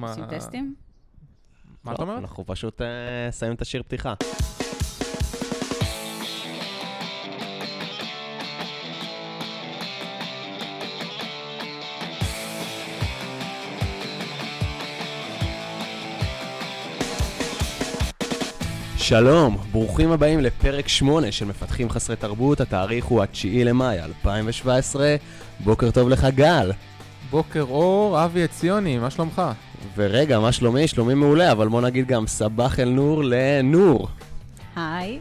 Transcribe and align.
מה- 0.00 0.08
עושים 0.08 0.24
טסטים? 0.26 0.74
מה 1.84 1.92
את 1.92 1.98
לא, 1.98 2.04
אומרת? 2.04 2.18
אנחנו 2.18 2.44
פשוט 2.46 2.82
אה, 2.82 2.86
שמים 3.32 3.52
את 3.52 3.62
השיר 3.62 3.82
פתיחה. 3.82 4.14
שלום, 18.96 19.56
ברוכים 19.72 20.10
הבאים 20.12 20.40
לפרק 20.40 20.88
8 20.88 21.32
של 21.32 21.44
מפתחים 21.44 21.90
חסרי 21.90 22.16
תרבות, 22.16 22.60
התאריך 22.60 23.04
הוא 23.04 23.22
ה-9 23.22 23.28
למאי 23.64 24.00
2017. 24.00 25.16
בוקר 25.60 25.90
טוב 25.90 26.08
לך 26.08 26.24
גל. 26.34 26.72
בוקר 27.30 27.62
אור, 27.62 28.24
אבי 28.24 28.42
עציוני, 28.44 28.98
מה 28.98 29.10
שלומך? 29.10 29.42
ורגע, 29.96 30.40
מה 30.40 30.52
שלומי? 30.52 30.88
שלומי 30.88 31.14
מעולה, 31.14 31.52
אבל 31.52 31.68
בוא 31.68 31.80
נגיד 31.80 32.06
גם 32.06 32.26
סבח 32.26 32.80
אל 32.80 32.88
נור 32.88 33.24
לנור. 33.24 34.08
היי. 34.76 35.18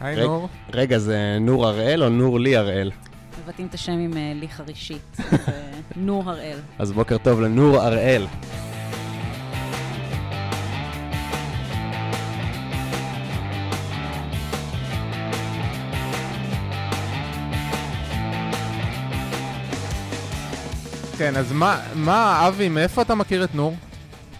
היי 0.00 0.16
רגע. 0.16 0.26
נור. 0.26 0.48
רגע, 0.72 0.98
זה 0.98 1.38
נור 1.40 1.66
הראל 1.66 2.02
או 2.02 2.08
נור 2.08 2.40
לי 2.40 2.56
הראל? 2.56 2.90
מבטאים 3.44 3.66
את 3.66 3.74
השם 3.74 3.92
עם 3.92 4.16
אה, 4.16 4.32
לי 4.34 4.48
חרישית. 4.48 5.16
אה, 5.20 5.36
נור 5.96 6.30
הראל. 6.30 6.58
אז 6.78 6.92
בוקר 6.92 7.18
טוב 7.18 7.40
לנור 7.40 7.80
הראל. 7.80 8.26
כן, 21.18 21.36
אז 21.36 21.52
מה, 21.52 21.80
מה, 21.94 22.48
אבי, 22.48 22.68
מאיפה 22.68 23.02
אתה 23.02 23.14
מכיר 23.14 23.44
את 23.44 23.54
נור? 23.54 23.74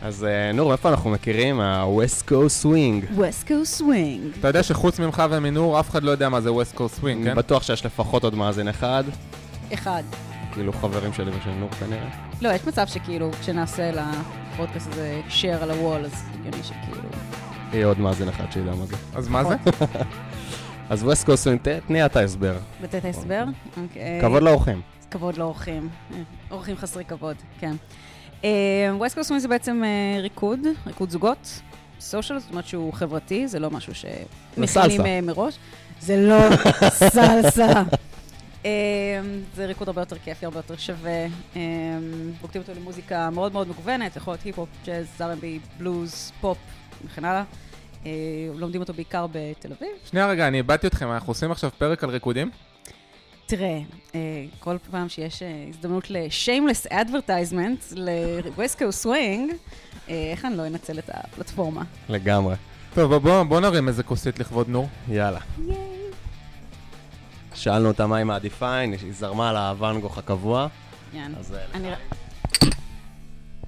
אז 0.02 0.24
אה, 0.24 0.52
נור, 0.52 0.72
איפה 0.72 0.88
אנחנו 0.88 1.10
מכירים? 1.10 1.60
ה-West 1.60 2.28
Coast 2.28 2.64
Swing. 2.64 3.12
ווסקו 3.14 3.64
סווינג. 3.64 4.24
אתה 4.40 4.48
יודע 4.48 4.62
שחוץ 4.62 4.98
ממך 4.98 5.22
ומנור, 5.30 5.80
אף 5.80 5.90
אחד 5.90 6.02
לא 6.02 6.10
יודע 6.10 6.28
מה 6.28 6.40
זה 6.40 6.50
Coast 6.74 6.94
Swing, 6.94 7.22
אני 7.22 7.30
כן? 7.30 7.36
בטוח 7.36 7.62
שיש 7.62 7.86
לפחות 7.86 8.24
עוד 8.24 8.34
מאזין 8.34 8.68
אחד, 8.68 9.04
אחד. 9.74 10.02
כאילו 10.52 10.72
חברים 10.72 11.12
שלי 11.12 11.30
ושל 11.30 11.50
נור 11.50 11.68
כנראה. 11.70 12.08
לא, 12.40 12.48
יש 12.48 12.66
מצב 12.66 12.86
שכאילו, 12.86 13.30
כשנעשה 13.40 13.90
לפודקאסט 13.90 14.88
הזה 14.92 15.20
share 15.28 15.62
על 15.62 15.70
הוול, 15.70 16.04
אז 16.04 16.24
הגיוני 16.34 16.62
שכאילו... 16.62 17.08
יהיה 17.72 17.86
עוד 17.86 17.98
מאזין 18.00 18.28
אחד 18.28 18.52
שידע 18.52 18.74
מה 18.74 18.86
זה. 18.86 18.96
אז 19.14 19.28
מה 19.28 19.44
זה? 19.44 19.54
אז 20.90 21.02
West 21.04 21.26
Coast 21.26 21.44
Swing, 21.44 21.68
תני 21.86 22.06
אתה 22.06 22.20
הסבר. 22.20 22.56
לתת 22.82 23.04
הסבר? 23.04 23.44
אוקיי. 23.82 24.20
כבוד 24.20 24.42
לאורחים. 24.42 24.80
כבוד 25.10 25.36
לאורחים. 25.36 25.88
אורחים 26.50 26.76
חסרי 26.76 27.04
כבוד, 27.04 27.36
כן. 27.60 27.74
West 28.98 29.14
Coast 29.14 29.32
זה 29.38 29.48
בעצם 29.48 29.82
אה, 29.84 30.20
ריקוד, 30.20 30.60
ריקוד 30.86 31.10
זוגות. 31.10 31.60
social, 32.00 32.38
זאת 32.38 32.50
אומרת 32.50 32.66
שהוא 32.66 32.92
חברתי, 32.92 33.48
זה 33.48 33.58
לא 33.58 33.70
משהו 33.70 33.92
שמכינים. 33.94 35.06
אה, 35.06 35.20
מראש. 35.22 35.58
זה 36.00 36.16
לא 36.16 36.38
סלסה. 36.88 37.82
אה, 38.64 39.20
זה 39.54 39.66
ריקוד 39.66 39.88
הרבה 39.88 40.00
יותר 40.00 40.16
כיפי, 40.18 40.44
הרבה 40.44 40.58
יותר 40.58 40.76
שווה. 40.76 41.26
אה, 41.56 41.60
רוקדים 42.42 42.62
אותו 42.62 42.72
למוזיקה 42.80 43.30
מאוד 43.30 43.52
מאוד 43.52 43.68
מגוונת, 43.68 44.16
יכול 44.16 44.32
להיות 44.32 44.42
היפ-הופ, 44.42 44.68
ג'אז, 44.86 45.06
R&B, 45.20 45.44
בלוז, 45.78 46.32
פופ 46.40 46.58
וכן 47.04 47.24
הלאה. 47.24 47.42
אה, 48.06 48.10
לומדים 48.54 48.80
אותו 48.80 48.92
בעיקר 48.92 49.26
בתל 49.32 49.72
אביב. 49.78 49.88
שנייה 50.10 50.26
רגע, 50.26 50.48
אני 50.48 50.58
איבדתי 50.58 50.86
אתכם, 50.86 51.12
אנחנו 51.12 51.30
עושים 51.30 51.50
עכשיו 51.50 51.70
פרק 51.78 52.04
על 52.04 52.10
ריקודים? 52.10 52.50
תראה, 53.46 53.78
אה, 54.14 54.20
כל 54.58 54.76
פעם 54.90 55.08
שיש 55.08 55.42
אה, 55.42 55.64
הזדמנות 55.68 56.10
ל-shameless 56.10 56.92
advertisement 56.92 57.92
ל-West 57.96 58.78
Coast 58.78 59.04
Swing, 59.06 59.52
אה, 60.08 60.28
איך 60.32 60.44
אני 60.44 60.56
לא 60.56 60.66
אנצל 60.66 60.98
את 60.98 61.10
הפלטפורמה? 61.14 61.82
לגמרי. 62.08 62.54
טוב, 62.94 63.14
בוא- 63.16 63.42
בוא 63.42 63.60
נרים 63.60 63.88
איזה 63.88 64.02
כוסית 64.02 64.38
לכבוד 64.38 64.68
נור. 64.68 64.88
יאללה. 65.08 65.40
שאלנו 67.54 67.88
אותה 67.88 68.06
מה 68.06 68.16
היא 68.16 68.24
מעדיפה, 68.24 68.74
היא 68.76 69.12
זרמה 69.12 69.50
על 69.50 69.56
הוואנגוך 69.56 70.18
הקבוע. 70.18 70.66
יאן. 71.14 71.32
אז 71.38 71.54
אני 71.74 71.88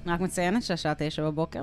רק 0.07 0.21
מציינת 0.21 0.63
שהשעה 0.63 0.93
תשע 0.99 1.23
בבוקר. 1.25 1.63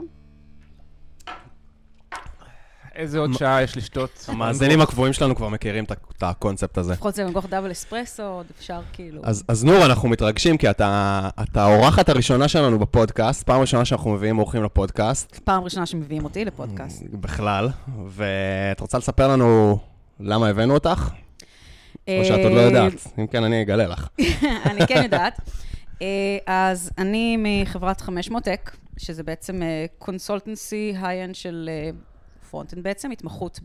איזה 2.96 3.20
עוד 3.20 3.34
שעה 3.34 3.64
יש 3.64 3.78
לשתות? 3.78 4.26
המאזינים 4.28 4.82
הקבועים 4.82 5.14
שלנו 5.14 5.36
כבר 5.36 5.50
מכירים 5.50 5.84
את 5.84 6.24
הקונספט 6.24 6.78
הזה. 6.78 6.94
לפחות 6.94 7.16
זה 7.16 7.26
מגוח 7.26 7.46
דאבל 7.46 7.72
אספרסו, 7.72 8.24
עוד 8.24 8.46
אפשר 8.58 8.82
כאילו... 8.94 9.22
אז, 9.24 9.44
אז 9.48 9.64
נור, 9.64 9.86
אנחנו 9.86 10.10
מתרגשים 10.10 10.58
כי 10.58 10.70
אתה, 10.70 11.30
האורחת 11.56 12.10
הראשונה 12.10 12.48
שלנו 12.48 12.80
בפודקאסט, 12.80 13.44
פעם 13.44 13.62
ראשונה 13.62 13.86
שאנחנו 13.86 14.12
מביאים 14.12 14.40
אורחים 14.40 14.64
לפודקאסט, 14.64 15.40
פעם 15.40 15.64
ראשונה 15.64 15.86
שמביאים 15.86 16.24
אותי 16.24 16.46
לפודקאסט. 16.46 17.04
בכלל, 17.12 17.70
ואת 18.08 18.80
רוצה 18.80 18.98
לספר 18.98 19.28
לנו 19.28 19.78
למה 20.20 20.48
הבאנו 20.48 20.74
אותך? 20.74 21.10
או 22.10 22.26
שאת 22.26 22.40
עוד 22.44 22.52
לא 22.52 22.60
אה, 22.60 22.64
יודעת, 22.64 22.94
אם 23.20 23.28
כן 23.28 23.44
אני 23.44 23.62
אגלה 23.62 23.88
לך. 23.88 24.08
אני 24.72 24.88
כן 24.88 25.04
יודעת. 25.04 25.40
אה, 26.02 26.08
אז 26.48 26.92
אני 26.98 27.38
מחברת 27.40 28.02
500 28.02 28.44
Tech, 28.44 28.72
שזה 28.98 29.24
בעצם 29.24 29.62
consultancy 29.98 30.94
high-end 31.02 31.36
של 31.36 31.70
front-end 32.52 32.84
בעצם, 32.84 33.12
התמחות 33.12 33.60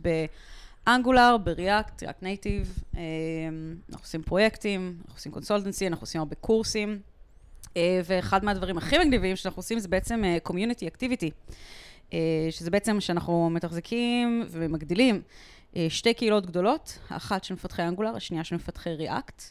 ב-Angular, 0.87 1.37
ב-React, 1.45 2.03
React 2.03 2.23
Native. 2.23 2.79
אנחנו 3.89 4.05
עושים 4.05 4.23
פרויקטים, 4.23 4.97
אנחנו 4.99 5.15
עושים 5.15 5.33
consultancy, 5.33 5.87
אנחנו 5.87 6.05
עושים 6.05 6.21
הרבה 6.21 6.35
קורסים. 6.35 6.99
אה, 7.77 8.01
ואחד 8.05 8.45
מהדברים 8.45 8.79
הכי 8.79 8.99
מגניבים 8.99 9.37
שאנחנו 9.37 9.61
עושים 9.61 9.79
זה 9.79 9.89
בעצם 9.89 10.23
community 10.43 10.89
activity. 10.89 11.31
שזה 12.51 12.71
בעצם 12.71 13.01
שאנחנו 13.01 13.51
מתחזקים 13.51 14.45
ומגדילים 14.51 15.23
אה, 15.77 15.87
שתי 15.89 16.15
קהילות 16.15 16.47
גדולות, 16.47 16.99
האחת 17.11 17.45
של 17.45 17.55
מפתחי 17.55 17.83
אנגולר, 17.83 18.17
השנייה 18.17 18.45
של 18.45 18.55
מפתחי 18.55 18.91
ריאקט. 18.91 19.43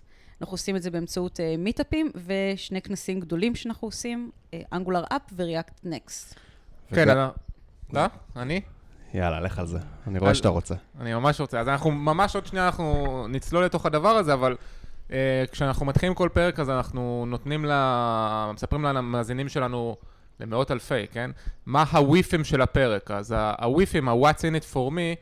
אנחנו 0.42 0.54
עושים 0.54 0.76
את 0.76 0.82
זה 0.84 0.92
באמצעות 0.92 1.40
אה, 1.40 1.56
מיטאפים 1.58 2.12
ושני 2.26 2.82
כנסים 2.82 3.20
גדולים 3.20 3.56
שאנחנו 3.56 3.88
עושים, 3.88 4.32
אנגולר 4.74 5.04
אפ 5.12 5.22
וריאקט 5.36 5.80
נקסט. 5.84 6.36
כן. 6.90 7.08
אתה? 7.92 8.08
אני? 8.36 8.62
יאללה, 9.18 9.40
לך 9.40 9.60
על 9.60 9.68
זה, 9.68 9.80
אני 10.08 10.20
רואה 10.20 10.32
אז- 10.32 10.38
שאתה 10.38 10.50
רוצה. 10.50 10.76
אני 11.02 11.14
ממש 11.14 11.42
רוצה. 11.42 11.60
אז 11.60 11.68
אנחנו 11.68 11.92
ממש 11.92 12.36
עוד 12.36 12.46
שנייה 12.46 12.66
אנחנו 12.66 13.26
נצלול 13.30 13.66
לתוך 13.66 13.86
הדבר 13.86 14.10
הזה, 14.10 14.34
אבל 14.34 14.56
uh, 15.08 15.12
כשאנחנו 15.52 15.86
מתחילים 15.86 16.16
כל 16.16 16.30
פרק 16.34 16.60
אז 16.60 16.70
אנחנו 16.70 17.26
נותנים 17.28 17.66
ל... 17.66 17.72
מספרים 18.54 18.84
למאזינים 18.84 19.50
שלנו, 19.50 19.96
למאות 20.40 20.72
אלפי, 20.72 21.08
כן? 21.12 21.32
מה 21.66 21.84
הוויפים 21.92 22.44
של 22.44 22.62
הפרק. 22.62 23.12
אז 23.12 23.36
הוויפים, 23.62 24.10
ה-What's 24.10 24.40
in 24.40 24.62
it 24.62 24.74
for 24.74 24.92
me 24.92 25.16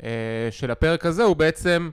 uh, 0.00 0.04
של 0.50 0.70
הפרק 0.70 1.06
הזה 1.06 1.22
הוא 1.22 1.36
בעצם... 1.36 1.90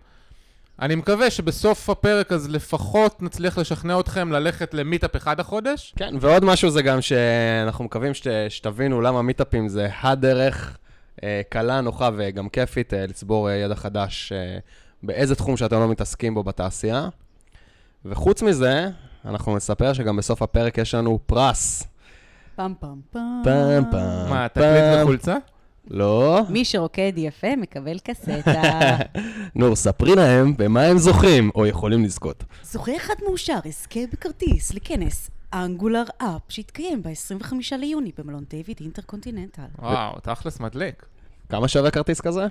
אני 0.81 0.96
מקווה 0.96 1.30
שבסוף 1.30 1.90
הפרק 1.90 2.31
אז 2.31 2.50
לפחות 2.50 3.22
נצליח 3.22 3.57
לשכנע 3.57 4.00
אתכם 4.00 4.31
ללכת 4.31 4.74
למיטאפ 4.74 5.16
אחד 5.16 5.40
החודש. 5.40 5.94
כן, 5.97 6.13
ועוד 6.19 6.46
משהו 6.46 6.69
זה 6.69 6.81
גם 6.81 7.02
שאנחנו 7.02 7.86
מקווים 7.86 8.13
שת, 8.13 8.28
שתבינו 8.50 9.02
למה 9.02 9.22
מיטאפים 9.22 9.68
זה 9.68 9.90
הדרך 10.02 10.78
קלה, 11.50 11.82
נוחה 11.82 12.10
וגם 12.18 12.50
כיפית 12.50 12.94
אה, 12.94 13.06
לצבור 13.06 13.50
אה, 13.50 13.56
ידע 13.56 13.76
חדש 13.76 14.32
אה, 14.32 14.58
באיזה 15.04 15.36
תחום 15.36 15.58
שאתם 15.58 15.80
לא 15.80 15.88
מתעסקים 15.88 16.34
בו 16.34 16.44
בתעשייה. 16.44 17.10
וחוץ 18.06 18.42
מזה, 18.42 18.90
אנחנו 19.26 19.56
נספר 19.56 19.94
שגם 19.94 20.18
בסוף 20.18 20.42
הפרק 20.42 20.78
יש 20.78 20.96
לנו 20.96 21.20
פרס. 21.26 21.84
פעם 22.56 22.74
פעם 22.80 23.02
פעם. 23.12 23.42
פעם 23.44 23.84
פעם. 23.92 24.30
מה, 24.30 24.48
תקליט. 24.48 25.02
וחולצה? 25.02 25.38
לא. 25.90 26.42
מי 26.50 26.66
שרוקד 26.66 27.14
יפה 27.16 27.56
מקבל 27.56 28.00
קסטה. 28.00 28.32
נור, 29.56 29.76
ספרי 29.76 30.16
להם 30.16 30.58
במה 30.58 30.84
הם 30.84 30.98
זוכים 30.98 31.52
או 31.56 31.66
יכולים 31.66 32.04
לזכות. 32.04 32.44
זוכה 32.64 32.96
אחד 32.96 33.14
מאושר 33.26 33.60
יזכה 33.66 34.00
בכרטיס 34.12 34.74
לכנס 34.74 35.30
אנגולר 35.53 36.03
אפ 36.18 36.41
שיתקיים 36.50 37.03
ב-25 37.03 37.53
ליוני 37.78 38.12
במלון 38.18 38.44
דיוויד 38.50 38.77
אינטרקונטיננטל. 38.81 39.62
וואו, 39.80 40.19
תכלס 40.19 40.60
מדליק. 40.60 41.06
כמה 41.50 41.68
שווה 41.68 41.92
כרטיס 41.92 42.22
כזה? 42.22 42.48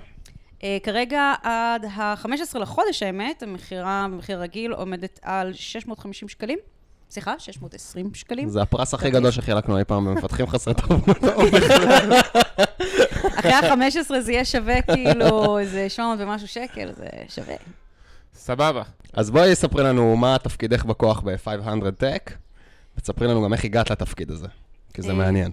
Uh, 0.59 0.63
כרגע 0.83 1.33
עד 1.43 1.85
ה-15 1.85 2.59
לחודש 2.59 3.03
האמת, 3.03 3.43
המכירה 3.43 4.07
במחיר 4.11 4.41
רגיל 4.41 4.73
עומדת 4.73 5.19
על 5.23 5.53
650 5.53 6.29
שקלים. 6.29 6.59
סליחה, 7.09 7.33
620 7.39 8.13
שקלים. 8.13 8.49
זה 8.49 8.61
הפרס 8.61 8.93
הכי 8.93 9.09
גדול 9.09 9.31
שחילקנו 9.31 9.77
אי 9.77 9.83
פעם 9.83 10.05
במפתחים 10.05 10.47
חסרי 10.47 10.73
תרבות. 10.73 11.17
אחרי 13.39 13.51
ה-15 13.51 14.19
זה 14.19 14.31
יהיה 14.31 14.45
שווה 14.45 14.81
כאילו 14.81 15.59
איזה 15.59 15.89
700 15.89 16.19
ומשהו 16.21 16.47
שקל, 16.47 16.91
זה 16.91 17.07
שווה. 17.29 17.55
סבבה. 18.33 18.83
אז 19.13 19.31
בואי 19.31 19.55
ספרי 19.55 19.83
לנו 19.83 20.15
מה 20.15 20.37
תפקידך 20.43 20.85
בכוח 20.85 21.21
ב-500 21.21 22.01
Tech, 22.01 22.31
ותספרי 22.97 23.27
לנו 23.27 23.43
גם 23.43 23.53
איך 23.53 23.65
הגעת 23.65 23.91
לתפקיד 23.91 24.31
הזה, 24.31 24.47
כי 24.93 25.01
זה 25.01 25.09
אה, 25.09 25.13
מעניין. 25.13 25.51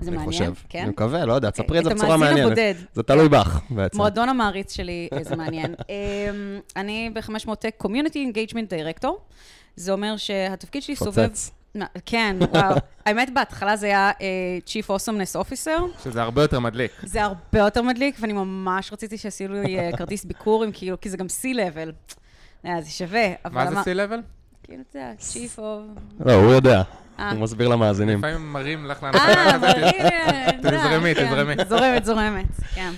זה 0.00 0.10
אני 0.10 0.16
מעניין, 0.16 0.32
חושב. 0.32 0.66
כן? 0.68 0.80
אני 0.82 0.90
מקווה, 0.90 1.24
לא 1.24 1.32
יודע, 1.32 1.50
תספרי 1.50 1.78
את 1.78 1.84
זה 1.84 1.90
את 1.90 1.96
בצורה 1.96 2.14
המאזין 2.14 2.34
מעניינת. 2.34 2.58
הבודד. 2.58 2.74
זה 2.94 3.02
תלוי 3.02 3.28
בך, 3.28 3.60
בעצם. 3.70 3.96
מועדון 3.98 4.28
המעריץ 4.28 4.74
שלי, 4.74 5.08
אה, 5.12 5.24
זה 5.24 5.36
מעניין. 5.36 5.74
אמ, 5.88 6.60
אני 6.76 7.10
ב-500 7.14 7.48
Tech 7.48 7.86
Community 7.86 8.16
Engagement 8.32 8.70
Director. 8.70 9.08
זה 9.76 9.92
אומר 9.92 10.16
שהתפקיד 10.16 10.82
שלי 10.82 10.96
סובב... 10.96 11.28
כן, 12.06 12.36
וואו. 12.52 12.74
האמת, 13.06 13.34
בהתחלה 13.34 13.76
זה 13.76 13.86
היה 13.86 14.10
אה, 14.20 14.58
Chief 14.66 14.86
Awesomeness 14.90 15.40
Officer. 15.40 16.02
שזה 16.04 16.22
הרבה 16.22 16.42
יותר 16.42 16.60
מדליק. 16.60 16.92
זה 17.02 17.22
הרבה 17.22 17.58
יותר 17.58 17.82
מדליק, 17.82 18.16
ואני 18.20 18.32
ממש 18.32 18.92
רציתי 18.92 19.18
שיעשו 19.18 19.48
לי 19.48 19.78
אה, 19.78 19.96
כרטיס 19.96 20.24
ביקור, 20.24 20.64
עם 20.64 20.70
כאילו, 20.72 21.00
כי 21.00 21.10
זה 21.10 21.16
גם 21.16 21.26
C-Level. 21.26 22.14
זה 22.80 22.90
שווה. 22.90 23.32
אבל 23.44 23.64
מה 23.64 23.82
זה 23.82 23.92
C-Level? 23.92 24.35
כאילו, 24.66 24.82
אתה 24.90 24.98
יודע, 24.98 25.12
Chief 25.18 25.58
of... 25.58 26.00
לא, 26.26 26.32
הוא 26.32 26.52
יודע. 26.52 26.82
אה. 27.18 27.30
הוא 27.30 27.40
מסביר 27.40 27.68
למאזינים. 27.68 28.18
לפעמים 28.18 28.52
מרים 28.52 28.86
לך 28.86 29.04
אה, 29.04 29.10
להנחיה. 29.10 29.58
מרים, 29.58 29.84
אה, 30.04 30.52
תזרמי, 30.58 31.14
כן. 31.14 31.26
תזרמי. 31.26 31.54
זורמת, 31.68 32.04
זורמת, 32.04 32.46
כן. 32.74 32.92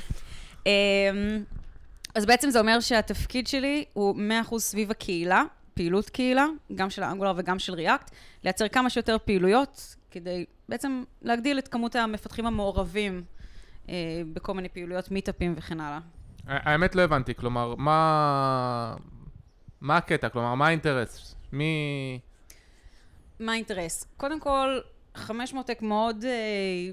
אמ, 0.66 0.70
אז 2.14 2.26
בעצם 2.26 2.50
זה 2.50 2.60
אומר 2.60 2.80
שהתפקיד 2.80 3.46
שלי 3.46 3.84
הוא 3.92 4.16
100% 4.50 4.58
סביב 4.58 4.90
הקהילה, 4.90 5.42
פעילות 5.74 6.10
קהילה, 6.10 6.46
גם 6.74 6.90
של 6.90 7.02
האנגולר 7.02 7.32
וגם 7.36 7.58
של 7.58 7.74
ריאקט, 7.74 8.10
לייצר 8.44 8.68
כמה 8.68 8.90
שיותר 8.90 9.16
פעילויות, 9.24 9.96
כדי 10.10 10.44
בעצם 10.68 11.02
להגדיל 11.22 11.58
את 11.58 11.68
כמות 11.68 11.96
המפתחים 11.96 12.46
המעורבים 12.46 13.22
אה, 13.88 13.94
בכל 14.32 14.54
מיני 14.54 14.68
פעילויות, 14.68 15.10
מיטאפים 15.10 15.54
וכן 15.56 15.80
הלאה. 15.80 15.98
האמת 16.46 16.94
לא 16.94 17.02
הבנתי, 17.02 17.34
כלומר, 17.34 17.74
מה... 17.74 18.94
מה 19.80 19.96
הקטע? 19.96 20.28
כלומר, 20.28 20.54
מה 20.54 20.66
האינטרס? 20.66 21.34
מי... 21.52 22.18
מה 23.40 23.52
האינטרס? 23.52 24.06
קודם 24.16 24.40
כל, 24.40 24.78
500 25.14 25.66
טק 25.66 25.82
מאוד 25.82 26.24
אה, 26.24 26.92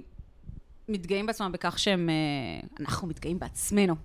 מתגאים 0.89 1.25
בעצמם 1.25 1.51
בכך 1.51 1.79
שהם... 1.79 2.09
אה, 2.09 2.67
אנחנו 2.79 3.07
מתגאים 3.07 3.39
בעצמנו. 3.39 3.95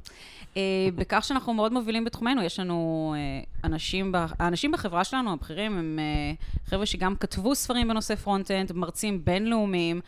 אה, 0.57 0.89
בכך 0.95 1.25
שאנחנו 1.25 1.55
מאוד 1.55 1.73
מובילים 1.73 2.05
בתחומנו, 2.05 2.43
יש 2.43 2.61
לנו 2.61 3.15
אה, 3.17 3.45
אנשים, 3.65 4.13
ב, 4.13 4.17
האנשים 4.39 4.73
בחברה 4.73 5.05
שלנו, 5.05 5.33
הבכירים, 5.33 5.79
הם 5.79 5.99
אה, 5.99 6.33
חבר'ה 6.67 6.87
שגם 6.87 7.17
כתבו 7.17 7.55
ספרים 7.55 7.89
בנושא 7.89 8.15
front-end, 8.15 8.73
מרצים 8.73 9.25
בינלאומיים, 9.25 10.01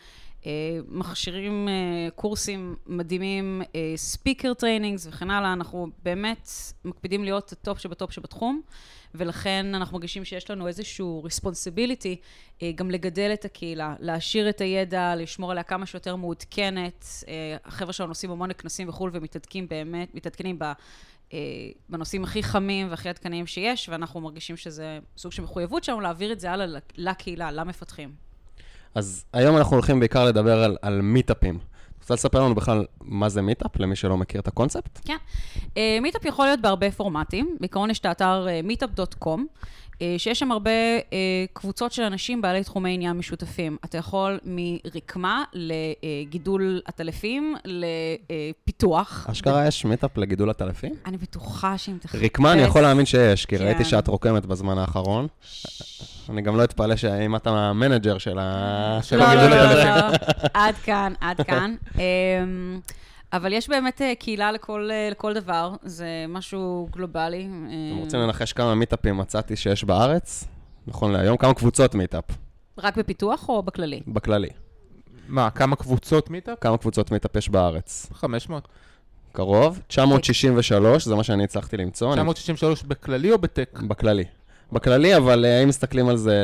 אה, 0.45 0.51
מכשירים 0.87 1.67
אה, 1.67 2.11
קורסים 2.15 2.75
מדהימים, 2.87 3.61
speaker 3.95 4.53
trainings 4.53 5.07
וכן 5.07 5.31
הלאה, 5.31 5.53
אנחנו 5.53 5.87
באמת 6.03 6.49
מקפידים 6.85 7.23
להיות 7.23 7.51
הטופ 7.51 7.79
שבטופ 7.79 8.11
שבתחום, 8.11 8.61
ולכן 9.15 9.75
אנחנו 9.75 9.97
מרגישים 9.97 10.25
שיש 10.25 10.49
לנו 10.51 10.67
איזשהו 10.67 11.23
responsibility 11.27 12.15
אה, 12.61 12.71
גם 12.75 12.91
לגדל 12.91 13.29
את 13.33 13.45
הקהילה, 13.45 13.95
להעשיר 13.99 14.49
את 14.49 14.61
הידע, 14.61 15.15
לשמור 15.15 15.51
עליה 15.51 15.63
כמה 15.63 15.85
שיותר 15.85 16.15
מעודכנת. 16.15 17.05
אה, 17.27 17.57
החבר'ה 17.65 17.93
שלנו 17.93 18.11
עושים 18.11 18.31
המון 18.31 18.53
כנסים 18.53 18.89
וכולי 18.89 19.17
ומתעדכנים 19.17 19.67
באמת, 19.67 20.15
מתעדכנים. 20.15 20.59
אה, 21.33 21.39
בנושאים 21.89 22.23
הכי 22.23 22.43
חמים 22.43 22.89
והכי 22.89 23.09
עדכניים 23.09 23.47
שיש, 23.47 23.89
ואנחנו 23.89 24.21
מרגישים 24.21 24.57
שזה 24.57 24.99
סוג 25.17 25.31
של 25.31 25.43
מחויבות 25.43 25.83
שלנו 25.83 26.01
להעביר 26.01 26.31
את 26.31 26.39
זה 26.39 26.51
הלאה 26.51 26.79
לקהילה, 26.95 27.51
למפתחים. 27.51 28.11
אז 28.95 29.25
היום 29.33 29.57
אנחנו 29.57 29.75
הולכים 29.75 29.99
בעיקר 29.99 30.25
לדבר 30.25 30.63
על, 30.63 30.77
על 30.81 31.01
מיטאפים. 31.01 31.59
רוצה 32.03 32.13
לספר 32.13 32.43
לנו 32.43 32.55
בכלל 32.55 32.85
מה 33.01 33.29
זה 33.29 33.41
מיטאפ, 33.41 33.79
למי 33.79 33.95
שלא 33.95 34.17
מכיר 34.17 34.41
את 34.41 34.47
הקונספט? 34.47 34.99
כן. 35.05 35.17
אה, 35.77 35.97
מיטאפ 36.01 36.25
יכול 36.25 36.45
להיות 36.45 36.61
בהרבה 36.61 36.91
פורמטים. 36.91 37.57
בעיקרון 37.59 37.89
יש 37.89 37.99
את 37.99 38.05
האתר 38.05 38.47
אה, 38.47 38.61
meetup.com, 38.67 39.39
שיש 40.17 40.39
שם 40.39 40.51
הרבה 40.51 40.71
אה, 40.71 41.45
קבוצות 41.53 41.91
של 41.91 42.03
אנשים 42.03 42.41
בעלי 42.41 42.63
תחומי 42.63 42.93
עניין 42.93 43.17
משותפים. 43.17 43.77
אתה 43.85 43.97
יכול 43.97 44.39
מרקמה 44.43 45.43
לגידול 45.53 46.81
עטלפים, 46.85 47.55
לפיתוח. 47.65 49.27
אשכרה 49.31 49.67
יש 49.67 49.85
מיטאפ 49.85 50.17
לגידול 50.17 50.49
עטלפים? 50.49 50.93
אני 51.05 51.17
בטוחה 51.17 51.77
שאם 51.77 51.97
תחפש... 52.01 52.21
רקמה 52.23 52.53
אני 52.53 52.61
יכול 52.61 52.81
להאמין 52.81 53.05
שיש, 53.05 53.45
כי 53.45 53.57
כן. 53.57 53.65
ראיתי 53.65 53.85
שאת 53.85 54.07
רוקמת 54.07 54.45
בזמן 54.45 54.77
האחרון. 54.77 55.27
אני 56.29 56.41
גם 56.41 56.57
לא 56.57 56.63
אתפלא 56.63 56.95
שאם 56.95 57.35
אתה 57.35 57.49
ה-manager 57.49 58.17
של 58.17 58.33
לא, 58.33 58.41
לא, 59.17 59.23
הגידול 59.23 59.49
לא, 59.49 59.55
העטלפים. 59.55 59.87
לא, 59.87 60.09
לא. 60.09 60.17
עד 60.53 60.75
כאן, 60.75 61.13
עד 61.21 61.41
כאן. 61.41 61.75
אבל 63.33 63.53
יש 63.53 63.69
באמת 63.69 64.01
אה, 64.01 64.13
קהילה 64.19 64.51
לכל, 64.51 64.89
אה, 64.91 65.07
לכל 65.11 65.33
דבר, 65.33 65.73
זה 65.83 66.07
משהו 66.29 66.87
גלובלי. 66.91 67.47
אתם 67.91 67.97
רוצים 67.99 68.19
לנחש 68.19 68.53
כמה 68.53 68.75
מיטאפים 68.75 69.17
מצאתי 69.17 69.55
שיש 69.55 69.83
בארץ? 69.83 70.43
נכון 70.87 71.11
להיום, 71.11 71.37
כמה 71.37 71.53
קבוצות 71.53 71.95
מיטאפ, 71.95 72.23
רק 72.77 72.97
בפיתוח 72.97 73.49
או 73.49 73.63
בכללי? 73.63 74.01
בכללי. 74.07 74.49
מה, 75.27 75.49
כמה 75.49 75.75
קבוצות 75.75 76.29
מיטאפ? 76.29 76.57
כמה 76.61 76.77
קבוצות 76.77 77.11
מיטאפ 77.11 77.35
יש 77.35 77.49
בארץ? 77.49 78.07
500. 78.13 78.67
קרוב, 79.31 79.79
963, 79.87 81.05
זה 81.05 81.15
מה 81.15 81.23
שאני 81.23 81.43
הצלחתי 81.43 81.77
למצוא. 81.77 82.07
אני- 82.13 82.15
963 82.33 82.83
בכללי 82.83 83.31
או 83.31 83.37
בטק? 83.37 83.79
בכללי. 83.87 84.23
בכללי, 84.73 85.17
אבל 85.17 85.45
אה, 85.45 85.63
אם 85.63 85.67
מסתכלים 85.67 86.09
על 86.09 86.17
זה, 86.17 86.35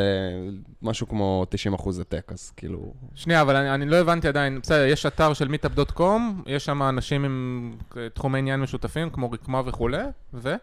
משהו 0.81 1.07
כמו 1.07 1.45
90 1.49 1.73
אחוז 1.73 1.95
זה 1.95 2.03
טק, 2.03 2.31
אז 2.31 2.51
כאילו... 2.57 2.93
שנייה, 3.15 3.41
אבל 3.41 3.55
אני, 3.55 3.73
אני 3.73 3.85
לא 3.85 3.95
הבנתי 3.95 4.27
עדיין. 4.27 4.59
בסדר, 4.61 4.85
יש 4.85 5.05
אתר 5.05 5.33
של 5.33 5.47
meetup.com, 5.47 6.11
יש 6.45 6.65
שם 6.65 6.83
אנשים 6.83 7.25
עם 7.25 7.73
אה, 7.97 8.09
תחומי 8.09 8.39
עניין 8.39 8.59
משותפים, 8.59 9.09
כמו 9.09 9.31
רקמה 9.31 9.61
וכולי, 9.65 10.03
ו? 10.33 10.55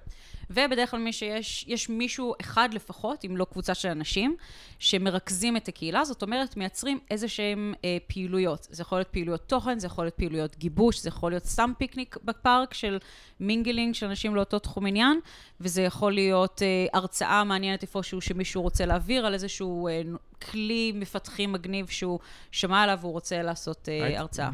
ובדרך 0.51 0.91
כלל 0.91 1.01
מי 1.01 1.13
שיש, 1.13 1.65
יש 1.69 1.89
מישהו 1.89 2.35
אחד 2.41 2.69
לפחות, 2.73 3.25
אם 3.25 3.37
לא 3.37 3.47
קבוצה 3.53 3.75
של 3.75 3.89
אנשים, 3.89 4.37
שמרכזים 4.79 5.57
את 5.57 5.69
הקהילה, 5.69 6.05
זאת 6.05 6.23
אומרת, 6.23 6.57
מייצרים 6.57 6.99
איזה 7.11 7.29
שהם 7.29 7.75
אה, 7.85 7.97
פעילויות. 8.07 8.67
זה 8.71 8.83
יכול 8.83 8.99
להיות 8.99 9.09
פעילויות 9.09 9.49
תוכן, 9.49 9.79
זה 9.79 9.87
יכול 9.87 10.05
להיות 10.05 10.15
פעילויות 10.15 10.57
גיבוש, 10.57 11.01
זה 11.01 11.09
יכול 11.09 11.33
להיות 11.33 11.45
סתם 11.45 11.73
פיקניק 11.79 12.17
בפארק 12.25 12.75
של 12.75 12.99
mingling 13.41 13.95
של 13.95 14.07
אנשים 14.07 14.35
לאותו 14.35 14.59
תחום 14.59 14.87
עניין, 14.87 15.21
וזה 15.61 15.83
יכול 15.83 16.13
להיות 16.13 16.63
אה, 16.63 16.87
הרצאה 16.99 17.45
מעניינת 17.45 17.83
איפשהו 17.83 18.21
שמישהו 18.21 18.63
רוצה 18.63 18.87
להעביר 18.87 19.27
על 19.27 19.35
איזשהו 19.35 19.89
אה, 19.89 20.03
כלי 20.51 20.93
מפתחים 20.95 21.53
מגניב 21.53 21.87
שהוא 21.87 22.19
שמע 22.51 22.83
עליו 22.83 22.99
והוא 23.01 23.13
רוצה 23.13 23.43
לעשות 23.43 23.89
אה, 23.89 24.19
הרצאה. 24.19 24.51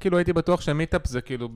כאילו 0.00 0.18
הייתי 0.18 0.32
בטוח 0.32 0.60
שמיטאפ 0.60 1.06
זה 1.06 1.20
כאילו 1.20 1.48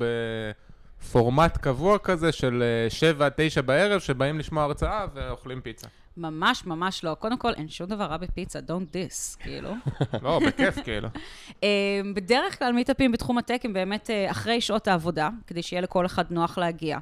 בפורמט 1.03 1.57
קבוע 1.57 1.99
כזה 1.99 2.33
של 2.33 2.63
7 2.89 3.27
עד 3.27 3.33
9 3.37 3.61
בערב, 3.63 4.01
שבאים 4.01 4.39
לשמוע 4.39 4.63
הרצאה 4.65 5.07
ואוכלים 5.15 5.61
פיצה. 5.61 5.89
ממש 6.17 6.67
ממש 6.67 7.05
לא. 7.05 7.15
קודם 7.19 7.39
כל, 7.39 7.53
אין 7.55 7.69
שום 7.69 7.87
דבר 7.87 8.05
רע 8.05 8.17
בפיצה, 8.17 8.59
don't 8.59 8.93
this, 8.95 9.37
כאילו. 9.43 9.71
לא, 10.23 10.41
בכיף 10.47 10.79
כאילו. 10.85 11.09
אה, 11.65 11.69
בדרך 12.15 12.59
כלל 12.59 12.73
מיטאפים 12.73 13.13
בתחום 13.13 13.39
הטק 13.39 13.61
הם 13.65 13.73
באמת 13.73 14.11
אה, 14.11 14.31
אחרי 14.31 14.61
שעות 14.61 14.89
העבודה, 14.89 15.29
כדי 15.47 15.63
שיהיה 15.63 15.83
לכל 15.83 16.07
אחד 16.07 16.25
נוח 16.31 16.59
להגיע. 16.59 16.99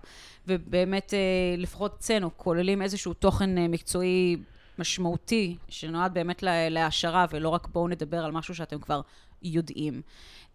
ובאמת, 0.46 1.14
אה, 1.14 1.18
לפחות 1.58 1.96
אצלנו, 1.98 2.30
כוללים 2.36 2.82
איזשהו 2.82 3.14
תוכן 3.14 3.58
אה, 3.58 3.68
מקצועי 3.68 4.36
משמעותי, 4.78 5.56
שנועד 5.68 6.14
באמת 6.14 6.42
לה- 6.42 6.68
להעשרה, 6.68 7.26
ולא 7.30 7.48
רק 7.48 7.68
בואו 7.72 7.88
נדבר 7.88 8.24
על 8.24 8.32
משהו 8.32 8.54
שאתם 8.54 8.78
כבר 8.78 9.00
יודעים. 9.42 10.02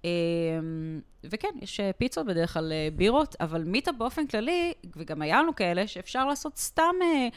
אה, 0.06 0.10
וכן, 1.24 1.48
יש 1.62 1.80
אה, 1.80 1.94
פיצות, 1.94 2.26
בדרך 2.26 2.54
כלל 2.54 2.72
אה, 2.72 2.88
בירות, 2.96 3.36
אבל 3.40 3.64
מיטאפ 3.64 3.96
באופן 3.98 4.28
כללי, 4.28 4.74
וגם 4.96 5.22
היה 5.22 5.42
לנו 5.42 5.56
כאלה, 5.56 5.88
שאפשר 5.88 6.28
לעשות 6.28 6.58
סתם... 6.58 6.96
אה, 7.02 7.28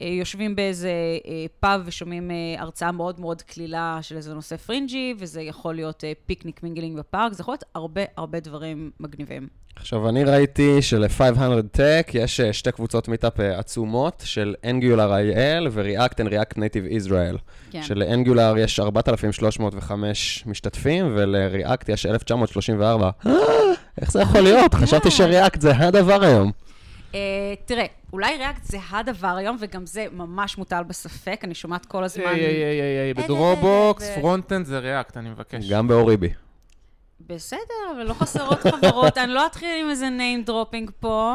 יושבים 0.00 0.56
באיזה 0.56 0.90
פאב 1.60 1.82
ושומעים 1.84 2.30
אה, 2.30 2.36
הרצאה 2.58 2.92
מאוד 2.92 3.20
מאוד 3.20 3.42
קלילה 3.42 3.98
של 4.02 4.16
איזה 4.16 4.34
נושא 4.34 4.56
פרינג'י, 4.56 5.14
וזה 5.18 5.42
יכול 5.42 5.74
להיות 5.74 6.04
פיקניק 6.26 6.62
mingling 6.62 6.98
בפארק, 6.98 7.32
זה 7.32 7.40
יכול 7.40 7.52
להיות 7.52 7.64
הרבה 7.74 8.00
הרבה 8.16 8.40
דברים 8.40 8.90
מגניבים. 9.00 9.48
עכשיו, 9.76 10.08
אני 10.08 10.24
ראיתי 10.24 10.82
של-500 10.82 11.76
Tech 11.76 12.10
יש 12.14 12.40
אה, 12.40 12.52
שתי 12.52 12.72
קבוצות 12.72 13.08
מיטאפ 13.08 13.40
אה, 13.40 13.58
עצומות, 13.58 14.22
של 14.26 14.54
Angular 14.62 15.34
IL 15.34 15.68
ו-React 15.70 16.14
and 16.14 16.28
React 16.30 16.56
Native 16.56 17.04
Israel. 17.04 17.38
כן. 17.70 17.82
של-Angular 17.82 18.58
יש 18.58 18.80
4,305 18.80 20.44
משתתפים, 20.46 21.12
ול-React 21.16 21.84
יש 21.88 22.06
1,934. 22.06 23.10
אה, 23.26 23.32
איך 24.00 24.12
זה 24.12 24.20
יכול 24.20 24.40
להיות? 24.40 24.74
חשבתי 24.74 25.10
ש-React 25.10 25.60
זה 25.60 25.76
הדבר 25.76 26.22
היום. 26.22 26.52
אה, 27.14 27.54
תראה, 27.64 27.86
אולי 28.12 28.36
React 28.36 28.64
זה 28.64 28.78
הדבר 28.90 29.36
היום, 29.36 29.56
וגם 29.60 29.86
זה 29.86 30.06
ממש 30.12 30.58
מוטל 30.58 30.82
בספק, 30.86 31.40
אני 31.44 31.54
שומעת 31.54 31.86
כל 31.86 32.04
הזמן... 32.04 32.24
היי, 32.24 32.44
היי, 32.44 32.64
היי, 32.64 32.80
היי, 32.80 33.12
אה, 33.16 33.24
בדרובוקס, 33.24 34.02
אה, 34.02 34.14
אה, 34.14 34.20
front-end 34.20 34.66
זה 34.66 34.78
React, 34.78 35.16
אני 35.16 35.30
מבקש. 35.30 35.70
גם 35.70 35.88
באוריבי. 35.88 36.28
בסדר, 37.20 37.60
אבל 37.96 38.02
לא 38.02 38.14
חסרות 38.14 38.58
חברות, 38.60 39.18
אני 39.18 39.32
לא 39.32 39.46
אתחיל 39.46 39.68
עם 39.84 39.90
איזה 39.90 40.08
name 40.18 40.48
dropping 40.48 40.90
פה, 41.00 41.34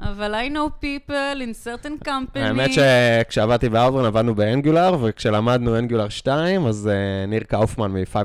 אבל 0.00 0.34
I 0.34 0.52
know 0.52 0.84
people 0.84 1.38
in 1.40 1.66
certain 1.66 2.06
company. 2.08 2.38
האמת 2.40 2.70
שכשעבדתי 2.72 3.68
באאוטברן 3.68 4.04
עבדנו 4.04 4.34
ב-Angular, 4.34 4.96
וכשלמדנו 5.02 5.78
Angular 5.78 6.08
2, 6.08 6.66
אז 6.66 6.88
אה, 6.88 7.26
ניר 7.26 7.42
קאופמן 7.42 7.92
מ-500 7.92 8.16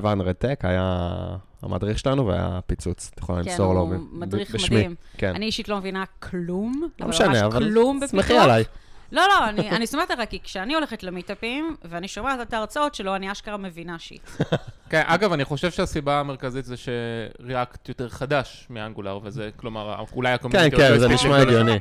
Tech 0.44 0.56
היה 0.62 1.16
המדריך 1.62 1.98
שלנו 1.98 2.26
והיה 2.26 2.60
פיצוץ. 2.66 3.10
את 3.14 3.18
יכולה 3.18 3.42
כן, 3.44 3.50
למסור 3.50 3.74
לו 3.74 3.80
הוא 3.80 3.90
ב- 3.90 3.98
מדריך 4.12 4.54
בשמי. 4.54 4.76
מדהים. 4.76 4.94
כן. 5.16 5.34
אני 5.34 5.46
אישית 5.46 5.68
לא 5.68 5.76
מבינה 5.78 6.04
כלום. 6.18 6.88
לא 7.00 7.08
משנה, 7.08 7.28
ממש 7.28 7.36
אבל 7.42 7.64
כלום 7.64 8.00
בפיתוח. 8.00 8.26
סמכי 8.26 8.38
עליי. 8.38 8.64
לא, 9.12 9.22
לא, 9.28 9.48
אני, 9.48 9.70
אני 9.70 9.86
סומכת 9.86 10.10
עליך, 10.10 10.30
כי 10.30 10.40
כשאני 10.40 10.74
הולכת 10.74 11.02
למיטאפים, 11.02 11.76
ואני 11.84 12.08
שומעת 12.08 12.40
את 12.40 12.52
ההרצאות 12.52 12.94
שלו, 12.94 13.16
אני 13.16 13.32
אשכרה 13.32 13.56
מבינה 13.56 13.98
shit. 13.98 14.22
כן, 14.90 15.02
אגב, 15.06 15.32
אני 15.32 15.44
חושב 15.44 15.70
שהסיבה 15.70 16.20
המרכזית 16.20 16.64
זה 16.64 16.74
ש-React 16.76 17.88
יותר 17.88 18.08
חדש 18.08 18.66
מ-Angular, 18.70 19.18
וזה, 19.22 19.50
כלומר, 19.56 20.04
אולי 20.12 20.28
כן, 20.28 20.34
ה-community... 20.34 20.76
כן, 20.76 20.90
עוד 20.90 21.00
זה 21.00 21.08
נשמע 21.08 21.36
הספיקו 21.36 21.50
הגיוני. 21.50 21.78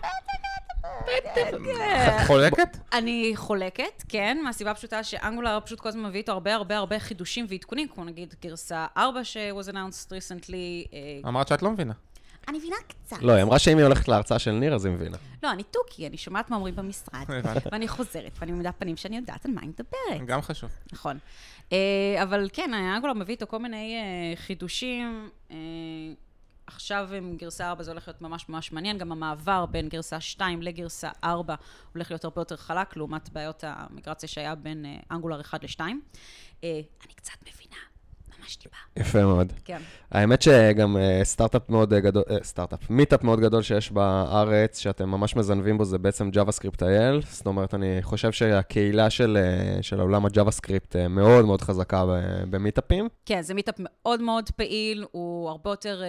את 2.08 2.28
חולקת? 2.28 2.78
אני 2.94 3.32
חולקת, 3.36 4.04
כן, 4.10 4.38
מהסיבה 4.44 4.72
הפשוטה 4.72 5.04
שאנגולר 5.04 5.60
פשוט 5.66 5.80
כל 5.80 5.90
הזמן 5.90 6.04
מביא 6.04 6.20
איתו 6.20 6.32
הרבה 6.32 6.56
הרבה 6.56 6.78
הרבה 6.78 7.00
חידושים 7.00 7.46
ועדכונים, 7.50 7.88
כמו 7.88 8.04
נגיד 8.04 8.36
גרסה 8.42 8.86
4 8.98 9.24
ש-was 9.24 9.72
announced 9.72 10.10
recently. 10.10 10.94
אה, 10.94 11.30
אמרת 11.30 11.48
שאת 11.48 11.62
לא 11.62 11.72
מבינה. 11.72 11.94
אני 12.50 12.58
מבינה 12.58 12.76
קצת. 12.88 13.18
לא, 13.22 13.34
היא 13.34 13.44
אמרה 13.44 13.60
שאם 13.60 13.78
היא 13.78 13.86
הולכת 13.86 14.08
להרצאה 14.08 14.40
של 14.40 14.52
ניר, 14.52 14.76
אז 14.76 14.86
היא 14.86 14.94
מבינה. 14.94 15.18
לא, 15.44 15.52
אני 15.52 15.64
תוכי, 15.64 16.08
אני 16.08 16.18
שומעת 16.18 16.50
מה 16.50 16.56
אומרים 16.56 16.76
במשרד. 16.76 17.26
ואני 17.72 17.88
חוזרת, 17.88 18.32
ואני 18.40 18.52
מעמידה 18.52 18.72
פנים 18.72 18.98
שאני 18.98 19.18
יודעת 19.18 19.46
על 19.46 19.52
מה 19.52 19.62
היא 19.62 19.70
מדברת. 19.70 20.28
גם 20.28 20.42
חשוב. 20.42 20.70
נכון. 20.94 21.18
אה, 21.72 22.24
אבל 22.24 22.50
כן, 22.54 22.74
אנגולר 22.74 23.14
מביא 23.14 23.34
איתו 23.34 23.48
כל 23.48 23.60
מיני 23.60 23.96
אה, 23.96 24.36
חידושים. 24.36 25.30
אה, 25.52 25.58
עכשיו 26.68 27.10
עם 27.14 27.38
גרסה 27.38 27.70
4 27.70 27.84
זה 27.84 27.92
הולך 27.92 28.08
להיות 28.08 28.22
ממש 28.22 28.50
ממש 28.50 28.72
מעניין, 28.72 28.98
גם 28.98 29.12
המעבר 29.12 29.66
בין 29.66 29.90
גרסה 29.90 30.20
2 30.20 30.62
לגרסה 30.62 31.10
4 31.24 31.56
הולך 31.94 32.12
להיות 32.12 32.24
הרבה 32.24 32.42
יותר 32.42 32.58
חלק, 32.58 32.98
לעומת 32.98 33.30
בעיות 33.30 33.64
המיגרציה 33.68 34.30
שהיה 34.30 34.56
בין 34.56 34.86
Angular 35.12 35.42
1 35.42 35.64
ל-2. 35.64 35.80
אני 36.64 37.14
קצת 37.16 37.38
מבינה, 37.42 37.82
ממש 38.42 38.56
טיפה. 38.56 38.76
יפה 38.98 39.22
מאוד. 39.22 39.54
כן. 39.66 39.82
האמת 40.12 40.42
שגם 40.42 40.98
אה, 40.98 41.22
סטארט-אפ 41.24 41.70
מאוד 41.70 41.94
אה, 41.94 42.00
גדול, 42.00 42.24
אה, 42.30 42.38
סטארט-אפ, 42.44 42.90
מיטאפ 42.90 43.24
מאוד 43.24 43.40
גדול 43.40 43.62
שיש 43.62 43.92
בארץ, 43.92 44.80
שאתם 44.80 45.10
ממש 45.10 45.36
מזנבים 45.36 45.78
בו, 45.78 45.86
זה 45.86 45.98
בעצם 45.98 46.30
JavaScript 46.34 46.80
IL. 46.80 47.26
זאת 47.30 47.46
אומרת, 47.46 47.74
אני 47.74 47.98
חושב 48.02 48.32
שהקהילה 48.32 49.10
של, 49.10 49.38
של 49.82 50.00
עולם 50.00 50.26
ה-JavaScript 50.26 51.08
מאוד 51.10 51.46
מאוד 51.46 51.62
חזקה 51.62 52.06
במיטאפים. 52.50 53.08
כן, 53.26 53.42
זה 53.42 53.54
מיטאפ 53.54 53.76
מאוד 53.78 54.22
מאוד 54.22 54.50
פעיל, 54.50 55.06
הוא 55.12 55.50
הרבה 55.50 55.70
יותר 55.70 56.02
אה, 56.02 56.08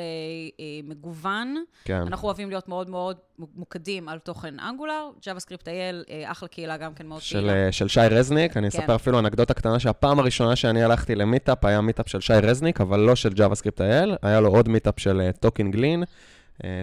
אה, 0.60 0.64
מגוון. 0.84 1.64
כן. 1.84 2.02
אנחנו 2.06 2.26
אוהבים 2.28 2.48
להיות 2.50 2.68
מאוד 2.68 2.90
מאוד 2.90 3.16
ממוקדים 3.54 4.08
על 4.08 4.18
תוכן 4.18 4.60
Angular. 4.60 5.10
JavaScript 5.20 5.64
IL, 5.64 6.10
אה, 6.10 6.30
אחלה 6.30 6.48
קהילה 6.48 6.76
גם 6.76 6.94
כן 6.94 7.06
מאוד 7.06 7.22
של, 7.22 7.40
פעילה. 7.40 7.72
של 7.72 7.88
שי 7.88 8.00
רזניק, 8.00 8.56
אני 8.56 8.70
כן. 8.70 8.78
אספר 8.78 8.94
אפילו 8.94 9.18
אנקדוטה 9.18 9.54
קטנה 9.54 9.78
שהפעם 9.78 10.18
הראשונה 10.18 10.56
שאני 10.56 10.82
הלכתי 10.82 11.14
למיטאפ 11.14 11.64
היה 11.64 11.80
מיטאפ 11.80 12.08
של 12.08 12.19
שי 12.20 12.32
רזניק, 12.32 12.80
אבל 12.80 13.00
לא 13.00 13.16
של 13.16 13.28
JavaScript 13.28 13.78
IL, 13.78 14.16
היה 14.22 14.40
לו 14.40 14.48
עוד 14.48 14.68
מיטאפ 14.68 14.94
של 14.98 15.30
Talking 15.40 15.76
Lean, 15.76 16.04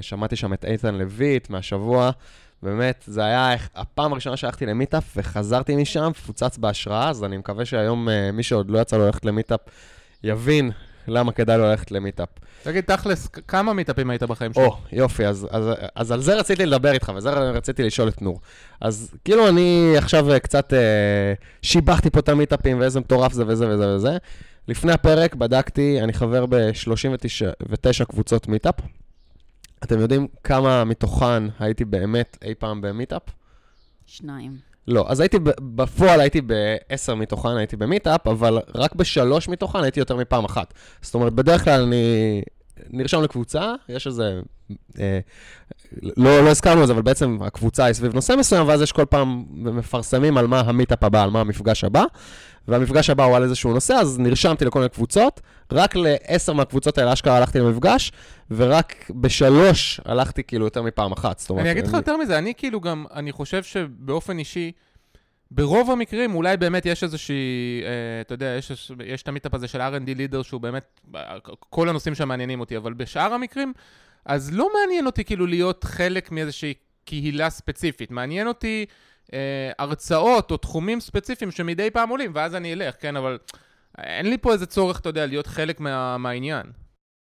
שמעתי 0.02 0.36
שם 0.36 0.54
את 0.54 0.66
איתן 0.66 0.96
לויט 0.96 1.50
מהשבוע, 1.50 2.12
באמת, 2.64 3.04
זה 3.08 3.26
היה 3.26 3.56
הפעם 3.76 4.12
הראשונה 4.12 4.38
שהלכתי 4.38 4.66
למיטאפ 4.66 5.14
וחזרתי 5.18 5.76
משם, 5.76 6.12
מפוצץ 6.26 6.58
בהשראה, 6.58 7.10
אז 7.10 7.24
אני 7.24 7.38
מקווה 7.38 7.66
שהיום 7.66 8.10
אה, 8.10 8.32
מי 8.32 8.44
שעוד 8.44 8.72
לא 8.72 8.80
יצא 8.80 8.98
לו 8.98 9.06
ללכת 9.06 9.26
למיטאפ 9.26 9.60
יבין 10.24 10.72
למה 11.08 11.32
כדאי 11.32 11.58
לו 11.58 11.66
ללכת 11.66 11.92
למיטאפ. 11.92 12.30
תגיד, 12.64 12.84
תכלס, 12.84 13.28
כמה 13.28 13.74
מיטאפים 13.74 14.10
היית 14.10 14.24
בחיים 14.24 14.54
שלך? 14.54 14.64
או, 14.64 14.78
יופי, 14.92 15.26
אז, 15.26 15.48
אז, 15.52 15.70
אז 15.96 16.12
על 16.12 16.22
זה 16.22 16.36
רציתי 16.36 16.66
לדבר 16.66 16.92
איתך, 16.92 17.12
וזה 17.16 17.30
רציתי 17.30 17.84
לשאול 17.84 18.08
את 18.08 18.22
נור. 18.22 18.40
אז 18.82 19.12
כאילו 19.26 19.50
אני 19.50 19.94
עכשיו 19.98 20.32
אה, 20.32 20.40
קצת 20.40 20.74
אה, 20.74 21.34
שיבחתי 21.62 22.10
פה 22.10 22.20
את 22.20 22.30
המיטאפים, 22.30 22.80
ואיזה 22.80 23.00
מטורף 23.00 23.34
זה 23.34 23.44
וזה 23.48 23.68
וזה 23.70 23.96
וזה. 23.96 24.18
לפני 24.68 24.92
הפרק 24.92 25.36
בדקתי, 25.36 26.02
אני 26.02 26.14
חבר 26.14 26.46
ב-39 26.46 28.06
קבוצות 28.06 28.48
מיטאפ. 28.48 28.76
אתם 29.84 30.00
יודעים 30.00 30.28
כמה 30.44 30.84
מתוכן 30.84 31.44
הייתי 31.60 31.86
באמת 31.86 32.38
אי 32.42 32.56
פעם 32.56 32.82
במיטאפ? 32.82 33.22
שניים. 34.06 34.58
לא, 34.88 35.06
אז 35.10 35.20
הייתי, 35.20 35.38
בפועל 35.60 36.20
הייתי 36.20 36.42
בעשר 36.42 37.16
מתוכן 37.16 37.58
הייתי 37.58 37.76
במיטאפ, 37.76 38.28
אבל 38.28 38.60
רק 38.76 38.96
בשלוש 38.96 39.50
מתוכן 39.50 39.84
הייתי 39.84 40.00
יותר 40.00 40.16
מפעם 40.16 40.46
אחת. 40.46 40.74
זאת 41.02 41.16
אומרת, 41.16 41.34
בדרך 41.34 41.64
כלל 41.64 41.82
אני 41.82 42.42
נרשם 42.90 43.22
לקבוצה, 43.22 43.74
יש 43.90 44.08
איזה... 44.08 44.40
אה, 45.00 45.20
לא, 46.02 46.44
לא 46.44 46.50
הזכרנו 46.50 46.82
את 46.82 46.88
זה, 46.88 46.94
אבל 46.94 47.02
בעצם 47.02 47.38
הקבוצה 47.42 47.86
היא 47.86 47.94
סביב 47.94 48.14
נושא 48.14 48.34
מסוים, 48.40 48.68
ואז 48.68 48.82
יש 48.82 48.92
כל 48.92 49.06
פעם 49.06 49.46
מפרסמים 49.50 50.38
על 50.38 50.48
מה 50.48 50.60
המיטאפ 50.60 51.04
הבא, 51.04 51.24
על 51.24 51.30
מה 51.30 51.42
המפגש 51.42 51.84
הבא, 51.84 52.04
והמפגש 52.68 53.10
הבא 53.10 53.24
הוא 53.24 53.36
על 53.36 53.44
איזשהו 53.44 53.74
נושא, 53.74 53.94
אז 53.94 54.20
נרשמתי 54.20 54.66
לכל 54.66 54.80
מיני 54.80 54.90
קבוצות, 54.90 55.42
רק 55.72 55.96
לעשר 55.96 56.54
מהקבוצות 56.54 56.98
האלה 56.98 57.14
אשכרה 57.14 57.38
הלכתי 57.38 57.60
למפגש, 57.60 58.12
ורק 58.52 59.12
בשלוש 59.16 60.02
הלכתי 60.06 60.44
כאילו 60.44 60.66
יותר 60.66 60.82
מפעם 60.82 61.12
אחת. 61.12 61.40
זאת 61.40 61.50
אומרת, 61.50 61.64
אני 61.64 61.72
אגיד 61.72 61.88
לך 61.88 61.94
יותר 61.94 62.18
מזה, 62.18 62.38
אני 62.38 62.54
כאילו 62.58 62.82
גם, 62.82 63.06
אני 63.14 63.32
חושב 63.32 63.64
שבאופן 63.64 64.40
אישי, 64.40 64.72
ברוב 65.52 65.92
המקרים 65.92 66.36
אולי 66.36 66.58
באמת 66.58 66.86
יש 66.86 67.04
איזושהי, 67.04 67.82
אה, 67.84 68.22
אתה 68.22 68.34
יודע, 68.34 68.46
יש, 68.46 68.92
יש 69.06 69.22
את 69.22 69.28
המיטאפ 69.28 69.54
הזה 69.54 69.68
של 69.68 69.82
R&D 69.82 70.16
Leader 70.16 70.42
שהוא 70.42 70.62
באמת, 70.62 71.02
כל 71.70 71.90
הנושאים 71.90 72.16
שם 72.16 72.28
מעניינים 72.28 72.60
אותי, 72.60 72.78
אבל 72.78 72.94
בשאר 72.94 73.34
המקרים, 73.34 73.74
אז 74.28 74.54
לא 74.54 74.70
מעניין 74.74 75.06
אותי 75.06 75.24
כאילו 75.24 75.48
להיות 75.48 75.84
חלק 75.84 76.32
מאיזושהי 76.32 76.74
קהילה 77.06 77.50
ספציפית, 77.50 78.12
מעניין 78.12 78.48
אותי 78.48 78.86
אה, 79.34 79.72
הרצאות 79.80 80.52
או 80.52 80.58
תחומים 80.58 81.00
ספציפיים 81.00 81.52
שמדי 81.52 81.92
פעם 81.92 82.10
עולים, 82.10 82.32
ואז 82.36 82.56
אני 82.56 82.74
אלך, 82.74 82.96
כן, 83.00 83.16
אבל 83.16 83.38
אין 83.98 84.30
לי 84.30 84.38
פה 84.38 84.54
איזה 84.54 84.66
צורך, 84.66 85.00
אתה 85.00 85.10
יודע, 85.10 85.26
להיות 85.26 85.48
חלק 85.48 85.80
מה, 85.80 86.18
מהעניין. 86.18 86.66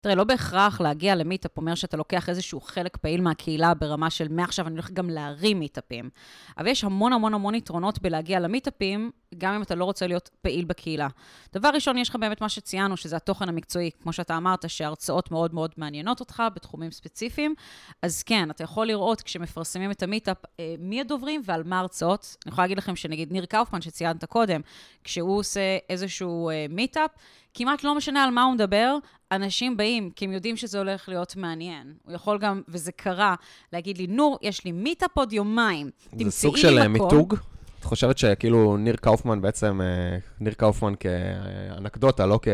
תראה, 0.03 0.15
לא 0.15 0.24
בהכרח 0.24 0.81
להגיע 0.81 1.15
למיטאפ 1.15 1.57
אומר 1.57 1.75
שאתה 1.75 1.98
לוקח 1.98 2.29
איזשהו 2.29 2.62
חלק 2.62 2.98
פעיל 2.98 3.22
מהקהילה 3.22 3.74
ברמה 3.74 4.10
של 4.10 4.27
מעכשיו 4.27 4.67
אני 4.67 4.74
הולך 4.74 4.91
גם 4.91 5.10
להרים 5.10 5.60
מיטאפים. 5.60 6.10
אבל 6.57 6.67
יש 6.67 6.83
המון 6.83 7.13
המון 7.13 7.33
המון 7.33 7.55
יתרונות 7.55 8.01
בלהגיע 8.01 8.39
למיטאפים, 8.39 9.12
גם 9.38 9.53
אם 9.53 9.62
אתה 9.62 9.75
לא 9.75 9.86
רוצה 9.86 10.07
להיות 10.07 10.29
פעיל 10.41 10.65
בקהילה. 10.65 11.07
דבר 11.53 11.69
ראשון, 11.74 11.98
יש 11.98 12.10
לך 12.10 12.15
באמת 12.15 12.41
מה 12.41 12.50
שציינו, 12.50 12.98
שזה 12.98 13.15
התוכן 13.15 13.50
המקצועי, 13.50 13.89
כמו 14.01 14.13
שאתה 14.13 14.38
אמרת, 14.38 14.69
שההרצאות 14.69 15.31
מאוד 15.31 15.53
מאוד 15.53 15.72
מעניינות 15.77 16.19
אותך 16.19 16.43
בתחומים 16.55 16.91
ספציפיים. 16.91 17.55
אז 18.01 18.24
כן, 18.24 18.50
אתה 18.51 18.63
יכול 18.63 18.88
לראות 18.88 19.22
כשמפרסמים 19.22 19.91
את 19.91 20.03
המיטאפ, 20.03 20.38
אה, 20.60 20.75
מי 20.79 21.01
הדוברים 21.01 21.41
ועל 21.45 21.63
מה 21.63 21.77
ההרצאות. 21.77 22.38
אני 22.45 22.51
יכולה 22.51 22.63
להגיד 22.63 22.77
לכם 22.77 22.95
שנגיד 22.95 23.31
ניר 23.31 23.45
קאופמן, 23.45 23.81
שציינת 23.81 24.25
קודם, 24.25 24.62
כשהוא 25.03 25.38
עושה 25.38 25.77
איזשהו 25.89 26.50
אה, 26.50 26.65
מיטאפ, 26.69 27.12
כמעט 27.53 27.83
לא 27.83 27.95
משנה 27.95 28.24
על 28.24 28.29
מה 28.29 28.43
הוא 28.43 28.53
מדבר, 28.53 28.95
אנשים 29.31 29.77
באים, 29.77 30.10
כי 30.15 30.25
הם 30.25 30.31
יודעים 30.31 30.57
שזה 30.57 30.77
הולך 30.77 31.10
להיות 31.10 31.36
מעניין. 31.36 31.93
הוא 32.05 32.13
יכול 32.13 32.38
גם, 32.38 32.62
וזה 32.67 32.91
קרה, 32.91 33.36
להגיד 33.74 33.98
לי, 33.98 34.07
נור, 34.07 34.38
יש 34.41 34.65
לי 34.65 34.72
מיטאפ 34.72 35.17
עוד 35.17 35.33
יומיים. 35.33 35.89
זה 36.19 36.31
סוג 36.31 36.57
של 36.57 36.79
אה, 36.79 36.88
מיתוג. 36.88 37.36
את 37.79 37.83
חושבת 37.83 38.17
שכאילו 38.17 38.77
ניר 38.77 38.95
קאופמן 38.95 39.41
בעצם, 39.41 39.81
אה, 39.81 40.17
ניר 40.39 40.53
קאופמן 40.53 40.93
כאנקדוטה, 41.00 42.25
לא 42.25 42.39
כ... 42.41 42.48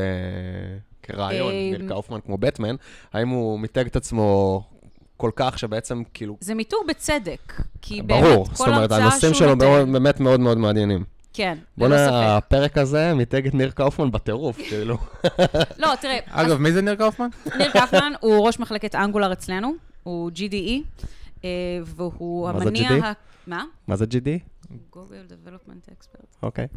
כרעיון, 1.03 1.53
אה, 1.53 1.77
ניר 1.77 1.88
קאופמן 1.88 2.20
כמו 2.25 2.38
בטמן, 2.38 2.75
האם 3.13 3.29
הוא 3.29 3.60
מיתג 3.60 3.86
את 3.86 3.96
עצמו 3.96 4.62
כל 5.18 5.32
כך 5.36 5.60
שבעצם 5.60 6.03
כאילו... 6.13 6.38
זה 6.39 6.56
מיתוג 6.56 6.79
בצדק, 6.89 7.62
כי 7.82 8.01
באמת, 8.01 8.24
ברור, 8.24 8.46
כל 8.46 8.56
זאת 8.56 8.68
אומרת, 8.68 8.91
הנושאים 8.91 9.34
שהוא 9.34 9.48
שלו 9.60 9.86
באמת 9.91 10.20
מאוד 10.20 10.39
מאוד 10.39 10.58
מעניינים. 10.58 11.03
כן, 11.33 11.57
ללא 11.77 11.88
בוא'נה, 11.88 12.05
ספק. 12.05 12.13
הפרק 12.13 12.77
הזה 12.77 13.13
מיתג 13.13 13.48
את 13.48 13.53
ניר 13.53 13.71
קאופמן 13.71 14.12
בטירוף, 14.12 14.57
כאילו. 14.69 14.98
לא, 15.77 15.88
תראה, 16.01 16.17
אגב, 16.27 16.57
מי 16.57 16.71
זה 16.71 16.81
ניר 16.81 16.95
קאופמן? 16.95 17.27
ניר 17.57 17.71
קאופמן 17.72 18.13
הוא 18.19 18.48
ראש 18.48 18.59
מחלקת 18.59 18.95
Angular 18.96 19.34
אצלנו, 19.33 19.74
הוא 20.03 20.31
GDE, 20.36 20.71
אה, 21.43 21.50
והוא 21.86 22.51
מה 22.53 22.59
זה 22.59 22.65
המניע... 22.65 22.89
GD? 22.89 23.05
ה- 23.05 23.13
מה? 23.48 23.63
מה 23.88 23.95
זה 23.95 24.05
GD? 24.05 24.27
Google 24.93 24.98
Development 25.31 25.89
Expert. 25.91 26.25
אוקיי. 26.43 26.67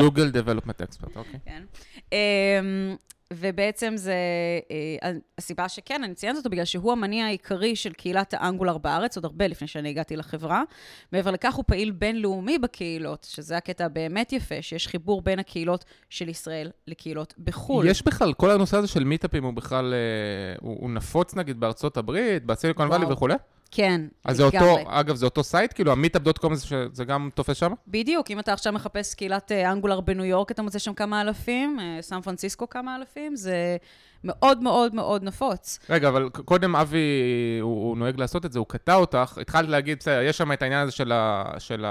גוגל 0.00 0.30
דבלופמנט 0.30 0.82
אקספרט, 0.82 1.16
אוקיי. 1.16 1.40
כן. 1.44 1.62
ובעצם 3.36 3.92
זה, 3.96 4.14
אה, 5.02 5.10
הסיבה 5.38 5.68
שכן, 5.68 6.04
אני 6.04 6.14
ציינת 6.14 6.36
אותו 6.36 6.50
בגלל 6.50 6.64
שהוא 6.64 6.92
המניע 6.92 7.26
העיקרי 7.26 7.76
של 7.76 7.92
קהילת 7.92 8.34
האנגולר 8.36 8.78
בארץ, 8.78 9.16
עוד 9.16 9.24
הרבה 9.24 9.46
לפני 9.46 9.68
שאני 9.68 9.88
הגעתי 9.88 10.16
לחברה. 10.16 10.62
מעבר 11.12 11.30
לכך, 11.30 11.54
הוא 11.54 11.64
פעיל 11.66 11.90
בינלאומי 11.90 12.58
בקהילות, 12.58 13.26
שזה 13.30 13.56
הקטע 13.56 13.84
הבאמת 13.84 14.32
יפה, 14.32 14.62
שיש 14.62 14.88
חיבור 14.88 15.22
בין 15.22 15.38
הקהילות 15.38 15.84
של 16.10 16.28
ישראל 16.28 16.70
לקהילות 16.86 17.34
בחו"ל. 17.38 17.86
יש 17.86 18.02
בכלל, 18.02 18.32
כל 18.32 18.50
הנושא 18.50 18.76
הזה 18.76 18.88
של 18.88 19.04
מיטאפים 19.04 19.44
הוא 19.44 19.52
בכלל, 19.52 19.94
אה, 19.94 20.56
הוא, 20.60 20.76
הוא 20.80 20.90
נפוץ 20.90 21.34
נגיד 21.34 21.60
בארצות 21.60 21.96
הברית, 21.96 22.44
בסיליקון. 22.44 22.88
וואלי 22.88 23.06
וכולי? 23.12 23.34
כן, 23.74 24.00
אז 24.24 24.36
זה 24.36 24.46
לגמרי. 24.46 24.70
אותו, 24.70 24.90
אגב, 24.90 25.16
זה 25.16 25.24
אותו 25.24 25.44
site? 25.44 25.72
כאילו, 25.72 25.92
ה-Meetup.com 25.92 26.54
זה, 26.54 26.86
זה 26.92 27.04
גם 27.04 27.30
תופס 27.34 27.56
שם? 27.56 27.72
בדיוק, 27.88 28.30
אם 28.30 28.38
אתה 28.38 28.52
עכשיו 28.52 28.72
מחפש 28.72 29.14
קהילת 29.14 29.52
אה, 29.52 29.72
Angular 29.72 30.00
בניו 30.00 30.24
יורק, 30.24 30.50
אתה 30.50 30.62
מוצא 30.62 30.78
שם 30.78 30.94
כמה 30.94 31.20
אלפים, 31.20 31.80
אה, 31.80 32.02
סן 32.02 32.20
פרנסיסקו 32.20 32.68
כמה 32.68 32.96
אלפים, 32.96 33.36
זה 33.36 33.76
מאוד 34.24 34.62
מאוד 34.62 34.94
מאוד 34.94 35.22
נפוץ. 35.22 35.78
רגע, 35.90 36.08
אבל 36.08 36.28
קודם 36.28 36.76
אבי, 36.76 36.98
הוא, 37.60 37.88
הוא 37.88 37.96
נוהג 37.96 38.20
לעשות 38.20 38.46
את 38.46 38.52
זה, 38.52 38.58
הוא 38.58 38.66
קטע 38.68 38.94
אותך, 38.94 39.38
התחלת 39.40 39.68
להגיד, 39.68 39.98
בסדר, 39.98 40.22
יש 40.22 40.38
שם 40.38 40.52
את 40.52 40.62
העניין 40.62 40.82
הזה 40.82 40.92
של, 40.92 41.12
ה, 41.12 41.44
של 41.58 41.84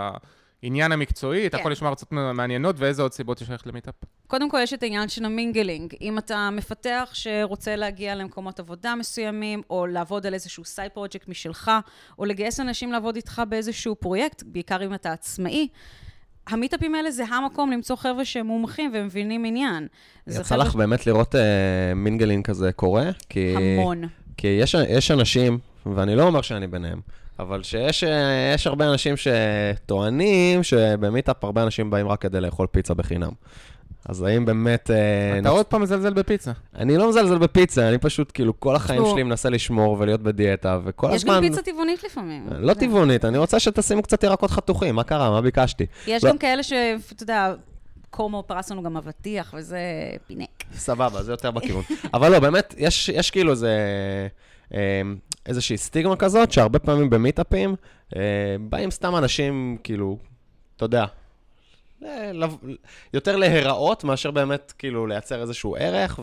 העניין 0.64 0.92
המקצועי, 0.92 1.48
אתה 1.48 1.58
כן. 1.58 1.62
יכול 1.62 1.72
לשמוע 1.72 1.90
הרצאות 1.90 2.12
מעניינות, 2.12 2.76
ואיזה 2.80 3.02
עוד 3.02 3.14
סיבות 3.14 3.42
יש 3.42 3.50
לך 3.50 3.68
למיטאפ? 3.68 3.94
קודם 4.28 4.50
כל, 4.50 4.60
יש 4.64 4.74
את 4.74 4.84
העניין 4.84 5.10
של 5.10 5.26
ה-mingling. 5.26 5.94
אם 6.02 6.18
אתה 6.18 6.50
מפתח 6.52 7.10
שרוצה 7.14 7.76
להגיע 7.76 8.16
למקומות 8.16 8.60
עבודה 8.60 8.96
מסוימים, 8.96 9.62
או 9.70 9.86
לעבוד 9.86 10.26
על 10.26 10.34
איזשהו 10.34 10.66
side 10.66 10.92
project 10.92 11.28
משלך, 11.28 11.72
או 12.20 12.26
לגייס 12.26 12.60
אנשים 12.60 12.92
לעבוד 12.92 13.16
איתך 13.16 13.42
באיזשהו 13.50 13.96
פרויקט, 13.96 14.44
בעיקר 14.46 14.86
אם 14.86 14.94
אתה 14.94 15.12
עצמאי, 15.12 15.68
המיטאפים 16.48 16.96
האלה 16.96 17.12
זה 17.12 17.26
המקום 17.26 17.72
למצוא 17.72 17.96
חבר'ה 17.96 18.26
שהם 18.26 18.48
מומחים 18.48 18.92
ומבינים 18.94 19.46
עניין. 19.46 19.88
יצא 20.28 20.44
חבר'ה 20.44 20.64
לך 20.64 20.76
באמת 20.76 21.08
לראות 21.08 21.36
אה, 21.36 21.94
מינגלין 21.96 22.44
כזה 22.44 22.72
קורה? 22.72 23.10
כי... 23.30 23.56
המון. 23.56 24.02
כי 24.38 24.48
יש, 24.48 24.76
יש 24.90 25.12
אנשים, 25.12 25.60
ואני 25.86 26.16
לא 26.16 26.24
אומר 26.24 26.42
שאני 26.42 26.68
ביניהם, 26.68 27.02
אבל 27.40 27.64
שיש 27.64 28.04
אה, 28.04 28.52
יש 28.56 28.68
הרבה 28.68 28.90
אנשים 28.92 29.16
שטוענים 29.18 30.64
שבמיטאפ 30.64 31.44
הרבה 31.44 31.64
אנשים 31.64 31.90
באים 31.90 32.08
רק 32.08 32.22
כדי 32.22 32.42
לאכול 32.42 32.68
פיצה 32.68 32.94
בחינם. 32.94 33.32
אז 34.06 34.22
האם 34.22 34.46
באמת... 34.46 34.92
אה, 34.92 35.40
אתה 35.40 35.50
עוד 35.50 35.66
פעם 35.66 35.82
מזלזל 35.82 36.14
בפיצה. 36.14 36.52
אני 36.76 36.98
לא 36.98 37.10
מזלזל 37.10 37.38
בפיצה, 37.38 37.90
אני 37.90 37.98
פשוט, 37.98 38.32
כאילו, 38.34 38.60
כל 38.60 38.76
החיים 38.76 39.02
תשמעו- 39.02 39.12
שלי 39.14 39.24
מנסה 39.24 39.50
לשמור 39.50 39.98
ולהיות 40.00 40.22
בדיאטה, 40.22 40.80
וכל 40.84 41.08
יש 41.10 41.16
הזמן... 41.16 41.36
גם 41.36 41.42
פיצה 41.42 41.62
טבעונית 41.62 42.04
לפעמים. 42.04 42.48
לא. 42.60 42.74
טבעונית, 42.74 43.26
אני 43.26 43.38
רוצה 43.38 43.60
שתשימו 43.60 44.02
קצת 44.02 44.24
ירקות 44.24 44.52
חתוכים, 44.52 44.96
מה 44.96 45.04
קרה? 45.04 45.30
מה 45.30 45.42
ביקשתי? 45.42 45.86
יש 46.08 46.24
לא. 46.24 46.30
גם 46.30 46.38
כאלה 46.38 46.64
שאתה 46.64 47.24
יודע, 47.24 47.54
קורמו 48.10 48.44
פרס 48.48 48.72
לנו 48.72 48.84
גם 48.84 48.98
אבטיח, 48.98 49.54
וזה 49.58 49.80
פינק. 50.28 50.64
סבבה, 50.76 51.24
זה 51.24 51.32
יותר 51.32 51.52
בכיוון. 51.52 51.84
אבל 52.14 52.32
לא, 52.32 52.40
באמת, 52.40 52.76
יש, 52.78 53.10
יש 53.10 53.32
כאילו 53.32 53.52
איזה, 53.52 53.78
אה, 54.74 55.02
איזושהי 55.46 55.78
סטיגמה 55.78 56.16
כזאת, 56.16 56.52
שהרבה 56.52 56.80
פעמים 56.80 57.10
במיטאפים, 57.10 57.76
אה, 58.16 58.22
באים 58.70 58.92
סתם 58.92 59.16
אנשים, 59.16 59.78
כאילו, 59.84 60.18
אתה 60.76 60.86
יודע, 60.86 61.06
ל- 62.02 62.44
לב- 62.44 62.58
יותר 63.14 63.36
להיראות, 63.36 64.04
מאשר 64.04 64.32
באמת, 64.32 64.74
כאילו, 64.78 65.08
לייצר 65.08 65.42
איזשהו 65.42 65.76
ערך, 65.80 66.20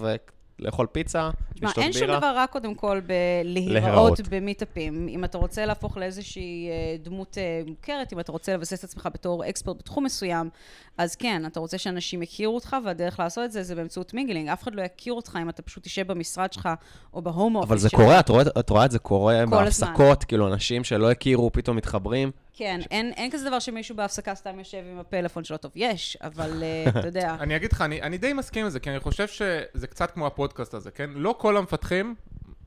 ולאכול 0.61 0.87
פיצה, 0.93 1.31
לשתות 1.63 1.79
אין 1.79 1.93
שום 1.93 2.07
בירה. 2.07 2.19
דבר 2.19 2.27
רע 2.27 2.47
קודם 2.47 2.75
כל 2.75 3.01
להיראות. 3.45 3.71
בלהיראות 3.71 4.21
במיטאפים. 4.31 5.09
אם 5.09 5.25
אתה 5.25 5.39
רוצה 5.39 5.67
להפוך 5.67 5.97
לאיזושהי 5.97 6.69
אה, 6.69 6.97
דמות 7.03 7.39
אה, 7.39 7.63
מוכרת, 7.67 8.13
אם 8.13 8.21
אתה 8.21 8.33
רוצה 8.33 8.55
לבסס 8.55 8.79
את 8.79 8.85
עצמך 8.85 9.09
בתור 9.15 9.49
expert 9.49 9.79
בתחום 9.79 10.05
מסוים, 10.05 10.51
אז 10.99 11.17
כן, 11.17 11.47
אתה 11.47 11.61
רוצה 11.61 11.79
שאנשים 11.79 12.23
יכירו 12.23 12.55
אותך, 12.55 12.77
והדרך 12.85 13.21
לעשות 13.21 13.45
את 13.45 13.53
זה 13.53 13.63
זה 13.63 13.75
באמצעות 13.75 14.15
mingling. 14.15 14.49
אף 14.49 14.63
אחד 14.63 14.75
לא 14.75 14.83
יכיר 14.83 15.13
אותך 15.13 15.39
אם 15.43 15.49
אתה 15.49 15.63
פשוט 15.63 15.85
תשב 15.85 16.13
במשרד 16.13 16.53
שלך 16.53 16.69
או 17.15 17.23
ב-home 17.23 17.57
office 17.57 17.69
אבל 17.69 17.79
זה 17.79 17.89
שלך. 17.89 18.01
קורה, 18.01 18.21
את 18.21 18.29
רואה, 18.29 18.43
את 18.59 18.71
רואה 18.71 18.85
את 18.85 18.91
זה 18.91 18.99
קורה 18.99 19.47
בהפסקות, 19.51 20.25
כאילו, 20.25 20.49
אנשים 20.49 20.85
שלא 20.85 21.11
הכירו, 21.11 21.53
פתאום 21.53 21.77
מתחברים. 21.77 22.31
כן, 22.53 22.81
אין, 22.91 23.13
אין 23.17 23.31
כזה 23.31 23.49
דבר 23.49 23.59
שמישהו 23.59 23.97
בהפסקה 23.97 24.35
סתם 24.35 24.59
יושב 24.59 24.83
עם 24.93 24.99
הפלאפון 24.99 25.45
שלו. 25.45 25.57
טוב, 25.57 25.73
יש, 25.75 26.17
אבל 26.23 26.63
אה, 26.63 26.85
אתה 27.01 27.09
יודע. 27.09 27.37
אני 27.41 27.57
אגיד 27.57 27.73
לך, 27.73 27.83
אני, 27.83 28.03
אני 28.03 28.19
די 28.19 28.33
מסכים 28.33 28.65
עם 28.65 28.71
זה, 28.71 28.81
כי 28.81 28.91
אני 28.91 29.01
חושב 29.01 29.27
שזה 29.29 29.87
קצת 29.87 30.11
כמו 30.11 30.27
הפודקאסט 30.27 30.75
הזה, 30.75 30.91
כן? 30.91 31.11
לא 31.15 31.35
כל 31.39 31.57
המפתחים 31.57 32.15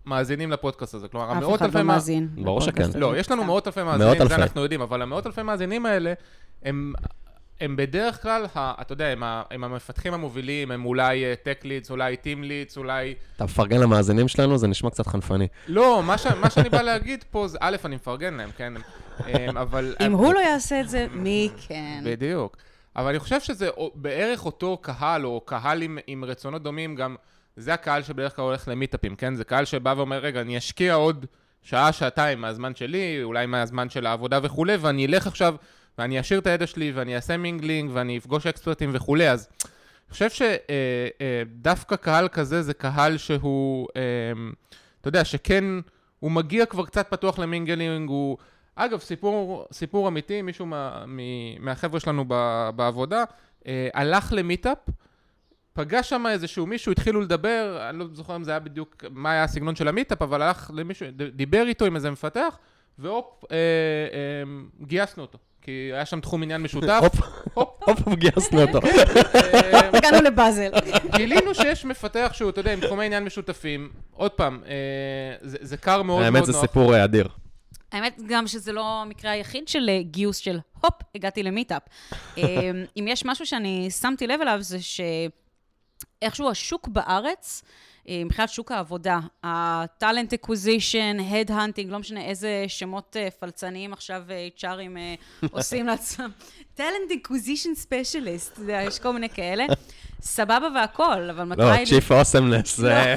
מאזינים 0.05 0.51
לפודקאסט 0.51 0.93
הזה. 0.93 1.07
כלומר, 1.07 1.31
אף 1.31 1.37
המאות 1.37 1.55
אחד 1.59 1.65
אלפי... 1.65 1.77
לא 1.77 1.83
מה- 1.83 1.93
מאזין. 1.93 2.27
ברור 2.35 2.61
שכן. 2.61 2.89
לא. 2.95 3.17
יש 3.17 3.31
לנו. 3.31 3.43
מאות 3.43 3.67
אלפי 3.67 3.83
מאות 3.83 3.97
מאזינים, 3.99 4.27
זה. 4.27 4.35
אנחנו 4.35 4.61
יודעים, 4.61 4.81
אבל 4.81 5.01
המאות 5.01 5.27
אלפי 5.27 5.41
מאזינים 5.41 5.85
האלה, 5.85 6.13
הם... 6.63 6.93
הם 7.61 7.75
בדרך 7.75 8.21
כלל, 8.21 8.45
ה- 8.55 8.81
אתה 8.81 8.93
יודע, 8.93 9.05
הם, 9.07 9.23
ה- 9.23 9.43
הם 9.51 9.63
המפתחים 9.63 10.13
המובילים, 10.13 10.71
הם 10.71 10.85
אולי 10.85 11.23
טק 11.43 11.59
לידס, 11.65 11.91
אולי 11.91 12.17
טים 12.17 12.43
לידס, 12.43 12.77
אולי... 12.77 13.13
אתה 13.35 13.43
מפרגן 13.43 13.79
למאזינים 13.81 14.27
שלנו, 14.27 14.57
זה 14.57 14.67
נשמע 14.67 14.89
קצת 14.89 15.07
חנפני. 15.07 15.47
לא, 15.67 16.01
מה, 16.03 16.17
ש... 16.17 16.27
מה 16.27 16.49
שאני 16.49 16.69
בא 16.69 16.81
להגיד 16.81 17.23
פה 17.31 17.47
זה, 17.47 17.57
א', 17.61 17.75
אני 17.85 17.95
מפרגן 17.95 18.33
להם, 18.33 18.49
כן? 18.57 18.73
אמ, 19.27 19.57
אבל... 19.57 19.95
אם 20.05 20.11
הוא 20.11 20.33
לא 20.33 20.39
יעשה 20.39 20.81
את 20.81 20.89
זה, 20.89 21.07
מי 21.11 21.49
כן? 21.67 22.03
בדיוק. 22.05 22.57
אבל 22.95 23.09
אני 23.09 23.19
חושב 23.19 23.39
שזה 23.39 23.69
בערך 23.95 24.45
אותו 24.45 24.77
קהל, 24.77 25.25
או 25.25 25.41
קהל 25.45 25.81
עם, 25.81 25.97
עם 26.07 26.23
רצונות 26.23 26.63
דומים, 26.63 26.95
גם 26.95 27.15
זה 27.55 27.73
הקהל 27.73 28.03
שבדרך 28.03 28.35
כלל 28.35 28.45
הולך 28.45 28.67
למיטאפים, 28.67 29.15
כן? 29.15 29.35
זה 29.35 29.43
קהל 29.43 29.65
שבא 29.65 29.93
ואומר, 29.97 30.19
רגע, 30.19 30.41
אני 30.41 30.57
אשקיע 30.57 30.93
עוד 30.93 31.25
שעה, 31.61 31.91
שעתיים 31.91 32.41
מהזמן 32.41 32.75
שלי, 32.75 33.23
אולי 33.23 33.45
מהזמן 33.45 33.89
של 33.89 34.05
העבודה 34.05 34.39
וכולי, 34.43 34.75
ואני 34.75 35.05
אלך 35.05 35.27
עכשיו, 35.27 35.55
ואני 35.97 36.19
אשאיר 36.19 36.39
את 36.39 36.47
הידע 36.47 36.67
שלי, 36.67 36.91
ואני 36.91 37.15
אעשה 37.15 37.37
mingling, 37.37 37.91
ואני 37.93 38.17
אפגוש 38.17 38.47
expertים 38.47 38.89
וכולי, 38.93 39.29
אז 39.29 39.47
אני 39.63 40.11
חושב 40.11 40.29
שדווקא 40.29 41.95
קהל 41.95 42.27
כזה 42.27 42.61
זה 42.61 42.73
קהל 42.73 43.17
שהוא, 43.17 43.87
אה, 43.95 44.01
אתה 45.01 45.07
יודע, 45.07 45.25
שכן, 45.25 45.63
הוא 46.19 46.31
מגיע 46.31 46.65
כבר 46.65 46.85
קצת 46.85 47.07
פתוח 47.09 47.39
ל-mingling, 47.39 48.09
הוא... 48.09 48.37
אגב, 48.75 48.99
סיפור, 48.99 49.65
סיפור 49.71 50.07
אמיתי, 50.07 50.41
מישהו 50.41 50.65
מה, 50.65 51.05
מהחבר'ה 51.59 51.99
שלנו 51.99 52.25
ב, 52.27 52.69
בעבודה, 52.75 53.23
אה, 53.67 53.89
הלך 53.93 54.33
למיטאפ, 54.35 54.77
פגש 55.73 56.09
שם 56.09 56.25
איזשהו 56.29 56.65
מישהו, 56.65 56.91
התחילו 56.91 57.21
לדבר, 57.21 57.87
אני 57.89 57.99
לא 57.99 58.05
זוכר 58.13 58.35
אם 58.35 58.43
זה 58.43 58.51
היה 58.51 58.59
בדיוק, 58.59 59.03
מה 59.11 59.31
היה 59.31 59.43
הסגנון 59.43 59.75
של 59.75 59.87
המיטאפ, 59.87 60.21
אבל 60.21 60.41
הלך 60.41 60.71
למישהו, 60.73 61.07
דיבר 61.33 61.63
איתו 61.67 61.85
עם 61.85 61.95
איזה 61.95 62.11
מפתח, 62.11 62.57
והופ, 62.99 63.43
אה, 63.51 63.57
אה, 63.57 64.43
גייסנו 64.87 65.23
אותו. 65.23 65.37
כי 65.63 65.89
היה 65.93 66.05
שם 66.05 66.19
תחום 66.19 66.43
עניין 66.43 66.61
משותף. 66.61 66.99
הופ, 67.01 67.15
הופ, 67.53 67.69
הופ, 67.85 68.15
גייסנו 68.15 68.61
אותו. 68.61 68.79
אה, 69.43 69.89
הגענו 69.93 70.21
לבאזל. 70.21 70.71
גילינו 71.15 71.55
שיש 71.55 71.85
מפתח 71.85 72.31
שהוא, 72.33 72.49
אתה 72.49 72.59
יודע, 72.59 72.73
עם 72.73 72.79
תחומי 72.79 73.05
עניין 73.05 73.23
משותפים. 73.23 73.89
עוד 74.11 74.31
פעם, 74.31 74.61
אה, 74.67 74.73
זה, 75.41 75.77
קר 75.77 76.01
מאוד 76.01 76.05
מאוד 76.05 76.25
האמת 76.25 76.37
נוח. 76.37 76.45
זה 76.45 76.53
סיפור 76.53 76.95
אה, 76.95 77.03
אדיר. 77.03 77.27
האמת 77.93 78.21
גם 78.27 78.47
שזה 78.47 78.71
לא 78.71 79.01
המקרה 79.01 79.31
היחיד 79.31 79.67
של 79.67 79.89
אה, 79.89 80.01
גיוס 80.03 80.37
של 80.37 80.59
הופ, 80.81 80.93
הגעתי 81.15 81.43
למיטאפ. 81.43 81.81
אה, 82.37 82.43
אם 82.97 83.05
יש 83.07 83.25
משהו 83.25 83.45
שאני 83.45 83.91
שמתי 83.91 84.27
לב 84.27 84.41
אליו 84.41 84.57
זה 84.61 84.77
שאיכשהו 84.81 86.49
השוק 86.49 86.87
בארץ, 86.87 87.63
מבחינת 88.09 88.49
שוק 88.49 88.71
העבודה, 88.71 89.19
ה-talent 89.43 90.33
acquisition, 90.41 91.19
head 91.31 91.49
hunting, 91.49 91.87
לא 91.87 91.99
משנה 91.99 92.21
איזה 92.21 92.65
שמות 92.67 93.17
אה, 93.19 93.27
פלצניים 93.39 93.93
עכשיו 93.93 94.23
אה, 94.29 94.47
HRים 94.57 94.97
אה, 94.97 95.15
עושים 95.51 95.87
לעצמם, 95.87 96.29
talent 96.77 97.11
acquisition 97.11 97.87
specialist, 97.87 98.61
יש 98.87 98.99
כל 98.99 99.13
מיני 99.13 99.29
כאלה. 99.29 99.65
סבבה 100.21 100.67
והכל, 100.75 101.29
אבל 101.29 101.43
מטרה 101.43 101.79
לא. 101.79 101.85
צ'יפ 101.85 102.11
אוסמנס, 102.11 102.77
זה... 102.77 102.93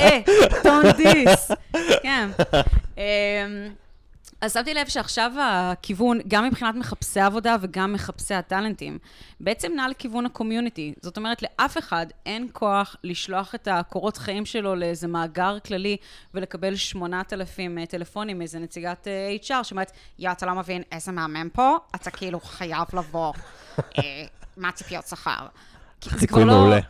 אה, 0.00 0.20
don't 0.62 0.96
this. 0.98 1.54
כן. 2.02 2.28
אז 4.40 4.52
שמתי 4.52 4.74
לב 4.74 4.88
שעכשיו 4.88 5.32
הכיוון, 5.42 6.18
גם 6.28 6.44
מבחינת 6.44 6.74
מחפשי 6.74 7.20
עבודה 7.20 7.56
וגם 7.60 7.92
מחפשי 7.92 8.34
הטאלנטים, 8.34 8.98
בעצם 9.40 9.72
נע 9.76 9.88
לכיוון 9.88 10.26
הקומיוניטי. 10.26 10.94
זאת 11.02 11.16
אומרת, 11.16 11.42
לאף 11.42 11.78
אחד 11.78 12.06
אין 12.26 12.48
כוח 12.52 12.96
לשלוח 13.04 13.54
את 13.54 13.68
הקורות 13.70 14.16
חיים 14.16 14.46
שלו 14.46 14.74
לאיזה 14.74 15.08
מאגר 15.08 15.58
כללי 15.66 15.96
ולקבל 16.34 16.76
8,000 16.76 17.78
אה, 17.78 17.86
טלפונים 17.86 18.38
מאיזה 18.38 18.58
נציגת 18.58 19.08
אה, 19.08 19.36
HR 19.60 19.64
שאומרת, 19.64 19.92
יא, 20.18 20.32
אתה 20.32 20.46
לא 20.46 20.54
מבין 20.54 20.82
איזה 20.92 21.12
מהמם 21.12 21.48
פה, 21.52 21.76
אתה 21.94 22.10
כאילו 22.10 22.40
חייב 22.40 22.86
לבוא. 22.92 23.32
אה, 23.98 24.02
מה 24.56 24.68
הציפיות 24.68 25.06
שכר? 25.06 25.46
זה 26.02 26.26
כבר 26.26 26.44
לא- 26.44 26.54
מעולה. 26.54 26.80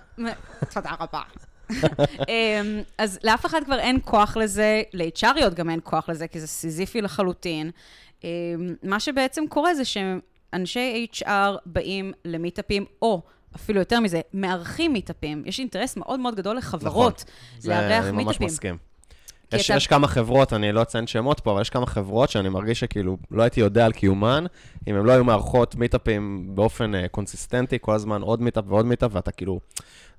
תודה 0.70 0.90
רבה. 1.00 1.22
אמ, 2.28 2.80
אז 2.98 3.18
לאף 3.24 3.46
אחד 3.46 3.60
כבר 3.64 3.78
אין 3.78 3.98
כוח 4.04 4.36
לזה, 4.36 4.82
ל-HRיות 4.92 5.54
גם 5.54 5.70
אין 5.70 5.80
כוח 5.84 6.08
לזה, 6.08 6.28
כי 6.28 6.40
זה 6.40 6.46
סיזיפי 6.46 7.00
לחלוטין. 7.02 7.70
אמ, 8.24 8.28
מה 8.82 9.00
שבעצם 9.00 9.44
קורה 9.48 9.74
זה 9.74 9.82
שאנשי 9.84 11.06
HR 11.14 11.30
באים 11.66 12.12
למיטאפים, 12.24 12.84
או 13.02 13.22
אפילו 13.56 13.78
יותר 13.78 14.00
מזה, 14.00 14.20
מארחים 14.34 14.92
מיטאפים. 14.92 15.42
יש 15.46 15.58
אינטרס 15.58 15.96
מאוד 15.96 16.20
מאוד 16.20 16.34
גדול 16.34 16.56
לחברות 16.56 17.24
נכון. 17.26 17.60
זה 17.60 17.70
לארח 17.70 18.04
אני 18.04 18.12
ממש 18.12 18.24
מיטאפים. 18.26 18.46
מסכים. 18.46 18.76
יש, 19.52 19.70
אתה- 19.70 19.76
יש 19.76 19.86
כמה 19.86 20.08
חברות, 20.08 20.52
אני 20.52 20.72
לא 20.72 20.82
אציין 20.82 21.06
שמות 21.06 21.40
פה, 21.40 21.52
אבל 21.52 21.60
יש 21.60 21.70
כמה 21.70 21.86
חברות 21.86 22.30
שאני 22.30 22.48
מרגיש 22.48 22.80
שכאילו 22.80 23.16
לא 23.30 23.42
הייתי 23.42 23.60
יודע 23.60 23.84
על 23.86 23.92
קיומן, 23.92 24.44
אם 24.88 24.94
הם 24.94 25.06
לא 25.06 25.12
היו 25.12 25.24
מארחות 25.24 25.74
מיטאפים 25.74 26.50
באופן 26.54 26.94
uh, 26.94 27.08
consistent 27.08 27.67
י, 27.67 27.78
כל 27.80 27.94
הזמן 27.94 28.22
עוד 28.22 28.42
מיטאפ 28.42 28.64
ועוד 28.68 28.86
מיטאפ, 28.86 29.10
ואתה 29.14 29.30
כאילו... 29.30 29.60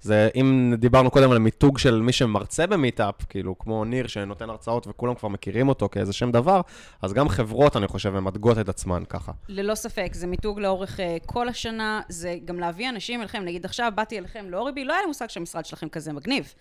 זה, 0.01 0.29
אם 0.35 0.73
דיברנו 0.77 1.11
קודם 1.11 1.31
על 1.31 1.37
מיתוג 1.37 1.77
של 1.77 2.01
מי 2.01 2.11
שמרצה 2.11 2.67
במיטאפ, 2.67 3.15
כאילו, 3.29 3.59
כמו 3.59 3.85
ניר 3.85 4.07
שנותן 4.07 4.49
הרצאות 4.49 4.87
וכולם 4.87 5.15
כבר 5.15 5.29
מכירים 5.29 5.69
אותו 5.69 5.89
כאיזה 5.89 6.13
שם 6.13 6.31
דבר, 6.31 6.61
אז 7.01 7.13
גם 7.13 7.29
חברות, 7.29 7.77
אני 7.77 7.87
חושב, 7.87 8.15
הן 8.15 8.23
ממתגות 8.23 8.59
את 8.59 8.69
עצמן 8.69 9.03
ככה. 9.09 9.31
ללא 9.49 9.75
ספק, 9.75 10.09
זה 10.13 10.27
מיתוג 10.27 10.59
לאורך 10.59 10.99
uh, 10.99 11.25
כל 11.25 11.49
השנה, 11.49 12.01
זה 12.09 12.35
גם 12.45 12.59
להביא 12.59 12.89
אנשים 12.89 13.21
אליכם, 13.21 13.43
נגיד 13.43 13.65
עכשיו 13.65 13.91
באתי 13.95 14.17
אליכם 14.17 14.45
לאוריבי, 14.49 14.85
לא 14.85 14.93
היה 14.93 15.01
לי 15.01 15.07
מושג 15.07 15.29
שהמשרד 15.29 15.65
שלכם 15.65 15.89
כזה 15.89 16.13
מגניב. 16.13 16.53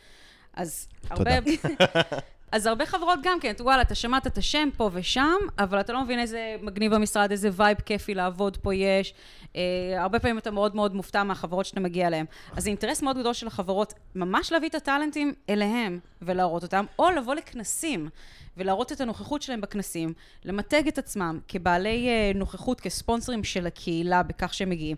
אז 0.55 0.89
הרבה... 1.11 1.31
אז 2.53 2.67
הרבה 2.67 2.87
חברות 2.87 3.19
גם 3.23 3.41
כן, 3.41 3.53
וואלה, 3.61 3.83
אתה 3.83 3.95
שמעת 3.95 4.27
את 4.27 4.39
השם 4.39 4.69
פה 4.77 4.91
ושם, 4.93 5.37
אבל 5.59 5.81
אתה 5.81 5.93
לא 5.93 6.05
מבין 6.05 6.19
איזה 6.19 6.57
מגניב 6.63 6.95
במשרד, 6.95 7.31
איזה 7.31 7.49
vibe 7.53 7.81
כיפי 7.81 8.15
לעבוד 8.15 8.57
פה 8.57 8.75
יש. 8.75 9.15
אה, 9.57 9.63
הרבה 9.97 10.19
פעמים 10.19 10.39
אתה 10.39 10.51
מאוד 10.51 10.77
מאוד 10.77 10.95
מופתע 10.95 11.23
מהחברות 11.23 11.67
שאתה 11.67 11.81
מגיע 11.81 12.07
אליהן. 12.07 12.27
אז 12.57 12.63
זה 12.63 12.71
אינטרס 12.71 13.03
מאוד 13.03 13.19
גדול 13.19 13.33
של 13.33 13.47
החברות, 13.47 13.95
ממש 14.15 14.53
להביא 14.53 14.69
את 14.69 14.75
הטאלנטים 14.75 15.35
אליהם 15.49 15.99
ולהראות 16.23 16.63
אותם, 16.63 16.85
או 16.99 17.11
לבוא 17.11 17.35
לכנסים 17.35 18.09
ולהראות 18.57 18.93
את 18.93 19.01
הנוכחות 19.01 19.43
שלהם 19.43 19.61
בכנסים, 19.61 20.13
למתג 20.45 20.89
את 20.89 20.99
עצמם 20.99 21.39
כבעלי 21.49 22.09
אה, 22.09 22.33
נוכחות, 22.35 22.81
כספונסרים 22.81 23.45
של 23.45 23.67
הקהילה 23.67 24.23
בכך 24.23 24.55
שהם 24.55 24.71
מגיעים, 24.71 24.97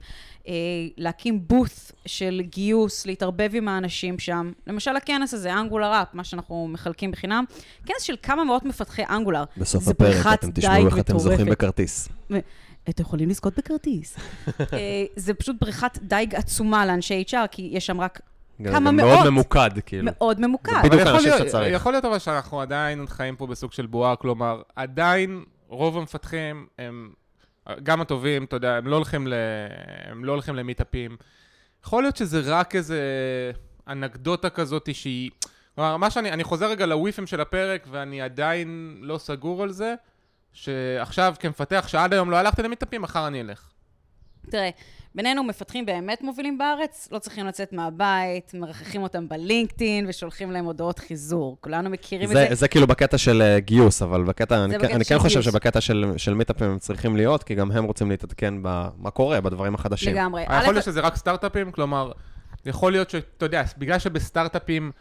אה, 0.49 0.53
להקים 0.97 1.44
בוth 1.53 1.92
של 2.07 2.40
גיוס, 2.44 3.07
להתערבב 3.07 3.51
עם 3.55 3.68
האנשים 3.68 4.18
שם. 4.18 4.53
למשל 4.66 4.97
הכנס 4.97 5.35
הזה, 5.35 5.55
אנגולר 5.55 6.03
אפ, 6.03 6.09
מה 6.12 6.25
שאנחנו 6.25 6.68
מחלקים 6.68 7.11
בחינם, 7.11 7.44
כנס 7.87 8.03
של 8.03 8.14
כמה 8.23 8.44
מאות 8.44 8.64
מפתחי 8.64 9.03
אנגולר. 9.11 9.44
בסוף 9.57 9.88
הפרק 9.88 10.27
אתם 10.35 10.51
תשמעו 10.55 10.87
איך 10.87 10.99
אתם 10.99 11.18
זוכים. 11.18 11.47
בכרטיס. 11.47 12.09
אתם 12.88 13.03
יכולים 13.03 13.29
לזכות 13.29 13.59
בכרטיס. 13.59 14.16
אה, 14.73 15.05
זה 15.16 15.35
פשוט 15.35 15.57
בריכת 15.61 15.99
דייג 16.03 16.35
עצומה 16.35 16.87
לאנשי 16.87 17.25
HR, 17.31 17.47
כי 17.51 17.71
יש 17.73 17.87
שם 17.87 18.01
רק 18.01 18.21
כמה 18.64 18.90
מאות. 18.90 19.09
מאוד 19.09 19.31
ממוקד, 19.31 19.71
כאילו. 19.87 20.05
מאוד 20.05 20.40
ממוקד. 20.40 20.73
בדיוק 20.79 20.92
אבל 20.92 21.01
יכול 21.01 21.12
האנשים 21.12 21.29
להיות- 21.31 21.38
שאתה 21.38 21.51
צריך. 21.51 21.75
יכול 21.75 21.92
להיות 21.92 22.05
אבל 22.05 22.18
שאנחנו 22.18 22.61
עדיין 22.61 23.07
חיים 23.07 23.37
פה 23.37 23.47
בסוג 23.47 23.73
של 23.73 23.87
בועה, 23.87 24.16
כלומר, 24.16 24.62
עדיין 24.77 25.44
רוב 25.68 25.97
המפתחים 25.99 26.66
הם, 26.79 27.11
גם 27.83 28.01
הטובים, 28.01 28.44
אתה 28.44 28.57
יודע, 28.57 28.77
הם 28.77 28.87
לא 28.87 28.97
הולכים, 28.97 29.27
ל, 29.27 29.35
הם 30.11 30.25
לא 30.25 30.33
הולכים 30.33 30.55
למיטאפים. 30.57 31.16
יכול 31.85 32.03
להיות 32.03 32.16
שזה 32.16 32.40
רק 32.47 32.77
איזה 32.77 33.01
אנקדוטה 33.88 34.51
כזאת 34.51 34.88
שהיא... 34.94 35.31
כלומר, 35.75 35.97
מה 35.97 36.11
שאני, 36.11 36.31
אני 36.33 36.44
חוזר 36.44 36.66
רגע 36.71 36.87
לוויפים 36.87 37.27
של 37.27 37.40
הפרק 37.40 37.87
ואני 37.90 38.23
עדיין 38.23 38.99
לא 39.01 39.18
סגור 39.18 39.62
על 39.62 39.71
זה, 39.73 39.94
שעכשיו 40.53 41.35
כמפתח 41.40 41.85
שעד 41.88 42.12
היום 42.12 42.31
לא 42.31 42.37
הלכתי 42.37 42.62
למיטאפים, 42.62 43.03
מחר 43.03 43.27
אני 43.27 43.40
אלך. 43.40 43.68
תראה, 44.51 44.71
בינינו 45.18 45.44
מפתחים 45.44 45.87
באמת 45.87 46.22
מובילים 46.22 46.59
בארץ, 46.59 47.09
לא 47.12 47.18
צריכים 47.18 47.46
לצאת 47.46 47.72
מהבית, 47.72 48.54
מרחכים 48.54 49.02
אותם 49.02 49.28
בלינקדאין 49.28 50.07
ושולחים 50.09 50.50
להם 50.50 50.64
הודעות 50.64 50.98
חיזור. 50.98 51.57
כולנו 51.61 51.90
מכירים 51.90 52.28
זה, 52.28 52.44
את 52.44 52.48
זה. 52.48 52.54
זה 52.54 52.68
כאילו 52.68 52.87
בקטע 52.87 53.18
של 53.18 53.42
אה, 53.42 53.61
גיוס, 53.61 54.02
אבל 54.02 54.24
בקטע, 54.24 54.64
אני, 54.64 54.78
בקטע 54.78 54.94
אני 54.94 55.04
של 55.04 55.14
כן 55.14 55.18
חושב 55.18 55.40
גיוס. 55.40 55.54
שבקטע 55.54 55.81
של, 55.81 56.12
של 56.16 56.35
מיטאפים 56.35 56.70
הם 56.70 56.78
צריכים 56.78 57.16
להיות, 57.16 57.42
כי 57.42 57.54
גם 57.54 57.72
הם 57.72 57.85
רוצים 57.85 58.11
להתעדכן 58.11 58.54
במה 58.62 59.11
קורה, 59.11 59.40
בדברים 59.40 59.74
החדשים. 59.74 60.14
לגמרי. 60.14 60.42
יכול 60.42 60.74
להיות 60.74 60.85
שזה 60.85 61.00
רק 61.00 61.16
סטארט-אפים? 61.16 61.72
כלומר, 61.72 62.12
יכול 62.66 62.92
להיות 62.92 63.11
שאתה 63.11 63.44
יודע, 63.44 63.62
בגלל 63.78 63.98
שבסטארט-אפים 63.98 64.92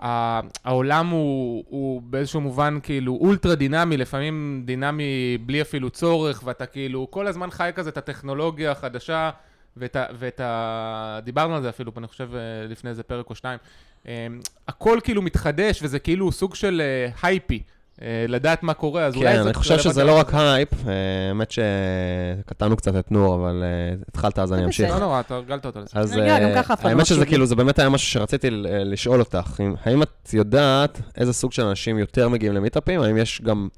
העולם 0.00 1.08
הוא, 1.08 1.64
הוא 1.68 2.02
באיזשהו 2.02 2.40
מובן 2.40 2.78
כאילו 2.82 3.18
אולטרה 3.20 3.54
דינמי, 3.54 3.96
לפעמים 3.96 4.62
דינמי 4.64 5.38
בלי 5.46 5.62
אפילו 5.62 5.90
צורך, 5.90 6.42
ואתה 6.44 6.66
כאילו 6.66 7.06
כל 7.10 7.26
הזמן 7.26 7.50
חי 7.50 7.70
כזה 7.74 7.90
את 7.90 7.96
הטכנולוגיה 7.96 8.70
החדשה, 8.70 9.30
ואת 9.76 9.96
ה... 9.96 10.04
ואת 10.18 10.40
ה... 10.40 11.20
דיברנו 11.24 11.54
על 11.54 11.62
זה 11.62 11.68
אפילו, 11.68 11.92
אני 11.96 12.06
חושב, 12.06 12.34
אה, 12.34 12.66
לפני 12.68 12.90
איזה 12.90 13.02
פרק 13.02 13.30
או 13.30 13.34
שניים. 13.34 13.58
אה, 14.08 14.26
הכל 14.68 14.98
כאילו 15.04 15.22
מתחדש, 15.22 15.82
וזה 15.82 15.98
כאילו 15.98 16.32
סוג 16.32 16.54
של 16.54 16.82
הייפי. 17.22 17.62
אה, 17.66 17.79
לדעת 18.28 18.62
מה 18.62 18.74
קורה, 18.74 19.04
אז 19.06 19.16
אולי 19.16 19.26
כן, 19.32 19.36
זאת 19.36 19.46
אני 19.46 19.54
חושב 19.54 19.78
שזה 19.78 20.04
לא 20.04 20.18
רק. 20.18 20.34
הייפ, 20.34 20.68
אה, 20.88 20.92
האמת 21.28 21.50
שקטענו 21.50 22.76
קצת 22.76 22.96
את 22.96 23.12
נור, 23.12 23.34
אבל 23.34 23.62
אה, 23.62 23.94
התחלת 24.08 24.38
אז 24.38 24.52
אני 24.52 24.66
אמשיך. 24.66 24.90
לא 24.90 24.98
נורא, 24.98 25.20
אתה 25.20 25.34
הרגלת 25.34 25.66
אותו 25.66 25.80
לזה. 25.80 25.88
אז 25.94 26.12
אה, 26.18 26.40
לא 26.40 26.54
האמת 26.82 27.06
שזה. 27.06 27.26
כאילו, 27.26 27.46
זה 27.46 27.54
באמת 27.54 27.78
היה 27.78 27.88
משהו 27.88 28.08
שרציתי 28.10 28.48
אה, 28.48 28.52
לשאול 28.84 29.20
אותך. 29.20 29.60
אם- 29.60 29.74
האם 29.84 30.02
את 30.02 30.08
יודעת 30.32 31.00
איזה 31.16 31.32
סוג 31.32 31.52
של 31.52 31.62
אנשים 31.66 31.98
יותר 31.98 32.28
מגיעים 32.28 32.54
למיטאפים? 32.54 33.00
האם 33.00 33.16
יש 33.16 33.42
גם... 33.44 33.68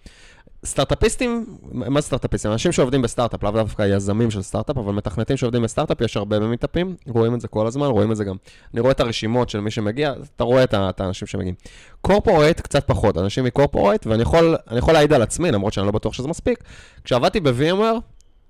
סטארט-אפיסטים, 0.64 1.46
מה 1.72 2.00
זה 2.00 2.06
סטארט-אפיסטים? 2.06 2.52
אנשים 2.52 2.72
שעובדים 2.72 3.02
בסטארט-אפ, 3.02 3.42
לאו 3.42 3.50
דווקא 3.50 3.82
יזמים 3.82 4.30
של 4.30 4.42
סטארט-אפ, 4.42 4.78
אבל 4.78 4.92
מתכנתים 4.92 5.36
שעובדים 5.36 5.62
בסטארט-אפ, 5.62 6.00
יש 6.00 6.16
הרבה 6.16 6.40
במיטאפים, 6.40 6.96
רואים 7.06 7.34
את 7.34 7.40
זה 7.40 7.48
כל 7.48 7.66
הזמן, 7.66 7.86
רואים 7.86 8.12
את 8.12 8.16
זה 8.16 8.24
גם. 8.24 8.36
אני 8.74 8.80
רואה 8.80 8.92
את 8.92 9.00
הרשימות 9.00 9.48
של 9.48 9.60
מי 9.60 9.70
שמגיע, 9.70 10.12
אתה 10.36 10.44
רואה 10.44 10.64
את 10.64 10.74
את 10.74 11.00
האנשים 11.00 11.28
שמגיעים. 11.28 11.54
קורפורט, 12.00 12.60
קצת 12.60 12.86
פחות, 12.86 13.18
אנשים 13.18 13.44
מקורפורט, 13.44 14.06
ואני 14.06 14.22
יכול, 14.22 14.56
יכול 14.76 14.94
להעיד 14.94 15.12
על 15.12 15.22
עצמי, 15.22 15.50
למרות 15.50 15.72
שאני 15.72 15.86
לא 15.86 15.92
בטוח 15.92 16.12
שזה 16.12 16.28
מספיק. 16.28 16.64
כשעבדתי 17.04 17.40
ב-VMware, 17.40 18.00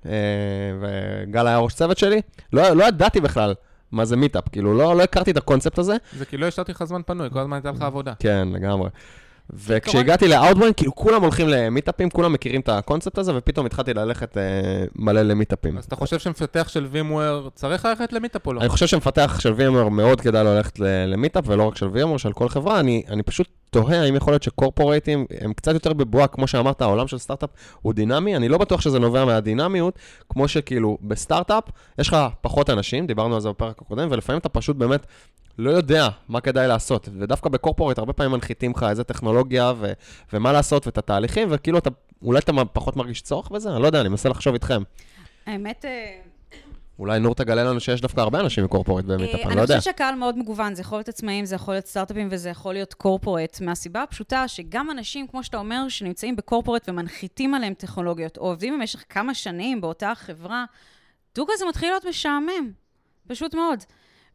אה, 0.07 0.13
וגל 0.81 1.47
היה 1.47 1.59
ראש 1.59 1.75
צוות 1.75 1.99
שלי, 1.99 2.21
לא, 2.53 2.71
לא 2.71 2.85
ידעתי 2.85 3.21
בכלל 3.21 3.55
מה 3.93 4.05
זה 4.05 4.17
מיטאפ, 4.17 4.49
כאילו 4.53 4.79
לא, 4.79 4.97
לא 4.97 5.03
הכרתי 5.03 5.31
את 5.31 5.37
הקונספט 5.37 5.79
הזה. 5.79 5.97
זה 6.17 6.25
כי 6.25 6.37
לא 6.37 6.47
השארתי 6.47 6.73
לך 6.73 6.85
זמן 6.85 7.01
פנוי, 7.07 7.31
כל 7.31 7.39
הזמן 7.39 7.57
הייתה 7.57 7.71
לך 7.71 7.83
עבודה. 7.83 8.13
כן, 8.19 8.49
לגמרי. 8.53 8.89
וכשהגעתי 9.51 10.29
לאאוטבריין, 10.29 10.75
כאילו 10.75 10.95
כולם 10.95 11.23
הולכים 11.23 11.49
למיטאפים, 11.49 12.11
כולם 12.11 12.33
מכירים 12.33 12.61
את 12.61 12.69
הקונספט 12.69 13.19
הזה, 13.19 13.33
ופתאום 13.37 13.67
התחלתי 13.67 13.95
ללכת 13.95 14.39
אה, 14.39 14.43
מלא 14.97 15.23
למיטאפים. 15.23 15.79
אז 15.79 15.85
אתה 15.85 15.97
חושב 15.97 16.19
שמפתח 16.19 16.69
של 16.69 16.89
VMware 16.93 17.51
צריך 17.55 17.85
ללכת 17.85 18.13
למיטאפ 18.13 18.47
או 18.47 18.53
לא? 18.53 18.61
אני 18.61 18.69
חושב 18.69 18.87
שמפתח 18.87 19.41
של 19.41 19.53
VMware 19.53 19.89
מאוד 19.89 20.21
כדאי 20.21 20.45
ללכת 20.45 20.79
למיטאפ, 20.79 21.45
ולא 21.47 21.69
רק 21.69 21.77
של 21.77 21.87
VMware, 21.87 22.19
של 22.19 22.33
כל 22.33 22.49
חברה. 22.49 22.81
אני, 22.81 23.03
אני 23.09 23.23
פשוט 23.23 23.49
תוהה 23.71 24.03
האם 24.03 24.17
יכול 24.17 24.33
להיות 24.33 24.43
ש 24.43 24.56
corporate 24.56 25.14
ים 25.14 25.27
הם 25.41 25.53
קצת 25.53 25.73
יותר 25.75 25.93
בבועה, 25.93 26.27
כמו 26.27 26.47
שאמרת, 26.47 26.83
העולם 26.83 27.09
של 27.09 27.19
סטארט-אפ 27.19 27.51
הוא 27.83 27.93
דינמי. 27.93 28.37
אני 28.37 28.49
לא 28.49 28.59
בטוח 28.59 28.81
שזה 28.81 28.99
נובע 28.99 29.25
מהדינמיות, 29.25 29.99
כמו 30.29 30.49
שכאילו 30.49 30.99
בסטארט-אפ 31.03 31.65
יש 31.99 32.09
לך 32.09 32.17
פחות 32.41 32.71
אנשים, 32.71 33.07
דיברנו 33.07 33.35
על 33.35 33.41
זה 33.41 33.49
בפרק 33.49 33.83
הקודם, 33.83 34.09
ולפעמים 34.11 34.41
אתה 34.41 34.49
פשוט 34.49 34.77
באמת 34.77 35.07
לא 35.59 35.71
יודע 35.71 36.09
מה 36.29 36.41
כדאי 36.41 36.69
לעשות. 36.69 37.09
ודווקא 37.19 37.49
בקורפורט 37.49 37.99
הרבה 37.99 38.13
פעמים 38.13 38.33
מנחיתים 38.33 38.73
לך 38.77 38.87
איזה 38.91 39.05
טכנולוגיה 39.05 39.73
ו- 39.77 39.93
ומה 40.33 40.53
לעשות 40.53 40.87
ואת 40.87 40.99
התהליכים, 40.99 41.49
וכאילו 41.51 41.79
אתה, 41.79 41.91
אולי 42.23 42.39
אתה 42.39 42.53
פחות 42.73 42.97
מרגיש 42.97 43.23
צורך 43.23 43.51
בזה? 43.51 43.73
אני 43.73 43.83
לא 43.83 43.87
יודע, 43.87 44.01
אני 44.01 44.09
מנסה 44.09 44.29
לחשוב 44.29 44.55
איתכם. 44.55 44.83
האמת, 45.47 45.85
אה, 45.85 46.19
אולי 46.99 47.21
נור 47.21 47.35
תגלה 47.35 47.65
לנו 47.65 47.81
שיש 47.81 48.01
דווקא 48.01 48.21
הרבה 48.21 48.41
אנשים 48.41 48.65
מקורפורט 48.65 49.05
במיטאפ, 49.05 49.35
אה, 49.35 49.41
אני 49.41 49.45
לא 49.45 49.53
אני 49.53 49.61
יודע. 49.61 49.79
חושבת 49.79 49.83
שהקהל 49.95 50.15
מאוד 50.15 50.39
מגוון, 50.39 50.75
זה 50.75 50.81
יכול 50.81 50.99
להיות 50.99 51.09
עצמאים, 51.09 51.45
זה 51.45 51.55
יכול 51.55 51.75
להיות 51.75 51.87
סטארט-אפים 51.87 52.29
וזה 52.31 52.51
יכול 52.51 52.73
להיות 52.73 52.95
קורפורט, 52.95 53.61
מהסיבה 53.61 54.03
הפשוטה 54.03 54.49
שגם 54.49 54.91
אנשים, 54.91 55.27
כמו 55.27 55.45
שאתה 55.45 55.57
אומר, 55.57 55.89
שנמצאים 55.89 56.37
בקורפורט 56.37 56.89
ומנחיתים 56.89 57.55
עליהם 57.55 57.75
טכנולוגיות, 57.75 58.39
או 58.39 58.47
עובדים 58.47 58.79
במשך 58.79 59.05
כמה 59.09 59.35
שנים 59.35 59.81
באותה 59.81 60.13
חברה, 60.15 60.65
דוג 61.35 61.49
הזה 61.53 61.65
מתחיל 61.69 61.89
להיות 61.91 62.05
משעמם, 62.07 62.71
פשוט 63.29 63.55
מאוד. 63.55 63.79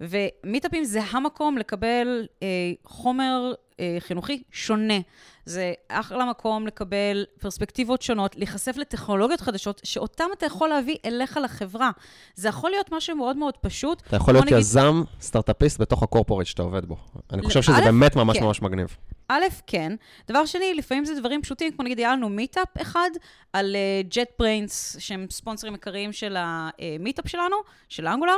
ומיטאפים 0.01 0.83
זה 0.83 0.99
המקום 1.01 1.57
לקבל 1.57 2.27
אה, 2.43 2.47
חומר 2.83 3.53
אה, 3.79 3.97
חינוכי 3.99 4.43
שונה. 4.51 4.99
זה 5.47 5.73
אחלה 5.87 6.25
מקום 6.25 6.67
לקבל 6.67 7.25
פרספקטיבות 7.39 8.01
שונות, 8.01 8.35
להיחשף 8.35 8.77
לטכנולוגיות 8.77 9.41
חדשות, 9.41 9.81
שאותם 9.83 10.25
אתה 10.37 10.45
יכול 10.45 10.69
להביא 10.69 10.95
אליך 11.05 11.39
לחברה. 11.43 11.91
זה 12.35 12.47
יכול 12.49 12.69
להיות 12.71 12.91
משהו 12.91 13.15
מאוד 13.15 13.37
מאוד 13.37 13.57
פשוט. 13.57 14.01
אתה 14.07 14.15
יכול 14.15 14.33
להיות 14.33 14.45
נגיד- 14.45 14.57
יזם, 14.57 15.03
סטארט-אפיסט 15.21 15.81
בתוך 15.81 16.03
הקורפורט 16.03 16.45
שאתה 16.45 16.61
עובד 16.61 16.85
בו. 16.85 16.97
אני 17.33 17.41
חושב 17.41 17.59
א', 17.59 17.61
שזה 17.61 17.81
באמת 17.81 18.15
ממש 18.15 18.37
כן. 18.37 18.43
ממש 18.43 18.61
מגניב. 18.61 18.97
א', 19.27 19.43
כן. 19.67 19.95
דבר 20.27 20.45
שני, 20.45 20.73
לפעמים 20.73 21.05
זה 21.05 21.19
דברים 21.19 21.41
פשוטים, 21.41 21.71
כמו 21.71 21.85
נגיד, 21.85 21.99
היה 21.99 22.11
לנו 22.11 22.29
מיטאפ 22.29 22.81
אחד 22.81 23.09
על 23.53 23.75
ג'ט 24.09 24.29
בריינס, 24.39 24.95
שהם 24.99 25.27
ספונסרים 25.31 25.73
עיקריים 25.73 26.13
של 26.13 26.35
המיטאפ 26.39 27.27
שלנו, 27.27 27.55
של 27.89 28.07
אנגולר, 28.07 28.37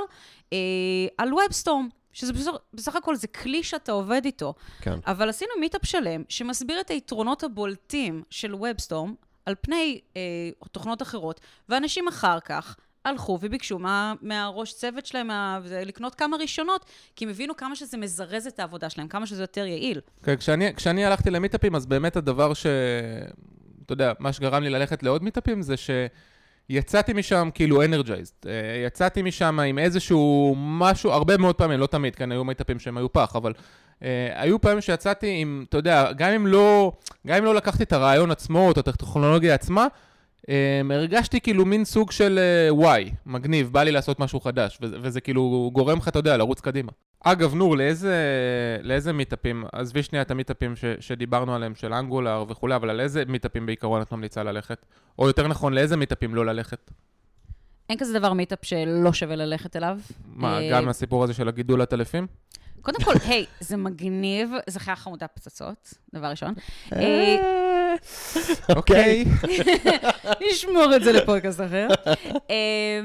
uh, 0.49 0.53
על 1.17 1.33
ובסטורם, 1.33 1.89
שזה 2.13 2.33
בסך, 2.33 2.51
בסך 2.73 2.95
הכל 2.95 3.15
זה 3.15 3.27
כלי 3.27 3.63
שאתה 3.63 3.91
עובד 3.91 4.21
איתו. 4.25 4.53
כן. 4.81 4.99
אבל 5.07 5.29
עשינו 5.29 5.51
מיטאפ 5.59 5.85
שלם, 5.85 6.23
שמסביר 6.29 6.81
את 6.81 6.89
היתרונות 6.89 7.43
הבולטים 7.43 8.23
של 8.29 8.55
ובסטורם 8.55 9.13
על 9.45 9.55
פני 9.61 9.99
uh, 10.13 10.67
תוכנות 10.71 11.01
אחרות, 11.01 11.39
ואנשים 11.69 12.07
אחר 12.07 12.39
כך... 12.39 12.75
הלכו 13.05 13.39
וביקשו 13.41 13.79
מה, 13.79 14.13
מהראש 14.21 14.73
צוות 14.73 15.05
שלהם 15.05 15.27
מה, 15.27 15.59
לקנות 15.85 16.15
כמה 16.15 16.37
רישיונות, 16.37 16.85
כי 17.15 17.25
הם 17.25 17.31
הבינו 17.31 17.55
כמה 17.55 17.75
שזה 17.75 17.97
מזרז 17.97 18.47
את 18.47 18.59
העבודה 18.59 18.89
שלהם, 18.89 19.07
כמה 19.07 19.25
שזה 19.25 19.43
יותר 19.43 19.65
יעיל. 19.65 20.01
כן, 20.23 20.35
כשאני, 20.35 20.75
כשאני 20.75 21.05
הלכתי 21.05 21.29
למיטאפים, 21.29 21.75
אז 21.75 21.85
באמת 21.85 22.15
הדבר 22.15 22.53
ש... 22.53 22.65
אתה 23.85 23.93
יודע, 23.93 24.13
מה 24.19 24.33
שגרם 24.33 24.63
לי 24.63 24.69
ללכת 24.69 25.03
לעוד 25.03 25.23
מיטאפים 25.23 25.61
זה 25.61 25.75
שיצאתי 26.71 27.13
משם 27.13 27.49
כאילו 27.53 27.83
אנרג'ייזד. 27.83 28.33
יצאתי 28.85 29.21
משם 29.21 29.59
עם 29.59 29.79
איזשהו 29.79 30.55
משהו, 30.57 31.11
הרבה 31.11 31.37
מאוד 31.37 31.55
פעמים, 31.55 31.79
לא 31.79 31.87
תמיד, 31.87 32.15
כן, 32.15 32.31
היו 32.31 32.43
מיטאפים 32.43 32.79
שהם 32.79 32.97
היו 32.97 33.13
פח, 33.13 33.35
אבל 33.35 33.53
uh, 33.53 34.03
היו 34.35 34.61
פעמים 34.61 34.81
שיצאתי 34.81 35.35
עם, 35.41 35.65
אתה 35.69 35.77
יודע, 35.77 36.11
גם 36.11 36.29
אם 36.31 36.47
לא, 36.47 36.91
גם 37.27 37.35
אם 37.37 37.45
לא 37.45 37.55
לקחתי 37.55 37.83
את 37.83 37.93
הרעיון 37.93 38.31
עצמו, 38.31 38.65
או 38.65 38.71
את 38.71 38.87
הטכנולוגיה 38.87 39.53
עצמה, 39.53 39.87
הרגשתי 40.91 41.41
כאילו 41.41 41.65
מין 41.65 41.85
סוג 41.85 42.11
של 42.11 42.39
uh, 42.39 42.73
וואי, 42.73 43.11
מגניב, 43.25 43.69
בא 43.71 43.83
לי 43.83 43.91
לעשות 43.91 44.19
משהו 44.19 44.39
חדש, 44.39 44.77
וזה, 44.81 44.97
וזה 45.01 45.21
כאילו 45.21 45.69
גורם 45.73 45.97
לך, 45.97 46.07
אתה 46.07 46.19
יודע, 46.19 46.37
לרוץ 46.37 46.61
קדימה. 46.61 46.91
אגב, 47.23 47.55
נור, 47.55 47.77
לאיזה, 47.77 48.15
לאיזה 48.83 49.13
מיטאפים, 49.13 49.65
עזבי 49.71 50.03
שנייה 50.03 50.21
את 50.21 50.31
המיטאפים 50.31 50.75
ש, 50.75 50.85
שדיברנו 50.99 51.55
עליהם, 51.55 51.75
של 51.75 51.93
אנגולר 51.93 52.45
וכולי, 52.49 52.75
אבל 52.75 52.89
על 52.89 52.99
איזה 52.99 53.23
מיטאפים 53.27 53.65
בעיקרון 53.65 54.01
את 54.01 54.11
ממליצה 54.11 54.43
ללכת? 54.43 54.85
או 55.19 55.27
יותר 55.27 55.47
נכון, 55.47 55.73
לאיזה 55.73 55.97
מיטאפים 55.97 56.35
לא 56.35 56.45
ללכת? 56.45 56.91
אין 57.89 57.97
כזה 57.97 58.19
דבר 58.19 58.33
מיטאפ 58.33 58.59
שלא 58.61 59.13
שווה 59.13 59.35
ללכת 59.35 59.75
אליו. 59.75 59.99
מה, 60.35 60.61
אה, 60.61 60.69
גם 60.71 60.89
הסיפור 60.89 61.23
הזה 61.23 61.33
של 61.33 61.47
הגידול 61.47 61.81
עטלפים? 61.81 62.27
קודם 62.81 63.03
כל, 63.03 63.13
היי, 63.27 63.45
זה 63.59 63.77
מגניב, 63.77 64.51
זה 64.69 64.79
חיה 64.79 64.95
חמודה 64.95 65.27
פצצות, 65.27 65.93
דבר 66.13 66.27
ראשון. 66.27 66.53
אה, 66.93 67.95
אוקיי. 68.75 69.25
נשמור 70.51 70.95
את 70.95 71.03
זה 71.03 71.11
לפודקאסט 71.11 71.61
אחר. 71.61 71.87
אה, 72.49 73.01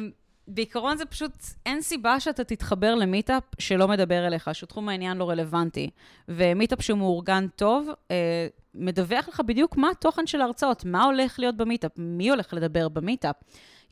בעיקרון 0.48 0.96
זה 0.96 1.04
פשוט, 1.04 1.32
אין 1.66 1.82
סיבה 1.82 2.20
שאתה 2.20 2.44
תתחבר 2.44 2.94
למיטאפ 2.94 3.42
שלא 3.58 3.88
מדבר 3.88 4.26
אליך, 4.26 4.50
שתחום 4.52 4.88
העניין 4.88 5.16
לא 5.16 5.30
רלוונטי. 5.30 5.90
ומיטאפ 6.28 6.82
שמאורגן 6.82 7.46
טוב, 7.56 7.88
אה, 8.10 8.46
מדווח 8.74 9.28
לך 9.28 9.40
בדיוק 9.40 9.76
מה 9.76 9.90
התוכן 9.90 10.26
של 10.26 10.40
ההרצאות, 10.40 10.84
מה 10.84 11.04
הולך 11.04 11.38
להיות 11.38 11.56
במיטאפ, 11.56 11.90
מי 11.96 12.30
הולך 12.30 12.54
לדבר 12.54 12.88
במיטאפ. 12.88 13.36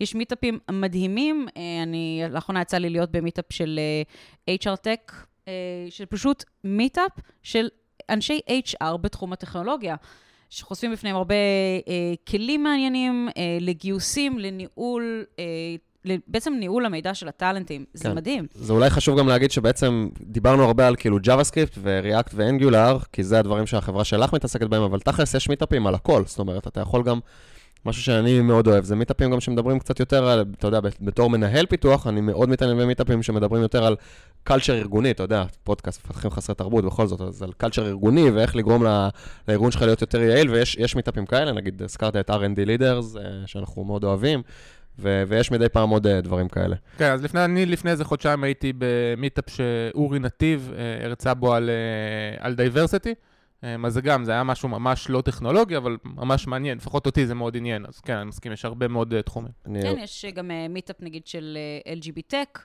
יש 0.00 0.14
מיטאפים 0.14 0.58
מדהימים, 0.70 1.46
אה, 1.56 1.82
אני, 1.82 2.22
לאחרונה 2.30 2.60
יצא 2.60 2.78
לי 2.78 2.90
להיות 2.90 3.10
במיטאפ 3.10 3.44
של 3.50 3.80
אה, 4.48 4.54
HR 4.54 4.76
Tech, 4.76 5.12
אה, 5.12 5.22
של 5.90 6.06
פשוט 6.06 6.44
מיטאפ 6.64 7.10
של 7.42 7.68
אנשי 8.10 8.40
HR 8.48 8.96
בתחום 8.96 9.32
הטכנולוגיה. 9.32 9.96
שחושפים 10.52 10.92
בפניהם 10.92 11.16
הרבה 11.16 11.34
אה, 11.88 12.14
כלים 12.28 12.62
מעניינים 12.62 13.28
אה, 13.36 13.58
לגיוסים, 13.60 14.38
לניהול, 14.38 15.24
אה, 15.38 15.44
בעצם 16.26 16.54
ניהול 16.58 16.86
המידע 16.86 17.14
של 17.14 17.28
הטאלנטים. 17.28 17.84
זה 17.94 18.04
כן. 18.04 18.14
מדהים. 18.14 18.46
זה 18.54 18.72
אולי 18.72 18.90
חשוב 18.90 19.18
גם 19.18 19.28
להגיד 19.28 19.50
שבעצם 19.50 20.08
דיברנו 20.20 20.64
הרבה 20.64 20.88
על 20.88 20.96
כאילו 20.96 21.18
JavaScript 21.18 21.78
ו-React 21.78 22.30
ו-Angular, 22.34 23.04
כי 23.12 23.24
זה 23.24 23.38
הדברים 23.38 23.66
שהחברה 23.66 24.04
שלך 24.04 24.34
מתעסקת 24.34 24.66
בהם, 24.66 24.82
אבל 24.82 25.00
תכלס 25.00 25.34
יש 25.34 25.48
מיטאפים 25.48 25.86
על 25.86 25.94
הכל. 25.94 26.22
זאת 26.26 26.38
אומרת, 26.38 26.66
אתה 26.66 26.80
יכול 26.80 27.02
גם 27.02 27.20
משהו 27.86 28.02
שאני 28.02 28.40
מאוד 28.40 28.66
אוהב, 28.66 28.84
זה 28.84 28.96
מיטאפים 28.96 29.30
גם 29.30 29.40
שמדברים 29.40 29.78
קצת 29.78 30.00
יותר 30.00 30.28
על, 30.28 30.44
אתה 30.58 30.66
יודע, 30.66 30.80
בתור 31.00 31.30
מנהל 31.30 31.66
פיתוח, 31.66 32.06
אני 32.06 32.20
מאוד 32.20 32.48
מתעניין 32.48 32.78
במיטאפים 32.78 33.22
שמדברים 33.22 33.62
יותר 33.62 33.84
על 33.84 33.96
קלצ'ר 34.44 34.74
ארגוני, 34.74 35.10
אתה 35.10 35.22
יודע, 35.22 35.44
פודקאסט, 35.64 36.04
מפתחים 36.04 36.30
חסרי 36.30 36.54
תרבות 36.54 36.84
בכל 36.84 37.06
זאת, 37.06 37.20
אז 37.20 37.42
על 37.42 37.52
קלצ'ר 37.56 37.86
ארגוני 37.86 38.30
ואיך 38.30 38.56
לגרום 38.56 38.84
ל, 38.84 39.08
לארגון 39.48 39.70
שלך 39.70 39.82
להיות 39.82 40.00
יותר 40.00 40.20
יעיל, 40.20 40.50
ויש 40.50 40.96
מיטאפים 40.96 41.26
כאלה, 41.26 41.52
נגיד, 41.52 41.82
הזכרת 41.82 42.16
את 42.16 42.30
R&D 42.30 42.66
Leaders, 42.66 43.18
אה, 43.18 43.22
שאנחנו 43.46 43.84
מאוד 43.84 44.04
אוהבים. 44.04 44.42
ו- 44.98 45.22
ויש 45.28 45.50
מדי 45.50 45.68
פעם 45.68 45.90
עוד 45.90 46.06
uh, 46.06 46.10
דברים 46.22 46.48
כאלה. 46.48 46.76
כן, 46.98 47.12
אז 47.12 47.24
לפני, 47.24 47.44
אני 47.44 47.66
לפני 47.66 47.90
איזה 47.90 48.04
חודשיים 48.04 48.44
הייתי 48.44 48.72
במיטאפ 48.78 49.44
שאורי 49.50 50.18
נתיב 50.18 50.72
uh, 50.72 51.04
הרצה 51.04 51.34
בו 51.34 51.54
על, 51.54 51.70
על 52.38 52.54
diversity. 52.54 53.14
אז 53.84 53.92
זה 53.92 54.00
גם, 54.00 54.24
זה 54.24 54.32
היה 54.32 54.44
משהו 54.44 54.68
ממש 54.68 55.10
לא 55.10 55.20
טכנולוגי, 55.20 55.76
אבל 55.76 55.96
ממש 56.04 56.46
מעניין, 56.46 56.78
לפחות 56.78 57.06
אותי 57.06 57.26
זה 57.26 57.34
מאוד 57.34 57.56
עניין, 57.56 57.86
אז 57.86 58.00
כן, 58.00 58.16
אני 58.16 58.28
מסכים, 58.28 58.52
יש 58.52 58.64
הרבה 58.64 58.88
מאוד 58.88 59.14
uh, 59.14 59.22
תחומים. 59.22 59.52
כן, 59.64 59.94
יש 59.98 60.24
גם 60.24 60.50
מיטאפ 60.68 61.00
uh, 61.00 61.04
נגיד 61.04 61.26
של 61.26 61.58
uh, 61.84 61.98
LGBT 61.98 62.32
Tech, 62.32 62.60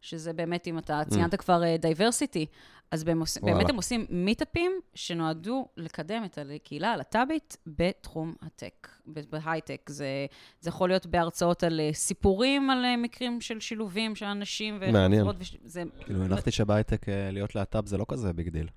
שזה 0.00 0.32
באמת, 0.32 0.66
אם 0.66 0.78
אתה 0.78 1.02
ציינת 1.08 1.34
mm. 1.34 1.36
כבר 1.36 1.62
diversity, 1.76 2.46
אז 2.92 3.04
באמת. 3.04 3.70
הם 3.70 3.76
עושים 3.76 4.06
מיטאפים 4.10 4.72
שנועדו 4.94 5.68
לקדם 5.76 6.24
את 6.24 6.38
הקהילה 6.54 6.92
הלהט"בית 6.92 7.56
בתחום 7.66 8.34
ה 8.42 8.50
tech, 8.50 8.88
בהייטק. 9.06 9.90
זה, 9.90 10.26
זה 10.60 10.68
יכול 10.68 10.88
להיות 10.88 11.06
בהרצאות 11.06 11.62
על 11.62 11.80
אה, 11.80 11.90
סיפורים, 11.92 12.70
על 12.70 12.84
אה, 12.84 12.96
מקרים 12.96 13.40
של 13.40 13.60
שילובים 13.60 14.14
של 14.14 14.26
אנשים. 14.26 14.80
מעניין. 14.92 15.26
וש... 15.38 15.56
זה... 15.64 15.82
כאילו, 16.00 16.24
הנחתי 16.24 16.50
שבהייטק 16.50 17.08
אה, 17.08 17.30
להיות 17.30 17.54
להט"ב 17.54 17.86
זה 17.86 17.98
לא 17.98 18.04
כזה 18.08 18.32
big 18.32 18.48
deal. 18.48 18.68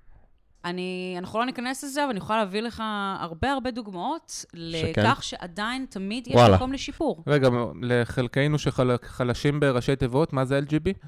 אני, 0.66 1.14
אנחנו 1.18 1.38
לא 1.38 1.44
ניכנס 1.44 1.84
לזה, 1.84 2.02
אבל 2.02 2.10
אני 2.10 2.18
יכולה 2.18 2.38
להביא 2.38 2.60
לך 2.60 2.82
הרבה 3.20 3.52
הרבה 3.52 3.70
דוגמאות 3.70 4.28
שכן. 4.28 5.02
לכך 5.02 5.22
שעדיין 5.22 5.86
תמיד 5.90 6.26
יש 6.26 6.34
וואלה. 6.34 6.56
מקום 6.56 6.72
לשיפור. 6.72 7.22
רגע, 7.26 7.48
לחלקנו 7.82 8.58
שחלשים 8.58 9.60
בראשי 9.60 9.96
תיבות, 9.96 10.32
מה 10.32 10.44
זה 10.44 10.58
LGB? 10.58 11.06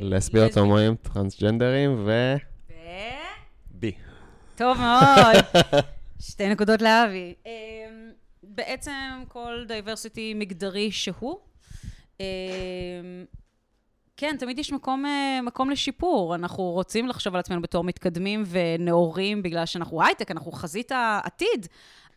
לסביות 0.00 0.56
הומואים, 0.56 0.94
טרנסג'נדרים 0.94 2.04
ו... 2.04 2.34
ו... 2.70 2.72
bi. 3.70 3.92
טוב 4.56 4.78
מאוד. 4.78 5.36
שתי 6.30 6.48
נקודות 6.48 6.82
לאבי. 6.82 7.34
אמ, 7.46 7.50
בעצם 8.42 9.22
כל 9.28 9.64
diversity 9.68 10.34
מגדרי 10.34 10.92
שהוא. 10.92 11.38
כן, 14.16 14.36
תמיד 14.38 14.58
יש 14.58 14.72
מקום, 14.72 15.06
אה, 15.06 15.40
מקום 15.42 15.70
לשיפור. 15.70 16.34
אנחנו 16.34 16.62
רוצים 16.62 17.08
לחשוב 17.08 17.34
על 17.34 17.40
עצמנו 17.40 17.62
בתור 17.62 17.84
מתקדמים 17.84 18.44
ונאורים, 18.46 19.42
בגלל 19.42 19.66
שאנחנו 19.66 20.02
הייטק, 20.02 20.30
אנחנו 20.30 20.52
חזית 20.52 20.92
העתיד, 20.92 21.66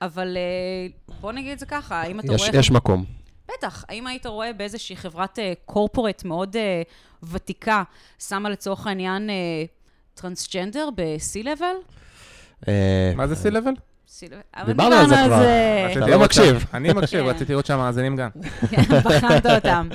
אבל 0.02 0.38
אה, 0.38 1.14
בוא 1.22 1.32
נגיד 1.32 1.52
את 1.52 1.60
זה 1.60 1.66
ככה, 1.66 2.02
האם 2.02 2.20
אתה 2.20 2.34
יש, 2.34 2.42
רואה... 2.42 2.60
יש 2.60 2.72
מקום. 2.72 3.06
בטח. 3.58 3.86
האם 3.90 4.08
היית 4.08 4.26
רואה 4.26 4.54
באיזושהי 4.54 4.96
חברת 4.96 5.40
קורפורט 5.66 6.24
אה, 6.26 6.30
מאוד 6.30 6.56
ותיקה, 7.24 7.84
שמה 8.20 8.50
לצורך 8.50 8.88
העניין 8.88 9.30
טרנסג'נדר 10.14 10.90
ב-C-Level? 10.96 11.94
מה 13.16 13.28
זה 13.28 13.36
C-Level? 14.20 14.66
דיברנו 14.66 14.96
על 14.96 15.10
זה 15.10 15.16
כבר. 15.26 15.44
אתה 15.92 16.08
לא 16.08 16.20
מקשיב. 16.20 16.66
אני 16.74 16.94
מקשיב. 16.94 17.26
רציתי 17.26 17.52
לראות 17.52 17.66
שהמאזינים 17.66 18.16
גם. 18.16 18.30
כן, 18.70 18.82
בחנת 19.06 19.46
אותם. 19.46 19.90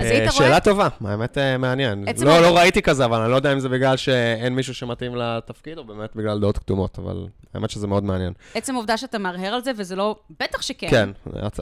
אה, 0.00 0.30
שאלה 0.30 0.60
טובה, 0.60 0.88
האמת 1.04 1.38
אה, 1.38 1.58
מעניין. 1.58 2.04
לא, 2.24 2.42
לא 2.42 2.56
ראיתי 2.56 2.82
כזה, 2.82 3.04
אבל 3.04 3.20
אני 3.20 3.30
לא 3.30 3.36
יודע 3.36 3.52
אם 3.52 3.60
זה 3.60 3.68
בגלל 3.68 3.96
שאין 3.96 4.54
מישהו 4.54 4.74
שמתאים 4.74 5.16
לתפקיד, 5.16 5.78
או 5.78 5.84
באמת 5.84 6.16
בגלל 6.16 6.40
דעות 6.40 6.58
כתומות, 6.58 6.98
אבל 6.98 7.26
האמת 7.54 7.70
שזה 7.70 7.86
מאוד 7.86 8.04
מעניין. 8.04 8.32
עצם 8.54 8.74
העובדה 8.74 8.96
שאתה 8.96 9.18
מהרהר 9.18 9.54
על 9.54 9.64
זה, 9.64 9.70
וזה 9.76 9.96
לא... 9.96 10.16
בטח 10.40 10.62
שכן. 10.62 10.88
כן, 10.90 11.10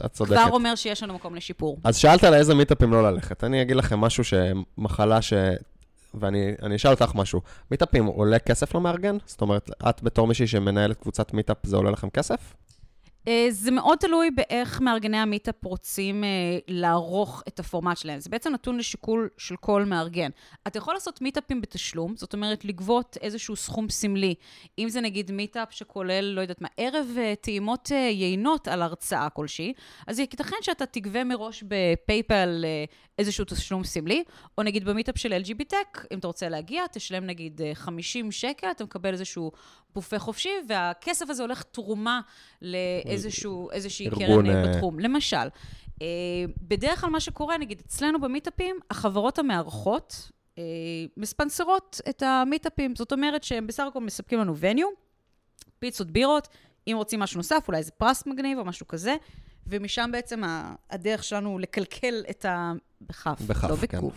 את 0.05 0.11
צודקת. 0.11 0.35
כבר 0.35 0.49
אומר 0.51 0.75
שיש 0.75 1.03
לנו 1.03 1.13
מקום 1.13 1.35
לשיפור. 1.35 1.77
אז 1.83 1.97
שאלת 1.97 2.23
על 2.23 2.33
איזה 2.33 2.55
מיטאפים 2.55 2.93
לא 2.93 3.11
ללכת. 3.11 3.43
אני 3.43 3.61
אגיד 3.61 3.75
לכם 3.75 3.99
משהו 3.99 4.23
שמחלה 4.23 5.21
ש... 5.21 5.33
ואני 6.19 6.75
אשאל 6.75 6.91
אותך 6.91 7.11
משהו. 7.15 7.41
מיטאפים 7.71 8.05
עולה 8.05 8.39
כסף 8.39 8.75
למארגן? 8.75 9.17
זאת 9.25 9.41
אומרת, 9.41 9.69
את 9.89 10.03
בתור 10.03 10.27
מישהי 10.27 10.47
שמנהלת 10.47 10.97
קבוצת 11.01 11.33
מיטאפ, 11.33 11.57
זה 11.63 11.75
עולה 11.75 11.91
לכם 11.91 12.09
כסף? 12.09 12.53
אה, 13.27 13.47
זה 13.49 13.71
מאוד 13.71 13.97
תלוי 13.97 14.31
באיך 14.31 14.81
מארגני 14.81 15.17
המיטאפ 15.17 15.65
רוצים 15.65 16.23
אה, 16.23 16.29
לערוך 16.67 17.43
את 17.47 17.59
הפורמט 17.59 17.97
שלהם. 17.97 18.19
זה 18.19 18.29
בעצם 18.29 18.53
נתון 18.53 18.77
לשיקול 18.77 19.29
של 19.37 19.55
כל 19.55 19.83
מארגן. 19.83 20.29
אתה 20.67 20.77
יכול 20.77 20.93
לעשות 20.93 21.21
מיטאפים 21.21 21.61
בתשלום, 21.61 22.15
זאת 22.17 22.33
אומרת 22.33 22.65
לגבות 22.65 23.17
איזשהו 23.21 23.55
סכום 23.55 23.89
סמלי. 23.89 24.35
אם 24.79 24.89
זה 24.89 25.01
נגיד 25.01 25.31
מיטאפ 25.31 25.67
שכולל, 25.71 26.25
לא 26.25 26.41
יודעת 26.41 26.61
מה, 26.61 26.67
ערב 26.77 27.07
אה, 27.17 27.33
טעימות 27.41 27.91
יינות 27.91 28.67
על 28.67 28.81
הרצאה 28.81 29.29
כלשהי, 29.29 29.73
אז 30.07 30.19
ייתכן 30.19 30.55
שאתה 30.61 30.85
תגבה 30.85 31.23
מראש 31.23 31.63
בפייפל 31.67 32.65
איזשהו 33.19 33.45
תשלום 33.45 33.83
סמלי, 33.83 34.23
או 34.57 34.63
נגיד 34.63 34.85
במיטאפ 34.85 35.17
של 35.17 35.33
LGBTech, 35.33 36.05
אם 36.11 36.19
אתה 36.19 36.27
רוצה 36.27 36.49
להגיע, 36.49 36.83
תשלם 36.91 37.25
נגיד 37.25 37.61
50 37.73 38.31
שקל, 38.31 38.71
אתה 38.71 38.83
מקבל 38.83 39.13
איזשהו 39.13 39.51
בופה 39.95 40.19
חופשי, 40.19 40.49
והכסף 40.67 41.29
הזה 41.29 41.43
הולך 41.43 41.63
תרומה 41.63 42.21
לאיזושהי 42.61 44.09
קרן 44.09 44.49
אה, 44.49 44.63
בתחום. 44.67 44.99
למשל, 44.99 45.47
אה, 46.01 46.07
בדרך 46.61 47.01
כלל 47.01 47.09
מה 47.09 47.19
שקורה, 47.19 47.57
נגיד 47.57 47.81
אצלנו 47.85 48.21
במיטאפים, 48.21 48.75
החברות 48.91 49.39
המארחות 49.39 50.31
אה, 50.57 50.63
מספנסרות 51.17 52.01
את 52.09 52.23
המיטאפים. 52.23 52.95
זאת 52.95 53.11
אומרת 53.11 53.43
שהם 53.43 53.67
בסך 53.67 53.83
הכל 53.89 54.01
מספקים 54.01 54.39
לנו 54.39 54.57
וניו, 54.57 54.87
פיצות, 55.79 56.11
בירות, 56.11 56.47
אם 56.87 56.93
רוצים 56.97 57.19
משהו 57.19 57.37
נוסף, 57.37 57.65
אולי 57.67 57.77
איזה 57.77 57.91
פרס 57.91 58.25
מגניב 58.25 58.57
או 58.57 58.65
משהו 58.65 58.87
כזה, 58.87 59.15
ומשם 59.67 60.09
בעצם 60.13 60.41
הדרך 60.89 61.23
שלנו 61.23 61.59
לקלקל 61.59 62.23
את 62.29 62.45
ה... 62.45 62.73
בכף, 63.01 63.41
לא 63.69 63.75
כן. 63.75 63.97
בקוף, 63.97 64.13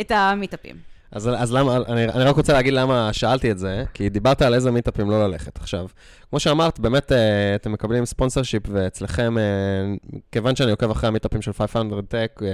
את 0.00 0.10
המיטאפים. 0.10 0.76
אז, 1.12 1.30
אז 1.36 1.52
למה, 1.52 1.76
אני, 1.76 2.04
אני 2.04 2.24
רק 2.24 2.36
רוצה 2.36 2.52
להגיד 2.52 2.72
למה 2.72 3.12
שאלתי 3.12 3.50
את 3.50 3.58
זה, 3.58 3.84
כי 3.94 4.08
דיברת 4.08 4.42
על 4.42 4.54
איזה 4.54 4.70
מיטאפים 4.70 5.10
לא 5.10 5.28
ללכת. 5.28 5.58
עכשיו, 5.58 5.86
כמו 6.30 6.40
שאמרת, 6.40 6.80
באמת 6.80 7.12
אה, 7.12 7.54
אתם 7.54 7.72
מקבלים 7.72 8.04
ספונסר 8.04 8.42
שיפ, 8.42 8.62
ואצלכם, 8.68 9.38
אה, 9.38 9.42
כיוון 10.32 10.56
שאני 10.56 10.70
עוקב 10.70 10.90
אחרי 10.90 11.08
המיטאפים 11.08 11.42
של 11.42 11.52
500 11.52 12.14
Tech, 12.14 12.44
אה, 12.44 12.48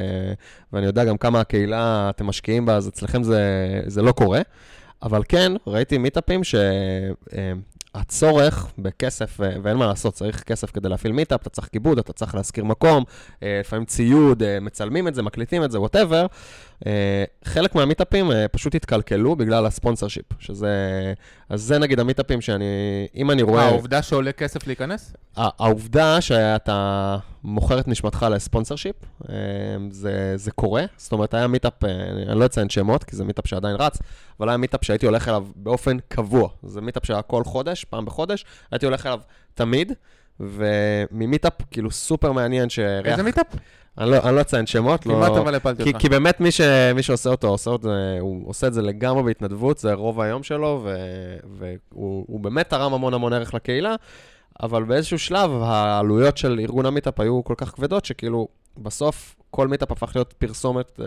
ואני 0.72 0.86
יודע 0.86 1.04
גם 1.04 1.16
כמה 1.16 1.40
הקהילה 1.40 2.10
אתם 2.10 2.26
משקיעים 2.26 2.66
בה, 2.66 2.76
אז 2.76 2.88
אצלכם 2.88 3.22
זה, 3.22 3.40
זה 3.86 4.02
לא 4.02 4.12
קורה. 4.12 4.40
אבל 5.02 5.22
כן, 5.28 5.52
ראיתי 5.66 5.98
מיטאפים 5.98 6.44
ש... 6.44 6.54
הצורך 7.96 8.66
בכסף, 8.78 9.40
ואין 9.62 9.76
מה 9.76 9.86
לעשות, 9.86 10.14
צריך 10.14 10.42
כסף 10.42 10.70
כדי 10.70 10.88
להפעיל 10.88 11.12
מיטאפ, 11.12 11.40
אתה 11.40 11.50
צריך 11.50 11.68
כיבוד, 11.68 11.98
אתה 11.98 12.12
צריך 12.12 12.34
להשכיר 12.34 12.64
מקום, 12.64 13.04
לפעמים 13.42 13.84
ציוד, 13.84 14.42
מצלמים 14.60 15.08
את 15.08 15.14
זה, 15.14 15.22
מקליטים 15.22 15.64
את 15.64 15.70
זה, 15.70 15.80
whatever. 15.80 16.26
אה, 16.86 17.24
חלק 17.44 17.74
מהמיטאפים 17.74 18.32
אה, 18.32 18.48
פשוט 18.48 18.74
התקלקלו 18.74 19.36
בגלל 19.36 19.66
ה 19.66 20.08
sponsorship, 20.08 20.24
שזה... 20.38 20.68
אז 21.48 21.62
זה 21.62 21.78
נגיד 21.78 22.00
המיטאפים 22.00 22.40
שאני... 22.40 22.64
אם 23.14 23.30
אני 23.30 23.42
רואה... 23.42 23.64
העובדה 23.64 24.02
שעולה 24.02 24.32
כסף 24.32 24.66
להיכנס? 24.66 25.12
העובדה 25.36 26.20
שאתה 26.20 27.16
מוכר 27.46 27.80
את 27.80 27.88
נשמתך 27.88 28.26
ל 28.30 28.76
sponsorship, 28.76 28.96
אה, 29.28 29.34
זה, 29.90 30.32
זה 30.36 30.50
קורה. 30.50 30.84
זאת 30.96 31.12
אומרת, 31.12 31.34
היה 31.34 31.46
מיטאפ, 31.46 31.84
אני 32.28 32.38
לא 32.38 32.46
אציין 32.46 32.70
שמות, 32.70 33.04
כי 33.04 33.16
זה 33.16 33.24
מיטאפ 33.24 33.46
שעדיין 33.46 33.76
רץ, 33.78 33.98
אבל 34.40 34.48
היה 34.48 34.56
מיטאפ 34.56 34.84
שהייתי 34.84 35.06
הולך 35.06 35.28
אליו 35.28 35.46
באופן 35.56 35.96
קבוע. 36.08 36.48
זה 36.62 36.80
מיטאפ 36.80 37.06
שהיה 37.06 37.22
כל 37.22 37.44
חודש, 37.44 37.84
פעם 37.84 38.04
בחודש, 38.04 38.44
הייתי 38.70 38.86
הולך 38.86 39.06
אליו 39.06 39.20
תמיד. 39.54 39.92
וממיטאפ 40.40 41.52
כאילו 41.70 41.90
סופר 41.90 42.32
מעניין 42.32 42.68
שריח... 42.68 43.06
איזה 43.06 43.22
מיטאפ? 43.22 43.46
אני 43.98 44.10
לא, 44.10 44.16
אני 44.24 44.36
לא 44.36 44.40
אציין 44.40 44.66
שמות, 44.66 45.06
לא... 45.06 45.14
כמעט 45.14 45.30
אבל 45.30 45.54
הפלתי 45.54 45.82
אותך. 45.82 45.98
כי 45.98 46.08
באמת 46.08 46.40
מי, 46.40 46.50
ש, 46.50 46.60
מי 46.94 47.02
שעושה 47.02 47.30
אותו, 47.30 47.48
עושה 47.48 47.70
אותו, 47.70 47.88
הוא 48.20 48.48
עושה 48.48 48.66
את 48.66 48.74
זה 48.74 48.82
לגמרי 48.82 49.22
בהתנדבות, 49.22 49.78
זה 49.78 49.92
רוב 49.92 50.20
היום 50.20 50.42
שלו, 50.42 50.80
ו, 50.84 50.96
והוא 51.92 52.40
באמת 52.40 52.70
תרם 52.70 52.94
המון 52.94 53.14
המון 53.14 53.32
ערך 53.32 53.54
לקהילה, 53.54 53.94
אבל 54.62 54.84
באיזשהו 54.84 55.18
שלב 55.18 55.50
העלויות 55.62 56.36
של 56.36 56.58
ארגון 56.60 56.86
המיטאפ 56.86 57.20
היו 57.20 57.44
כל 57.44 57.54
כך 57.56 57.68
כבדות, 57.68 58.04
שכאילו 58.04 58.48
בסוף 58.78 59.36
כל 59.56 59.68
מיטאפ 59.68 59.92
הפך 59.92 60.12
להיות 60.14 60.32
פרסומת 60.32 61.00
אה, 61.00 61.02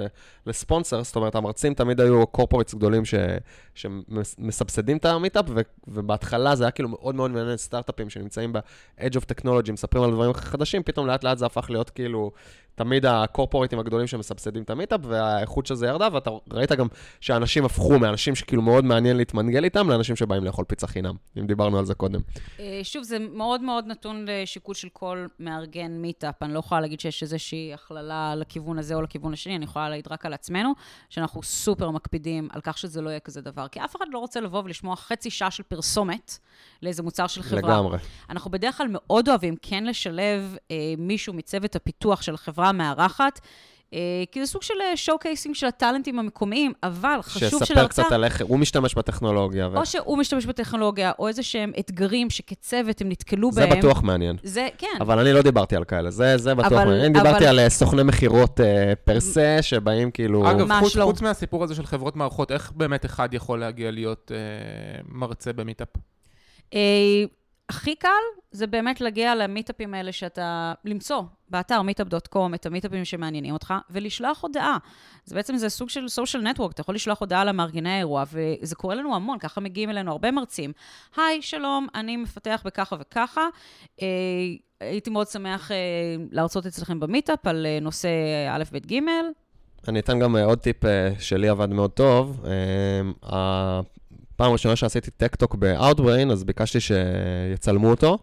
לספונסר, 0.46 1.04
זאת 1.04 1.16
אומרת, 1.16 1.36
המרצים 1.36 1.74
תמיד 1.74 2.02
היו 2.02 2.28
corporates 2.28 2.74
גדולים 2.74 3.06
ש, 3.06 3.14
שמסבסדים 3.76 4.98
את 4.98 5.06
המיטאפ, 5.06 5.46
ו, 5.50 5.62
ובהתחלה 5.88 6.56
זה 6.56 6.64
היה 6.64 6.72
כאילו 6.72 6.90
מאוד 6.90 7.16
מאוד 7.16 7.32
מעניין 7.32 7.58
סטארט-אפים 7.58 8.10
שנמצאים 8.10 8.54
ב-edge 8.54 9.16
of 9.16 9.34
technology, 9.34 9.72
מספרים 9.72 10.04
על 10.04 10.12
דברים 10.12 10.34
חדשים, 10.34 10.84
פתאום 10.84 11.08
לאט 11.08 11.24
לאט 11.24 11.38
זה 11.38 11.46
הפך 11.46 11.70
להיות 11.70 11.90
כאילו 11.90 12.32
תמיד 12.80 13.06
הקורפורטים 13.06 13.80
הגדולים 13.80 14.08
שמסבסדים 14.08 14.64
את 14.64 14.70
המיטאפ, 14.70 15.00
והאיכות 15.04 15.66
של 15.66 15.76
זה 15.76 15.88
ירדה, 15.88 16.08
ואתה 16.14 16.30
ראית 16.54 16.72
גם 16.72 16.88
שאנשים 17.22 17.66
הפכו 17.66 18.00
מאנשים 18.00 18.36
שכאילו 18.36 18.62
מאוד 18.62 18.86
מעניין 18.86 19.18
להתמנגל 19.18 19.64
איתם, 19.64 19.90
לאנשים 19.90 20.16
שבאים 20.16 20.44
לאכול 20.44 20.66
פיצה 20.66 20.88
חינם, 20.88 21.16
אם 21.40 21.48
דיברנו 21.48 21.80
על 21.80 21.86
זה 21.86 21.94
קודם. 21.94 22.20
אה, 22.60 22.80
שוב, 22.84 23.04
זה 23.04 23.20
מאוד 23.20 23.62
מאוד 23.62 23.88
נתון 23.88 24.26
לשיקול 24.28 24.76
של 24.76 24.88
כל 24.94 25.28
מארגן 25.40 25.92
מיטאפ. 25.92 26.44
אני 26.44 26.54
לא 26.54 26.60
יכולה 26.60 26.82
להגיד 26.82 27.00
שיש 27.00 27.24
איזושהי 27.24 27.74
הכללה 27.74 28.36
לכיוון 28.40 28.80
הזה 28.80 28.96
או 28.96 29.02
לכיוון 29.02 29.34
השני, 29.34 29.56
אני 29.56 29.66
יכולה 29.66 29.90
להעיד 29.90 30.08
רק 30.08 30.26
על 30.26 30.34
עצמנו, 30.34 30.74
שאנחנו 31.10 31.44
סופר 31.44 31.92
מקפידים 31.92 32.48
על 32.52 32.62
כך 32.62 32.78
שזה 32.78 33.02
לא 33.02 33.10
יהיה 33.10 33.20
כזה 33.20 33.42
דבר. 33.42 33.68
כי 33.68 33.80
אף 33.80 33.96
אחד 33.96 34.06
לא 34.12 34.20
רוצה 34.20 34.42
לבוא 34.42 34.64
ולשמוע 34.64 34.96
חצי 34.96 35.30
שעה 35.30 35.52
של 35.52 35.64
פרסומת 35.64 36.38
לאיזה 36.82 37.04
מוצר 37.04 37.28
של 37.28 37.42
חברה. 37.42 37.62
לגמרי. 37.62 37.98
אנחנו 38.30 38.52
בדרך 38.52 38.78
כלל 38.78 38.88
מאוד 38.90 39.30
אוהבים 39.30 39.56
כן 39.62 39.84
לשלב 39.84 40.56
אה, 40.72 40.94
מישהו 40.98 41.34
מצוות 41.34 41.76
הפיתוח 41.76 42.22
של 42.22 42.34
החברה 42.34 42.70
המארחת, 42.70 43.40
אה, 43.40 43.44
כי 44.32 44.46
זה 44.46 44.52
סוג 44.52 44.62
של 44.64 44.74
showcasing 44.96 45.56
של 45.56 45.68
הטאלנטים 45.68 46.20
המקומיים, 46.20 46.72
אבל 46.84 47.20
חשוב 47.22 47.40
שיספר 47.40 47.66
שלהרצאה... 47.66 48.04
קצת 48.06 48.14
על 48.14 48.24
איך 48.24 48.42
הוא 48.48 48.60
משתמש 48.60 48.96
בטכנולוגיה. 48.96 49.68
ו... 49.72 49.78
או 49.78 49.86
שהוא 49.86 50.18
משתמש 50.18 50.46
בטכנולוגיה, 50.46 51.12
או 51.20 51.28
איזה 51.28 51.44
שהם 51.44 51.72
אתגרים 51.80 52.30
שכצוות 52.30 53.02
הם 53.02 53.10
נתקלו 53.10 53.52
זה 53.52 53.66
בהם. 53.68 53.80
בטוח 53.80 54.04
מעניין. 54.04 54.36
זה, 54.44 54.68
כן. 54.78 54.88
אבל 55.02 55.20
אני 55.20 55.34
לא 55.34 55.42
דיברתי 55.42 55.76
על 55.76 55.84
כאלה, 55.84 56.10
זה, 56.12 56.38
זה 56.38 56.56
בטוח 56.56 56.72
אבל- 56.72 56.86
מעניין. 56.86 57.06
אני 57.06 57.14
דיברתי 57.14 57.38
אבל- 57.38 57.48
על 57.48 57.60
אה, 57.60 57.70
סוכני 57.70 58.04
מכירות 58.04 58.60
אה, 58.62 58.94
פר 59.04 59.20
סה, 59.20 59.58
שבאים 59.62 60.12
כאילו... 60.12 60.52
אגב, 60.52 60.80
חוץ, 60.80 60.96
לא. 60.96 61.04
חוץ 61.06 61.22
מהסיפור 61.22 61.64
הזה 61.64 61.76
של 61.76 61.86
חברות 61.86 62.16
מערכות, 62.16 62.52
איך 62.52 62.72
באמת 62.76 63.06
אחד 63.06 63.34
יכול 63.34 63.60
להגיע 63.60 63.92
להיות 63.92 64.32
אה, 64.36 65.02
מרצה 65.10 65.54
במיטאפ? 65.54 65.88
הכי 67.70 67.96
קל 67.96 68.10
זה 68.52 68.68
באמת 68.68 69.02
להגיע 69.02 69.36
למיטאפים 69.36 69.94
האלה 69.94 70.12
שאתה, 70.12 70.74
למצוא 70.86 71.22
באתר 71.50 71.82
meetup.com 71.82 72.56
את 72.56 72.66
המיטאפים 72.66 73.06
שמעניינים 73.06 73.54
אותך, 73.54 73.74
ולשלוח 73.90 74.42
הודעה. 74.42 74.78
זה 75.26 75.36
בעצם, 75.36 75.58
זה 75.58 75.70
סוג 75.70 75.90
של 75.90 76.06
social 76.06 76.44
network, 76.44 76.72
אתה 76.72 76.82
יכול 76.82 76.96
לשלוח 76.96 77.20
הודעה 77.20 77.46
למארגני 77.46 77.90
האירוע, 77.90 78.24
וזה 78.32 78.76
קורה 78.76 78.96
לנו 78.96 79.16
המון, 79.16 79.40
ככה 79.40 79.62
מגיעים 79.62 79.90
אלינו 79.90 80.12
הרבה 80.12 80.32
מרצים. 80.32 80.72
היי, 81.18 81.42
שלום, 81.42 81.88
אני 81.96 82.18
מפתח 82.18 82.62
בככה 82.66 82.96
וככה. 83.00 83.48
אה, 84.02 84.08
הייתי 84.80 85.10
מאוד 85.10 85.28
שמח 85.28 85.72
אה, 85.72 85.78
להרצות 86.32 86.66
אצלכם 86.66 87.00
במיטאפ 87.00 87.48
על 87.48 87.66
אה, 87.66 87.80
נושא 87.82 88.10
א', 88.52 88.64
ב', 88.72 88.78
ג'. 88.78 89.00
אני 89.88 90.00
אתן 90.00 90.20
גם 90.20 90.36
אה, 90.36 90.46
עוד 90.46 90.60
טיפ 90.60 90.86
אה, 90.86 91.10
שלי 91.20 91.50
עבד 91.50 91.70
מאוד 91.70 91.92
טוב. 91.92 92.46
הפעם 94.40 94.50
הראשונה 94.50 94.76
שעשיתי 94.76 95.12
tech 95.12 95.34
talk 95.34 95.56
ב-Outbrain, 95.60 96.32
אז 96.32 96.44
ביקשתי 96.44 96.80
שיצלמו 96.80 97.90
אותו, 97.90 98.18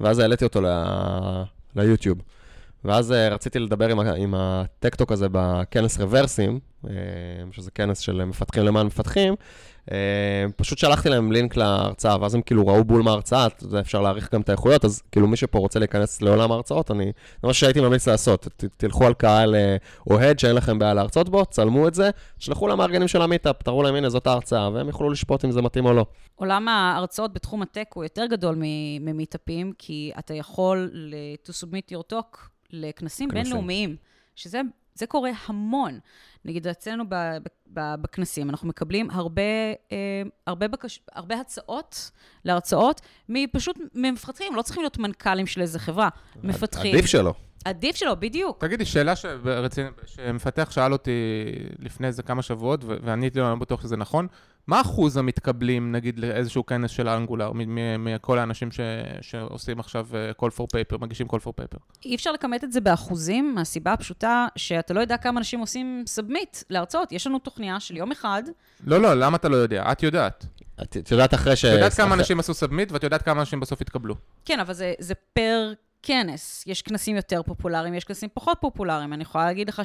ואז 0.00 0.18
העליתי 0.18 0.44
אותו 0.44 0.60
ל- 0.60 1.42
ליוטיוב. 1.76 2.18
ואז 2.84 3.12
אה, 3.12 3.28
רציתי 3.28 3.58
לדבר 3.58 3.88
עם, 3.88 4.00
עם 4.00 4.34
ה 4.36 4.44
tech 4.44 4.78
talk 4.78 5.12
הזה 5.12 5.26
בכנס 5.32 5.98
רברסים, 5.98 6.60
אה, 6.86 6.92
שזה 7.50 7.70
כנס 7.70 7.98
של 7.98 8.24
מפתחים 8.24 8.64
למען 8.64 8.86
מפתחים. 8.86 9.34
אה, 9.92 10.44
פשוט 10.56 10.78
שלחתי 10.78 11.08
להם 11.08 11.32
לינק 11.32 11.56
להרצאה, 11.56 12.16
ואז 12.20 12.34
הם 12.34 12.42
כאילו 12.42 12.66
ראו 12.66 12.84
בול 12.84 13.02
מההרצאה, 13.02 13.46
אפשר 13.80 14.00
להעריך 14.00 14.34
גם 14.34 14.40
את 14.40 14.48
האיכויות, 14.48 14.84
אז 14.84 15.02
כאילו 15.12 15.26
מי 15.26 15.36
שפה 15.36 15.58
רוצה 15.58 15.78
להיכנס 15.78 16.22
לעולם 16.22 16.52
ההרצאות, 16.52 16.90
אני, 16.90 17.04
זה 17.42 17.46
מה 17.46 17.52
שהייתי 17.52 17.80
ממליץ 17.80 18.08
לעשות. 18.08 18.48
ת, 18.56 18.64
תלכו 18.76 19.06
על 19.06 19.14
קהל 19.14 19.56
אוהד 20.10 20.38
שאין 20.38 20.56
לכם 20.56 20.78
בעיה 20.78 20.94
להרצות 20.94 21.28
בו, 21.28 21.44
צלמו 21.46 21.88
את 21.88 21.94
זה, 21.94 22.10
שלחו 22.38 22.68
למארגנים 22.68 23.08
של 23.08 23.22
המיטאפ, 23.22 23.62
תראו 23.62 23.82
להם, 23.82 23.94
הנה, 23.94 24.08
זאת 24.08 24.26
ההרצאה, 24.26 24.70
והם 24.72 24.86
יוכלו 24.86 25.10
לשפוט 25.10 25.44
אם 25.44 25.50
זה 25.50 25.62
מתאים 25.62 25.86
או 25.86 25.92
לא. 25.92 26.06
עולם 26.34 26.68
ההרצאות 26.68 27.32
בתחום 27.32 27.62
הטק 27.62 27.86
הוא 27.94 28.04
יותר 28.04 28.26
גדול 28.26 28.56
ממיטאפים, 29.00 29.72
כי 29.78 30.12
אתה 30.18 30.34
יכול 30.34 30.90
to 31.46 31.50
submit 31.50 31.94
your 31.94 32.12
talk 32.12 32.57
לכנסים 32.70 33.28
כנסים. 33.30 33.44
בינלאומיים, 33.44 33.96
שזה 34.36 34.60
זה 34.94 35.06
קורה 35.06 35.30
המון. 35.46 35.98
נגיד, 36.44 36.66
אצלנו 36.66 37.04
ב, 37.08 37.14
ב, 37.14 37.46
ב, 37.80 37.94
בכנסים, 38.02 38.50
אנחנו 38.50 38.68
מקבלים 38.68 39.10
הרבה, 39.10 39.42
אה, 39.92 39.96
הרבה, 40.46 40.68
בקש, 40.68 41.00
הרבה 41.12 41.40
הצעות 41.40 42.10
להרצאות 42.44 43.00
מפשוט 43.28 43.78
ממפתחים, 43.94 44.54
לא 44.54 44.62
צריכים 44.62 44.82
להיות 44.82 44.98
מנכ"לים 44.98 45.46
של 45.46 45.60
איזה 45.60 45.78
חברה, 45.78 46.08
מפתחים. 46.42 46.94
עדיף 46.94 47.06
שלא. 47.06 47.34
עדיף 47.64 47.96
שלא, 47.96 48.14
בדיוק. 48.14 48.60
תגידי, 48.64 48.84
שאלה 48.84 49.16
ש- 49.16 49.24
רצינית, 49.44 49.92
שמפתח 50.06 50.70
שאל 50.70 50.92
אותי 50.92 51.10
לפני 51.78 52.06
איזה 52.06 52.22
כמה 52.22 52.42
שבועות, 52.42 52.84
ו- 52.84 52.96
ועניתי 53.02 53.38
לו, 53.38 53.44
אני 53.44 53.52
לא 53.52 53.58
בטוח 53.58 53.82
שזה 53.82 53.96
נכון, 53.96 54.26
מה 54.68 54.80
אחוז 54.80 55.16
המתקבלים, 55.16 55.92
נגיד, 55.92 56.18
לאיזשהו 56.18 56.66
כנס 56.66 56.90
של 56.90 57.08
אנגולר, 57.08 57.52
מ- 57.52 57.74
מ- 57.74 58.04
מכל 58.04 58.38
האנשים 58.38 58.72
ש- 58.72 58.80
שעושים 59.20 59.80
עכשיו 59.80 60.06
אה, 60.14 60.30
call 60.42 60.50
for 60.50 60.62
paper, 60.64 60.98
מגישים 61.00 61.26
call 61.26 61.38
for 61.44 61.48
paper? 61.60 61.78
אי 62.04 62.14
אפשר 62.14 62.32
לכמת 62.32 62.64
את 62.64 62.72
זה 62.72 62.80
באחוזים, 62.80 63.54
מהסיבה 63.54 63.92
הפשוטה 63.92 64.46
שאתה 64.56 64.94
לא 64.94 65.00
יודע 65.00 65.16
כמה 65.16 65.38
אנשים 65.40 65.60
עושים 65.60 66.04
submit 66.06 66.56
להרצאות. 66.70 67.12
יש 67.12 67.26
לנו 67.26 67.38
תוכניה 67.38 67.80
של 67.80 67.96
יום 67.96 68.12
אחד, 68.12 68.42
לא, 68.86 69.00
לא, 69.00 69.14
למה 69.14 69.36
אתה 69.36 69.48
לא 69.48 69.56
יודע? 69.56 69.92
את 69.92 70.02
יודעת. 70.02 70.46
את 70.82 71.10
יודעת 71.10 71.34
אחרי 71.34 71.56
ש... 71.56 71.64
את 71.64 71.72
יודעת 71.72 71.94
כמה 71.94 72.14
אנשים 72.14 72.40
עשו 72.40 72.54
submit, 72.54 72.92
ואת 72.92 73.02
יודעת 73.04 73.22
כמה 73.22 73.40
אנשים 73.40 73.60
בסוף 73.60 73.80
התקבלו. 73.80 74.14
כן, 74.44 74.60
אבל 74.60 74.72
זה, 74.74 74.94
זה 74.98 75.14
פר 75.32 75.72
כנס. 76.02 76.64
יש 76.66 76.82
כנסים 76.82 77.16
יותר 77.16 77.42
פופולריים, 77.42 77.94
יש 77.94 78.04
כנסים 78.04 78.28
פחות 78.34 78.58
פופולריים. 78.60 79.12
אני 79.12 79.22
יכולה 79.22 79.44
להגיד 79.44 79.68
לך 79.68 79.82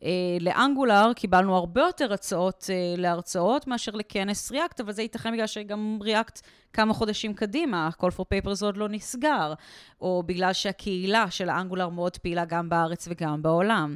שלאנגולר 0.00 1.12
קיבלנו 1.16 1.56
הרבה 1.56 1.80
יותר 1.80 2.12
הצעות 2.12 2.66
אה, 2.70 2.94
להרצאות 2.96 3.66
מאשר 3.66 3.92
לכנס 3.92 4.52
ריאקט, 4.52 4.80
אבל 4.80 4.92
זה 4.92 5.02
ייתכן 5.02 5.32
בגלל 5.32 5.46
שגם 5.46 5.98
ריאקט 6.02 6.40
כמה 6.72 6.94
חודשים 6.94 7.34
קדימה, 7.34 7.86
ה-call 7.86 8.10
for 8.18 8.22
papers 8.22 8.64
עוד 8.64 8.76
לא 8.76 8.88
נסגר, 8.88 9.54
או 10.00 10.22
בגלל 10.26 10.52
שהקהילה 10.52 11.30
של 11.30 11.48
האנגולר 11.48 11.88
מאוד 11.88 12.16
פעילה 12.16 12.44
גם 12.44 12.68
בארץ 12.68 13.08
וגם 13.10 13.42
בעולם. 13.42 13.94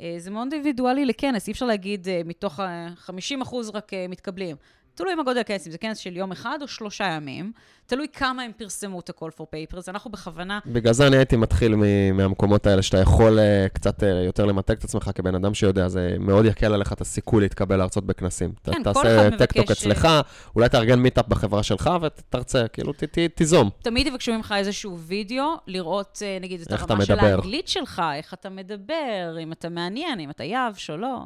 אה, 0.00 0.14
זה 0.18 0.30
מאוד 0.30 0.52
אינדיבידואלי 0.52 1.04
לכנס, 1.04 1.48
אי 1.48 1.52
אפשר 1.52 1.66
להגיד 1.66 2.08
אה, 2.08 2.20
מתוך 2.24 2.60
ה-50% 2.60 3.54
רק 3.74 3.94
אה, 3.94 4.06
מתקבלים. 4.08 4.56
תלוי 4.96 5.14
מה 5.14 5.22
גודל 5.22 5.40
הכנס, 5.40 5.66
אם 5.66 5.72
זה 5.72 5.78
כנס 5.78 5.98
של 5.98 6.16
יום 6.16 6.32
אחד 6.32 6.58
או 6.62 6.68
שלושה 6.68 7.04
ימים, 7.04 7.52
תלוי 7.86 8.06
כמה 8.12 8.42
הם 8.42 8.50
פרסמו 8.56 9.00
את 9.00 9.10
ה-call 9.10 9.40
for 9.40 9.42
papers. 9.42 9.82
אנחנו 9.88 10.10
בכוונה, 10.10 10.58
בגלל 10.66 10.92
זה 10.92 11.06
אני 11.06 11.16
הייתי 11.16 11.36
מתחיל 11.36 11.74
מ- 11.76 12.16
מהמקומות 12.16 12.66
האלה, 12.66 12.82
שאתה 12.82 12.98
יכול 12.98 13.38
אה, 13.38 13.68
קצת 13.68 14.02
אה, 14.02 14.06
יותר 14.06 14.44
למתג 14.44 14.74
את 14.76 14.84
עצמך 14.84 15.10
כבן 15.14 15.34
אדם 15.34 15.54
שיודע, 15.54 15.88
זה 15.88 16.16
מאוד 16.20 16.44
יקל 16.44 16.72
עליך 16.74 16.92
את 16.92 17.00
הסיכוי 17.00 17.42
להתקבל 17.42 17.76
להרצות 17.76 18.06
בכנסים. 18.06 18.52
כן, 18.64 18.72
כל 18.72 18.82
תעשה 18.82 19.28
אחד 19.28 19.36
tech 19.38 19.48
talk 19.48 19.58
מבקש, 19.70 19.78
אצלך, 19.86 20.08
אולי 20.56 20.68
תארגן 20.68 20.98
מיטאפ 20.98 21.28
בחברה 21.28 21.62
שלך 21.62 21.90
ותרצה, 22.02 22.68
כאילו 22.68 22.92
ת- 22.92 23.04
ת- 23.04 23.18
תיזום. 23.34 23.70
תמיד 23.82 24.06
יבקשו 24.06 24.32
ממך 24.32 24.54
איזשהו 24.58 24.98
וידאו, 24.98 25.54
לראות, 25.66 26.18
אה, 26.22 26.38
נגיד, 26.40 26.60
את 26.60 26.72
הרמה 26.72 27.04
של. 27.04 27.18
האנגלית 27.18 27.68
שלך, 27.68 28.02
איך 28.14 28.34
אתה 28.34 28.48
מדבר, 28.50 29.36
אם 29.42 29.52
אתה 29.52 29.68
מעניין, 29.68 30.20
אם 30.20 30.30
אתה 30.30 30.44
יבש 30.44 30.90
או 30.90 30.96
לא. 30.96 31.18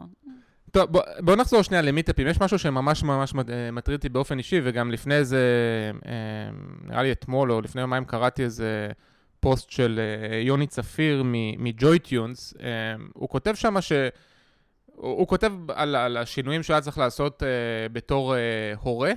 טוב, 0.72 0.90
בוא, 0.90 1.02
בוא 1.20 1.36
נחזור 1.36 1.62
שנייה 1.62 1.82
למיטאפים. 1.82 2.26
יש 2.26 2.40
משהו 2.40 2.58
שממש 2.58 3.02
ממש 3.02 3.34
אה, 3.34 3.70
מטריד 3.70 3.96
אותי 3.96 4.08
באופן 4.08 4.38
אישי, 4.38 4.60
וגם 4.64 4.90
לפני 4.90 5.14
איזה, 5.14 5.38
אה, 6.06 6.12
נראה 6.84 7.02
לי 7.02 7.12
אתמול 7.12 7.52
או 7.52 7.60
לפני 7.60 7.80
יומיים 7.80 8.04
קראתי 8.04 8.44
איזה 8.44 8.88
פוסט 9.40 9.70
של 9.70 10.00
אה, 10.00 10.36
יוני 10.38 10.66
צפיר 10.66 11.22
מ 11.58 11.98
JoyTunes. 11.98 12.54
הוא 13.12 13.28
כותב 13.28 13.54
שם 13.54 13.80
ש... 13.80 13.92
הוא, 14.86 15.28
כותב 15.28 15.52
על, 15.74 15.96
על 15.96 16.16
השינויים 16.16 16.62
שהיה 16.62 16.80
צריך 16.80 16.98
לעשות 16.98 17.42
בתור 17.92 18.34
הורה. 18.80 19.12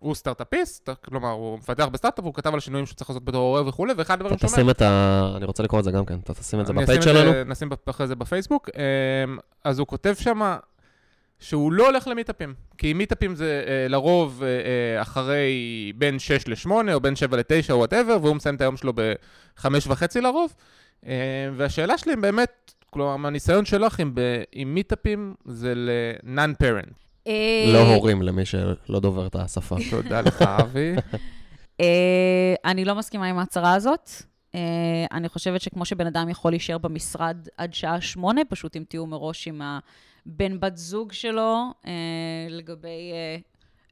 הוא 0.00 0.14
סטארט-אפיסט, 0.14 0.88
כלומר, 1.04 1.30
הוא 1.30 1.58
מפתח 1.58 1.84
בסטארט-אפ, 1.84 2.24
הוא 2.24 2.34
כתב 2.34 2.52
על 2.52 2.58
השינויים 2.58 2.86
שהוא 2.86 2.96
צריך 2.96 3.10
לעשות 3.10 3.24
בתור 3.24 3.46
הורה 3.46 3.68
וכולי, 3.68 3.92
ואחד 3.96 4.14
הדברים 4.14 4.36
אתה 4.36 4.48
שהוא 4.48 4.60
אומר... 4.60 4.72
תשים 4.72 4.76
את 4.76 4.82
ה... 4.82 5.32
אני 5.36 5.44
רוצה 5.44 5.62
לקרוא 5.62 5.80
את 5.80 5.84
זה 5.84 5.90
גם 5.90 6.04
כן, 6.04 6.18
אתה 6.24 6.34
תשים 6.34 6.60
את 6.60 6.66
זה 6.66 6.72
ב 6.72 6.78
page 6.78 7.00
שלנו. 7.00 7.44
נשים 7.44 7.68
אחרי 7.86 8.06
זה 8.06 8.14
בפייסבוק. 8.14 8.68
אמ, 8.76 9.38
אז 9.64 9.78
הוא 9.78 9.86
כותב 9.86 10.14
שם 10.18 10.56
שהוא 11.38 11.72
לא 11.72 11.86
הולך 11.86 12.06
למיטאפים. 12.06 12.54
כי 12.78 12.92
מיטאפים 12.92 13.34
זה 13.34 13.64
אה, 13.66 13.88
לרוב 13.88 14.42
אה, 14.42 14.48
אה, 14.48 15.02
אחרי 15.02 15.52
בין 15.96 16.18
6 16.18 16.48
ל-8 16.48 16.70
או 16.92 17.00
בין 17.00 17.16
7 17.16 17.36
ל-9 17.36 17.70
או 17.70 17.76
whatever, 17.76 18.18
והוא 18.22 18.36
מסיים 18.36 18.54
את 18.54 18.60
היום 18.60 18.76
שלו 18.76 18.92
ב-5 18.94 19.66
וחצי 19.86 20.20
לרוב. 20.20 20.54
אה, 21.06 21.12
והשאלה 21.56 21.98
שלי 21.98 22.14
אם 22.14 22.20
באמת, 22.20 22.72
כלומר, 22.90 23.16
מהניסיון 23.16 23.64
שלך, 23.64 24.00
אם 24.54 24.74
מיטאפים 24.74 25.34
זה 25.44 25.72
ל-non-parent. 25.76 27.09
אה, 27.30 27.72
לא 27.72 27.94
הורים 27.94 28.22
למי 28.22 28.44
שלא 28.44 29.00
דובר 29.00 29.26
את 29.26 29.36
השפה. 29.36 29.76
תודה 29.90 30.20
לך, 30.20 30.42
אבי. 30.42 30.94
אה, 31.80 32.54
אני 32.64 32.84
לא 32.84 32.94
מסכימה 32.94 33.26
עם 33.26 33.38
ההצהרה 33.38 33.74
הזאת. 33.74 34.10
אה, 34.54 35.06
אני 35.12 35.28
חושבת 35.28 35.60
שכמו 35.60 35.84
שבן 35.84 36.06
אדם 36.06 36.28
יכול 36.28 36.52
להישאר 36.52 36.78
במשרד 36.78 37.48
עד 37.56 37.74
שעה 37.74 38.00
שמונה, 38.00 38.40
פשוט 38.48 38.76
אם 38.76 38.84
תיאמו 38.88 39.06
מראש 39.06 39.48
עם 39.48 39.62
הבן 39.62 40.60
בת 40.60 40.76
זוג 40.76 41.12
שלו 41.12 41.72
אה, 41.86 41.92
לגבי 42.48 43.12
אה, 43.12 43.36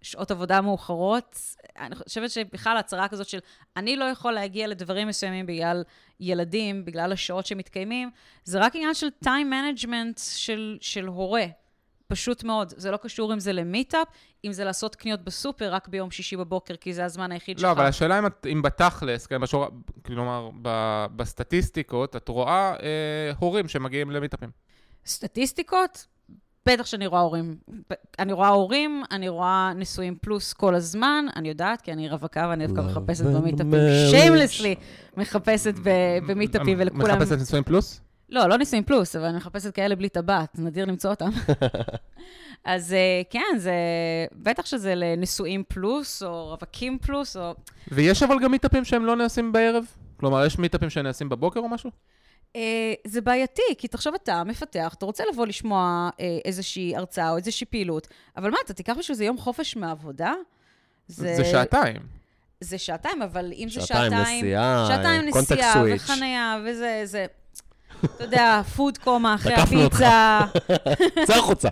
שעות 0.02 0.30
עבודה 0.30 0.60
מאוחרות. 0.60 1.38
אני 1.78 1.94
חושבת 1.94 2.30
שבכלל 2.30 2.76
הצהרה 2.76 3.08
כזאת 3.08 3.28
של 3.28 3.38
אני 3.76 3.96
לא 3.96 4.04
יכול 4.04 4.32
להגיע 4.32 4.66
לדברים 4.66 5.08
מסוימים 5.08 5.46
בגלל 5.46 5.84
ילדים, 6.20 6.84
בגלל 6.84 7.12
השעות 7.12 7.46
שמתקיימים, 7.46 8.10
זה 8.44 8.58
רק 8.58 8.76
עניין 8.76 8.94
של 8.94 9.08
time 9.24 9.28
management 9.28 10.20
של, 10.20 10.78
של 10.80 11.06
הורה. 11.06 11.46
פשוט 12.08 12.44
מאוד. 12.44 12.74
זה 12.76 12.90
לא 12.90 12.96
קשור 12.96 13.34
אם 13.34 13.40
זה 13.40 13.52
למיטאפ, 13.52 14.08
אם 14.44 14.52
זה 14.52 14.64
לעשות 14.64 14.94
קניות 14.96 15.22
בסופר 15.24 15.72
רק 15.74 15.88
ביום 15.88 16.10
שישי 16.10 16.36
בבוקר, 16.36 16.76
כי 16.76 16.94
זה 16.94 17.04
הזמן 17.04 17.32
היחיד 17.32 17.58
שלך. 17.58 17.66
לא, 17.66 17.70
אבל 17.72 17.84
השאלה 17.86 18.18
אם, 18.18 18.26
את- 18.26 18.46
אם 18.52 18.62
בתכלס, 18.62 19.26
כן, 19.26 19.40
בשור... 19.40 19.66
כלומר, 20.06 20.50
ב- 20.62 21.06
בסטטיסטיקות, 21.16 22.16
את 22.16 22.28
רואה 22.28 22.74
אה, 22.82 22.86
הורים 23.38 23.68
שמגיעים 23.68 24.10
למיטאפים. 24.10 24.50
סטטיסטיקות, 25.06 26.06
בטח 26.66 26.86
שאני 26.86 27.06
רואה 27.06 27.20
הורים. 27.20 27.56
אני 28.18 28.32
רואה 28.32 28.48
הורים, 28.48 29.02
אני 29.10 29.28
רואה 29.28 29.72
נשואים 29.76 30.16
פלוס 30.20 30.52
כל 30.52 30.74
הזמן, 30.74 31.24
אני 31.36 31.48
יודעת, 31.48 31.80
כי 31.80 31.92
אני 31.92 32.08
רווקה 32.08 32.46
ואני 32.50 32.66
דווקא 32.66 32.80
מחפשת 32.80 33.24
and 33.24 33.28
במיטאפים. 33.28 33.72
שיימלסלי 34.10 34.74
מחפשת 35.16 35.74
במיטאפים, 36.26 36.76
ולכולם... 36.80 37.18
מחפשת 37.18 37.38
נישואים 37.38 37.64
פלוס? 37.64 38.00
לא, 38.28 38.48
לא 38.48 38.56
נישואים 38.56 38.84
פלוס, 38.84 39.16
אבל 39.16 39.24
אני 39.24 39.36
מחפשת 39.36 39.74
כאלה 39.74 39.96
בלי 39.96 40.08
טבעת, 40.08 40.58
נדיר 40.58 40.84
למצוא 40.84 41.10
אותם. 41.10 41.30
אז 42.64 42.92
אה, 42.92 43.22
כן, 43.30 43.58
זה... 43.58 43.72
בטח 44.32 44.66
שזה 44.66 44.94
לנישואים 44.94 45.62
פלוס, 45.68 46.22
או 46.22 46.48
רווקים 46.48 46.98
פלוס, 46.98 47.36
או... 47.36 47.54
ויש 47.88 48.22
אבל 48.22 48.38
גם 48.42 48.50
מיטאפים 48.50 48.84
שהם 48.84 49.06
לא 49.06 49.16
נעשים 49.16 49.52
בערב? 49.52 49.84
כלומר, 50.16 50.46
יש 50.46 50.58
מיטאפים 50.58 50.90
שנעשים 50.90 51.28
בבוקר 51.28 51.60
או 51.60 51.68
משהו? 51.68 51.90
אה, 52.56 52.92
זה 53.06 53.20
בעייתי, 53.20 53.62
כי 53.78 53.88
תחשוב 53.88 54.14
אתה 54.14 54.44
מפתח, 54.44 54.94
אתה 54.98 55.06
רוצה 55.06 55.24
לבוא 55.32 55.46
לשמוע 55.46 56.10
אה, 56.20 56.38
איזושהי 56.44 56.96
הרצאה 56.96 57.30
או 57.30 57.36
איזושהי 57.36 57.66
פעילות, 57.66 58.08
אבל 58.36 58.50
מה, 58.50 58.56
אתה 58.64 58.74
תיקח 58.74 58.94
בשביל 58.98 59.16
זה 59.16 59.24
יום 59.24 59.38
חופש 59.38 59.76
מהעבודה? 59.76 60.34
זה 61.08 61.44
שעתיים. 61.44 62.02
זה 62.60 62.78
שעתיים, 62.78 63.22
אבל 63.22 63.52
אם 63.56 63.68
זה 63.68 63.80
שעתיים 63.80 64.10
שעתיים... 64.10 64.44
נסיעה, 64.44 64.86
שעתיים 64.88 65.22
נסיעה. 65.28 65.84
וחנייה, 65.94 66.58
וזה, 66.64 67.00
זה... 67.04 67.26
אתה 68.04 68.24
יודע, 68.24 68.62
food 68.76 68.98
coma 68.98 69.34
אחרי. 69.34 69.54
הפיצה. 69.54 70.40
צא 71.26 71.34
החוצה. 71.34 71.68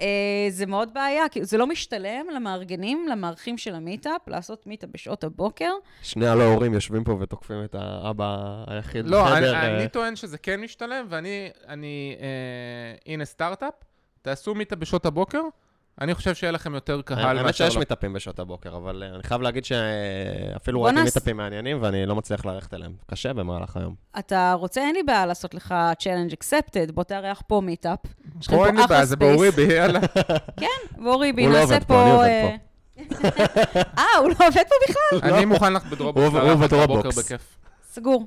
אה, 0.00 0.46
זה 0.50 0.66
מאוד 0.66 0.94
בעיה, 0.94 1.28
כי 1.28 1.44
זה 1.44 1.58
לא 1.58 1.66
משתלם 1.66 2.26
למארגנים, 2.34 3.08
למארחים 3.08 3.58
של 3.58 3.74
המיטאפ, 3.74 4.28
לעשות 4.28 4.66
מיטאפ 4.66 4.88
בשעות 4.92 5.24
הבוקר. 5.24 5.72
שני 6.02 6.28
הלא 6.28 6.42
הורים 6.42 6.74
יושבים 6.74 7.04
פה 7.04 7.16
ותוקפים 7.20 7.64
את 7.64 7.74
האבא 7.78 8.64
היחיד 8.66 9.06
לא, 9.06 9.28
אני, 9.28 9.32
בחדר. 9.32 9.54
אה, 9.54 9.76
אני 9.76 9.88
טוען 9.88 10.16
שזה 10.16 10.38
כן 10.38 10.60
משתלם, 10.60 11.06
ואני, 11.08 11.50
אני, 11.68 12.16
אה, 12.20 13.12
הנה 13.12 13.24
סטארט-אפ, 13.24 13.74
תעשו 14.22 14.54
מיטאפ 14.54 14.78
בשעות 14.78 15.06
הבוקר, 15.06 15.42
אני 16.00 16.14
חושב 16.14 16.34
שיהיה 16.34 16.50
לכם 16.50 16.74
יותר 16.74 17.02
קהל 17.02 17.38
האמת 17.38 17.42
מאשר 17.46 17.64
שיש 17.64 17.74
לא. 17.74 17.78
מיטאפים 17.78 18.12
בשעות 18.12 18.38
הבוקר, 18.38 18.76
אבל 18.76 19.02
אה, 19.02 19.14
אני 19.14 19.22
חייב 19.22 19.42
להגיד 19.42 19.64
שאפילו 19.64 20.82
ראיתי 20.82 21.02
מיטאפים 21.02 21.36
מעניינים 21.36 21.82
ואני 21.82 22.06
לא 22.06 22.16
מצליח 22.16 22.46
ללכת 22.46 22.74
אליהם. 22.74 22.94
קשה 23.06 23.32
במהלך 23.32 23.76
היום. 23.76 23.94
אתה 24.18 24.54
רוצה, 24.58 24.80
אין 24.80 24.94
לי 24.94 25.02
בעיה 25.02 25.26
לעשות 25.26 25.54
לך 25.54 25.74
challenge 25.98 26.32
accepted, 26.32 26.92
בוא 26.92 27.04
תארח 27.04 27.42
פה 27.46 27.60
מיטאפ. 27.64 27.98
פה 28.46 28.66
אין 28.66 28.76
לי 28.76 28.82
בעיה, 28.88 29.04
זה. 29.04 29.16
באוריבי, 29.16 29.62
יאללה. 29.62 30.00
ואוריבי, 31.04 31.44
הוא 31.44 31.52
לא 31.52 31.60
נעשה 31.60 31.74
עובד 31.74 31.86
פה, 31.86 32.02
אני 32.02 32.10
פה... 32.10 32.16
עובד 32.16 32.26
אה, 33.24 33.82
אה, 33.98 34.18
הוא 34.20 34.28
לא 34.28 34.34
עובד 34.46 34.62
פה 34.68 34.74
בכלל? 34.88 35.34
אני 35.34 35.44
מוכן 35.44 35.72
לך 35.72 35.84
בדרופבוקס, 35.86 36.72
הוא-. 36.72 36.86
בבוקר 36.86 37.08
בכיף. 37.08 37.58
סגור. 37.90 38.26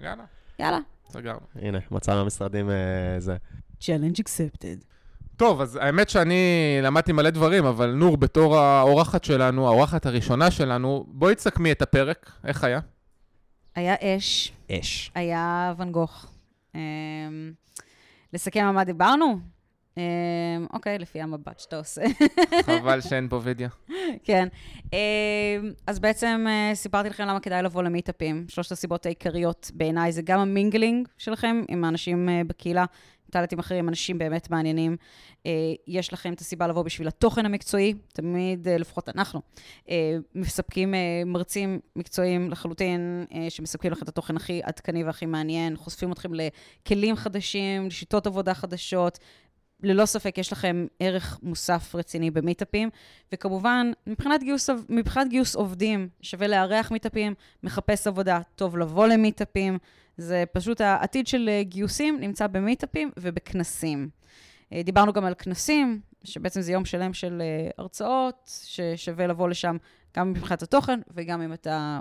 יאללה, 0.00 0.24
יאללה. 0.58 0.78
סגרנו. 1.08 1.40
הנה, 1.54 1.78
מצאנו 1.90 2.24
משרדים 2.24 2.70
אה, 2.70 2.74
זה. 3.18 3.36
challenge 3.80 4.18
accepted. 4.18 4.93
טוב, 5.36 5.60
אז 5.60 5.78
האמת 5.82 6.08
שאני 6.08 6.78
למדתי 6.82 7.12
מלא 7.12 7.30
דברים, 7.30 7.64
אבל 7.64 7.90
נור, 7.90 8.16
בתור 8.16 8.56
האורחת 8.56 9.24
שלנו, 9.24 9.66
האורחת 9.66 10.06
הראשונה 10.06 10.50
שלנו, 10.50 11.04
בואי 11.08 11.34
תסכמי 11.34 11.72
את 11.72 11.82
הפרק, 11.82 12.30
איך 12.44 12.64
היה? 12.64 12.80
היה 13.74 13.94
אש, 14.00 14.52
אש. 14.70 15.10
היה 15.14 15.74
ואן 15.76 15.92
גוך. 15.92 16.26
אמ, 16.74 16.80
לסכם 18.32 18.60
על 18.60 18.70
מה 18.70 18.84
דיברנו? 18.84 19.38
אמ, 19.96 20.02
אוקיי, 20.72 20.98
לפי 20.98 21.20
המבט 21.20 21.58
שאתה 21.58 21.76
עושה. 21.76 22.02
חבל 22.62 23.00
שאין 23.08 23.28
פה 23.28 23.40
וידאו. 23.42 23.68
כן. 24.24 24.48
אמ, 24.92 24.98
אז 25.86 25.98
בעצם 25.98 26.44
אה, 26.48 26.74
סיפרתי 26.74 27.08
לכם 27.08 27.24
למה 27.24 27.40
כדאי 27.40 27.62
לבוא 27.62 27.82
למיטאפים. 27.82 28.46
שלושת 28.48 28.72
הסיבות 28.72 29.06
העיקריות 29.06 29.70
בעיניי 29.74 30.12
זה 30.12 30.22
גם 30.22 30.40
המינגלינג 30.40 31.08
שלכם 31.18 31.62
עם 31.68 31.84
האנשים 31.84 32.28
אה, 32.28 32.42
בקהילה, 32.46 32.84
טאלנטים 33.34 33.58
אחרים, 33.58 33.88
אנשים 33.88 34.18
באמת 34.18 34.50
מעניינים. 34.50 34.96
אה, 35.46 35.52
יש 35.86 36.12
לכם 36.12 36.32
את 36.32 36.40
הסיבה 36.40 36.66
לבוא 36.66 36.82
בשביל 36.82 37.08
התוכן 37.08 37.46
המקצועי, 37.46 37.94
תמיד, 38.12 38.68
אה, 38.68 38.78
לפחות 38.78 39.08
אנחנו, 39.08 39.40
אה, 39.90 40.16
מספקים 40.34 40.94
מרצים 41.26 41.80
מקצועיים 41.96 42.50
לחלוטין, 42.50 43.24
שמספקים 43.48 43.92
לכם 43.92 44.02
את 44.02 44.08
התוכן 44.08 44.36
הכי 44.36 44.60
עדכני 44.64 45.04
והכי 45.04 45.26
מעניין, 45.26 45.76
חושפים 45.76 46.12
אתכם 46.12 46.30
לכלים 46.34 47.16
חדשים, 47.16 47.86
לשיטות 47.86 48.26
עבודה 48.26 48.54
חדשות. 48.54 49.18
ללא 49.82 50.06
ספק 50.06 50.38
יש 50.38 50.52
לכם 50.52 50.86
ערך 51.00 51.38
מוסף 51.42 51.94
רציני 51.94 52.30
במיטאפים, 52.30 52.90
וכמובן, 53.32 53.92
מבחינת 54.06 54.42
גיוס, 54.42 54.70
מבחינת 54.88 55.28
גיוס 55.28 55.56
עובדים, 55.56 56.08
שווה 56.22 56.46
לארח 56.46 56.90
מיטאפים, 56.90 57.34
מחפש 57.62 58.06
עבודה, 58.06 58.40
טוב 58.56 58.78
לבוא 58.78 59.06
למיטאפים. 59.06 59.78
זה 60.16 60.44
פשוט 60.52 60.80
העתיד 60.80 61.26
של 61.26 61.48
אה, 61.48 61.62
גיוסים 61.62 62.20
נמצא 62.20 62.46
במיטאפים 62.46 63.10
ובכנסים. 63.18 64.08
אה, 64.72 64.82
דיברנו 64.82 65.12
גם 65.12 65.24
על 65.24 65.34
כנסים, 65.34 66.00
שבעצם 66.24 66.60
זה 66.60 66.72
יום 66.72 66.84
שלם 66.84 67.14
של 67.14 67.42
אה, 67.42 67.70
הרצאות, 67.78 68.50
ששווה 68.64 69.26
לבוא 69.26 69.48
לשם 69.48 69.76
גם 70.16 70.30
מבחינת 70.30 70.62
התוכן, 70.62 71.00
וגם 71.14 71.42
אם 71.42 71.52
אתה 71.52 72.00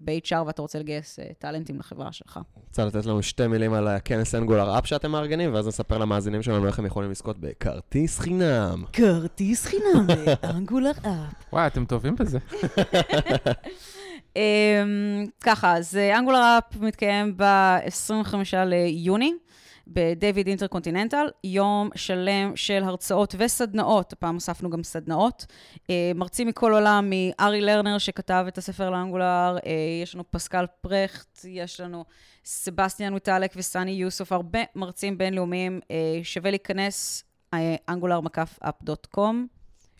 ב-HR 0.00 0.42
ואתה 0.46 0.62
רוצה 0.62 0.78
לגייס 0.78 1.18
טאלנטים 1.38 1.78
לחברה 1.78 2.12
שלך. 2.12 2.40
רוצה 2.68 2.84
לתת 2.84 3.06
לנו 3.06 3.22
שתי 3.22 3.46
מילים 3.46 3.72
על 3.72 3.88
הכנס 3.88 4.34
אנגולר 4.34 4.78
אפ 4.78 4.86
שאתם 4.86 5.10
מארגנים, 5.10 5.54
ואז 5.54 5.68
נספר 5.68 5.98
למאזינים 5.98 6.42
שלנו 6.42 6.66
איך 6.66 6.78
הם 6.78 6.86
יכולים 6.86 7.10
לזכות 7.10 7.38
בכרטיס 7.38 8.18
חינם. 8.18 8.84
כרטיס 8.92 9.66
חינם 9.66 10.06
לאנגולר 10.42 10.90
אפ. 10.90 11.52
וואי, 11.52 11.66
אתם 11.66 11.84
טובים 11.84 12.16
בזה. 12.16 12.38
אמ, 14.36 15.26
ככה, 15.40 15.76
אז 15.76 15.96
אנגולר 16.18 16.58
אפ 16.58 16.76
מתקיים 16.80 17.36
ב-25 17.36 18.34
ליוני. 18.66 19.32
בדייוויד 19.86 20.46
אינטרקונטיננטל, 20.46 21.26
יום 21.44 21.90
שלם 21.94 22.52
של 22.56 22.82
הרצאות 22.84 23.34
וסדנאות, 23.38 24.12
הפעם 24.12 24.34
הוספנו 24.34 24.70
גם 24.70 24.82
סדנאות. 24.82 25.46
אה, 25.90 26.12
מרצים 26.14 26.48
מכל 26.48 26.72
עולם, 26.72 27.10
מארי 27.10 27.60
לרנר 27.60 27.98
שכתב 27.98 28.44
את 28.48 28.58
הספר 28.58 28.90
לאנגולר, 28.90 29.56
אה, 29.66 29.72
יש 30.02 30.14
לנו 30.14 30.24
פסקל 30.30 30.64
פרכט, 30.80 31.44
יש 31.44 31.80
לנו 31.80 32.04
סבסטיאן 32.44 33.12
מוטלק 33.12 33.52
וסני 33.56 33.90
יוסוף, 33.90 34.32
הרבה 34.32 34.58
מרצים 34.74 35.18
בינלאומיים, 35.18 35.80
אה, 35.90 36.20
שווה 36.22 36.50
להיכנס, 36.50 37.24
angular-up.com, 37.90 39.53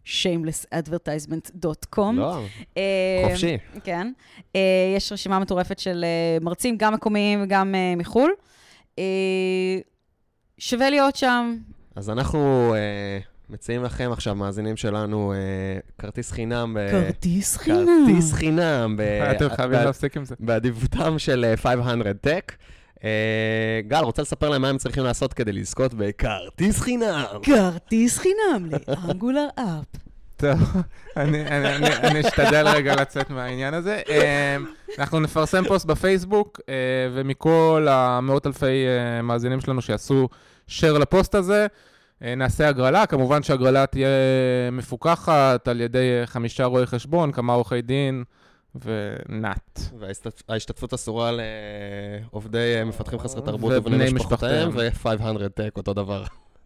shamelessadvertisement.com. 0.07 2.13
לא, 2.15 2.43
אה, 2.77 3.23
חופשי. 3.29 3.59
כן. 3.85 4.13
אה, 4.57 4.61
יש 4.97 5.13
רשימה 5.13 5.39
מטורפת 5.39 5.79
של 5.79 6.05
אה, 6.05 6.09
מרצים, 6.45 6.77
גם 6.77 6.95
מקומיים 6.95 7.43
וגם 7.43 7.75
אה, 7.75 7.95
מחו"ל. 7.97 8.31
אה, 8.99 9.05
שווה 10.59 10.91
להיות 10.91 11.17
שם. 11.17 11.57
אז 11.97 12.11
אנחנו 12.11 12.39
אה, 12.75 12.79
מציעים 13.49 13.83
לכם 13.85 14.11
עכשיו, 14.13 14.35
מאזינים 14.35 14.77
שלנו, 14.77 15.33
אה, 15.33 15.39
כרטיס 15.99 16.31
חינם. 16.33 16.77
ב- 16.81 16.91
כרטיס 16.91 17.57
כרטיס 17.57 18.33
חינם. 18.33 18.95
ב- 18.99 19.03
אתם 19.37 19.49
חייבים 19.57 19.79
להפסיק 19.81 20.17
עם 20.17 20.25
זה. 20.25 20.35
באדיבותם 20.41 21.19
של 21.19 21.45
אה, 21.45 21.57
500 21.57 22.07
Tech. 22.27 22.53
אה, 23.05 23.11
גל, 23.89 23.99
רוצה 24.05 24.23
לספר 24.23 24.49
להם 24.49 24.63
מה 24.63 24.69
הם 24.69 24.79
צריכים 24.79 25.05
לעשות 25.05 25.33
כדי 25.33 25.53
לזכות 25.53 25.95
בכרטיס 25.95 26.81
חינם? 26.81 27.25
כרטיס 27.43 28.19
חינם 28.19 28.67
לאנגולר 28.89 29.47
אפ. 29.55 30.01
טוב, 30.37 30.59
אני- 31.17 31.47
אני 31.47 31.77
אני- 31.77 31.97
אני 31.97 32.21
אשתדל 32.21 32.69
רגע 32.69 32.95
לצאת 33.01 33.31
מהעניין 33.31 33.75
הזה. 33.75 34.01
אה, 34.09 34.57
אנחנו 34.99 35.21
נפרסם 35.21 35.65
פוסט 35.69 35.87
בפייסבוק, 35.87 36.61
אה, 36.69 36.75
ומכל 37.15 37.87
המאות 37.91 38.47
אלפי 38.47 38.85
מאזינים 39.23 39.61
שלנו 39.61 39.83
שיעשו 39.83 40.29
share 40.69 40.99
לפוסט 41.01 41.35
הזה, 41.35 41.67
נעשה 42.21 42.69
הגרלה. 42.69 43.07
כמובן 43.07 43.43
שהגרלה 43.43 43.87
תהיה 43.87 44.09
מפוקחת 44.73 45.69
על 45.69 45.81
ידי 45.81 46.23
חמישה 46.27 46.65
רואי 46.65 46.87
חשבון, 46.87 47.33
כמה 47.33 47.53
עורכי 47.53 47.83
דין 47.83 48.25
ונת. 48.75 49.81
וההשתתפות 50.49 50.95
אסורה 50.95 51.31
לעובדי 52.33 52.75
אה, 52.79 52.85
מפתחים 52.85 53.19
חסרי 53.19 53.43
תרבות 53.43 53.73
ובני 53.77 54.13
משפחותיהם, 54.13 54.69
משפחותיהם. 54.69 55.37
ו-500 55.37 55.61
Tech, 55.61 55.77
אותו 55.77 55.95
דבר. 55.95 56.25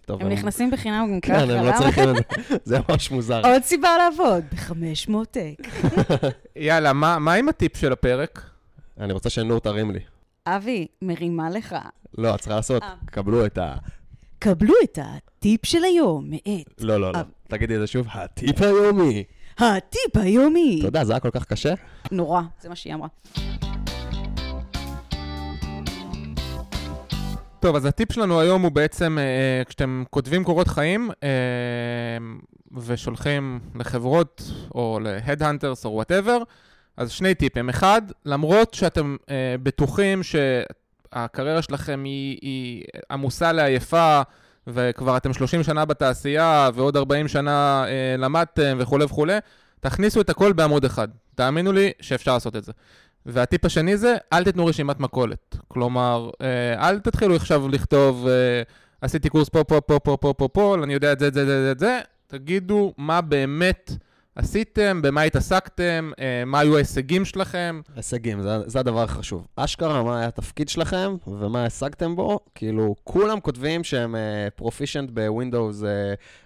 טוב, 0.08 0.22
הם 0.22 0.28
נכנסים 0.28 0.70
בחינם 0.70 1.08
גם 1.12 1.20
ככה, 1.20 1.46
כן, 1.46 1.50
הם 1.50 1.66
לא? 1.66 1.72
צריכים 1.78 2.08
את 2.10 2.14
זה. 2.14 2.56
זה 2.64 2.78
ממש 2.88 3.10
מוזר. 3.10 3.40
עוד 3.46 3.62
סיבה 3.62 3.88
לעבוד, 3.98 4.44
ב-500 4.52 5.12
טק. 5.30 5.68
יאללה, 6.56 6.92
מה 6.92 7.18
מה 7.18 7.34
עם 7.34 7.48
הטיפ 7.48 7.76
של 7.76 7.92
הפרק? 7.92 8.50
אני 9.00 9.12
רוצה 9.12 9.30
שנור 9.30 9.60
תרים 9.60 9.90
לי. 9.90 10.00
אבי, 10.46 10.86
מרימה 11.02 11.50
לך. 11.50 11.76
לא, 12.18 12.34
את 12.34 12.40
צריכה 12.40 12.56
לעשות, 12.56 12.82
אה. 12.82 12.94
קבלו 13.06 13.46
את 13.46 13.58
ה... 13.58 13.74
קבלו 14.38 14.74
את 14.84 14.98
הטיפ 15.02 15.66
של 15.66 15.84
היום 15.84 16.30
מאת 16.30 16.80
לא, 16.80 17.00
לא, 17.00 17.12
לא. 17.12 17.18
אה. 17.18 17.22
תגידי 17.48 17.74
את 17.74 17.80
זה 17.80 17.86
שוב, 17.86 18.06
הטיפ 18.10 18.62
היומי. 18.62 19.24
הטיפ 19.58 20.16
היומי. 20.16 20.76
אתה 20.78 20.88
יודע, 20.88 21.04
זה 21.04 21.12
היה 21.12 21.20
כל 21.20 21.30
כך 21.30 21.44
קשה? 21.44 21.74
נורא, 22.10 22.42
זה 22.60 22.68
מה 22.68 22.76
שהיא 22.76 22.94
אמרה. 22.94 23.08
טוב, 27.60 27.76
אז 27.76 27.84
הטיפ 27.84 28.12
שלנו 28.12 28.40
היום 28.40 28.62
הוא 28.62 28.72
בעצם, 28.72 29.18
אה, 29.18 29.64
כשאתם 29.64 30.04
כותבים 30.10 30.44
קורות 30.44 30.68
חיים 30.68 31.10
אה, 31.22 31.28
ושולחים 32.76 33.60
לחברות 33.74 34.42
או 34.74 34.98
ל-Headhunters 35.02 35.84
או 35.84 35.90
whatever, 35.90 36.38
אז 36.96 37.10
שני 37.10 37.34
טיפים. 37.34 37.68
אחד, 37.68 38.02
למרות 38.24 38.74
שאתם 38.74 39.16
אה, 39.30 39.54
בטוחים 39.62 40.20
שהקריירה 40.22 41.62
שלכם 41.62 42.02
היא, 42.04 42.38
היא 42.42 42.84
עמוסה 43.10 43.52
לעייפה, 43.52 44.22
וכבר 44.68 45.16
אתם 45.16 45.32
30 45.32 45.62
שנה 45.62 45.84
בתעשייה, 45.84 46.70
ועוד 46.74 46.96
40 46.96 47.28
שנה 47.28 47.84
אה, 47.86 48.16
למדתם 48.18 48.76
וכולי 48.80 49.04
וכולי, 49.04 49.38
תכניסו 49.80 50.20
את 50.20 50.30
הכל 50.30 50.52
בעמוד 50.52 50.84
אחד. 50.84 51.08
תאמינו 51.34 51.72
לי 51.72 51.92
שאפשר 52.00 52.34
לעשות 52.34 52.56
את 52.56 52.64
זה. 52.64 52.72
והטיפ 53.26 53.64
השני 53.64 53.96
זה, 53.96 54.16
אל 54.32 54.44
תיתנו 54.44 54.66
רשימת 54.66 55.00
מכולת. 55.00 55.56
כלומר, 55.68 56.30
אה, 56.42 56.88
אל 56.88 56.98
תתחילו 56.98 57.36
עכשיו 57.36 57.68
לכתוב, 57.68 58.26
אה, 58.28 58.62
עשיתי 59.00 59.28
קורס 59.28 59.48
פה, 59.48 59.64
פה, 59.64 59.80
פה, 59.80 59.98
פה, 59.98 60.16
פה, 60.16 60.34
פה, 60.38 60.48
פה, 60.48 60.76
אני 60.84 60.94
יודע 60.94 61.12
את 61.12 61.18
זה, 61.18 61.28
את 61.28 61.34
זה, 61.34 61.42
את 61.42 61.46
זה, 61.46 61.70
את 61.72 61.78
זה, 61.78 62.00
תגידו 62.26 62.94
מה 62.98 63.20
באמת 63.20 63.92
עשיתם, 64.38 65.02
במה 65.02 65.22
התעסקתם, 65.22 66.10
אה, 66.20 66.42
מה 66.46 66.60
היו 66.60 66.76
ההישגים 66.76 67.24
שלכם. 67.24 67.80
הישגים, 67.96 68.42
זה, 68.42 68.48
זה 68.66 68.80
הדבר 68.80 69.02
החשוב. 69.02 69.46
אשכרה, 69.56 70.02
מה 70.02 70.18
היה 70.18 70.28
התפקיד 70.28 70.68
שלכם 70.68 71.16
ומה 71.26 71.64
השגתם 71.64 72.16
בו, 72.16 72.40
כאילו, 72.54 72.94
כולם 73.04 73.40
כותבים 73.40 73.84
שהם 73.84 74.14
פרופישנט 74.56 75.08
uh, 75.08 75.12
בווינדוס 75.12 75.82
uh, 75.82 75.86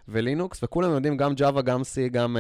ולינוקס, 0.08 0.60
וכולם 0.64 0.90
יודעים 0.90 1.16
גם 1.16 1.32
Java, 1.32 1.62
גם 1.62 1.80
C, 1.80 2.08
גם 2.12 2.36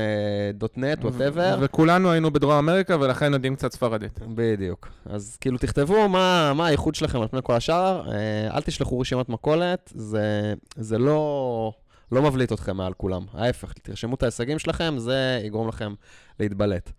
.NET, 0.76 1.04
whatever. 1.04 1.58
וכולנו 1.60 2.10
היינו 2.10 2.30
בדרום 2.30 2.52
אמריקה, 2.52 2.96
ולכן 3.00 3.32
יודעים 3.32 3.56
קצת 3.56 3.72
ספרדית. 3.72 4.18
בדיוק. 4.34 4.88
אז 5.06 5.36
כאילו, 5.40 5.58
תכתבו 5.58 6.08
מה, 6.08 6.52
מה 6.54 6.66
הייחוד 6.66 6.94
שלכם 6.94 7.20
על 7.20 7.28
פני 7.28 7.40
כל 7.42 7.54
השאר, 7.54 8.10
אל 8.54 8.60
תשלחו 8.60 9.00
רשימת 9.00 9.28
מכולת, 9.28 9.92
זה, 9.94 10.54
זה 10.76 10.98
לא... 10.98 11.72
לא 12.12 12.22
מבליט 12.22 12.52
אתכם 12.52 12.76
מעל 12.76 12.92
כולם. 12.92 13.22
ההפך, 13.34 13.72
תרשמו 13.72 14.14
את 14.14 14.22
ההישגים 14.22 14.58
שלכם, 14.58 14.94
זה 14.98 15.40
יגרום 15.44 15.68
לכם 15.68 15.94
להתבלט. 16.40 16.90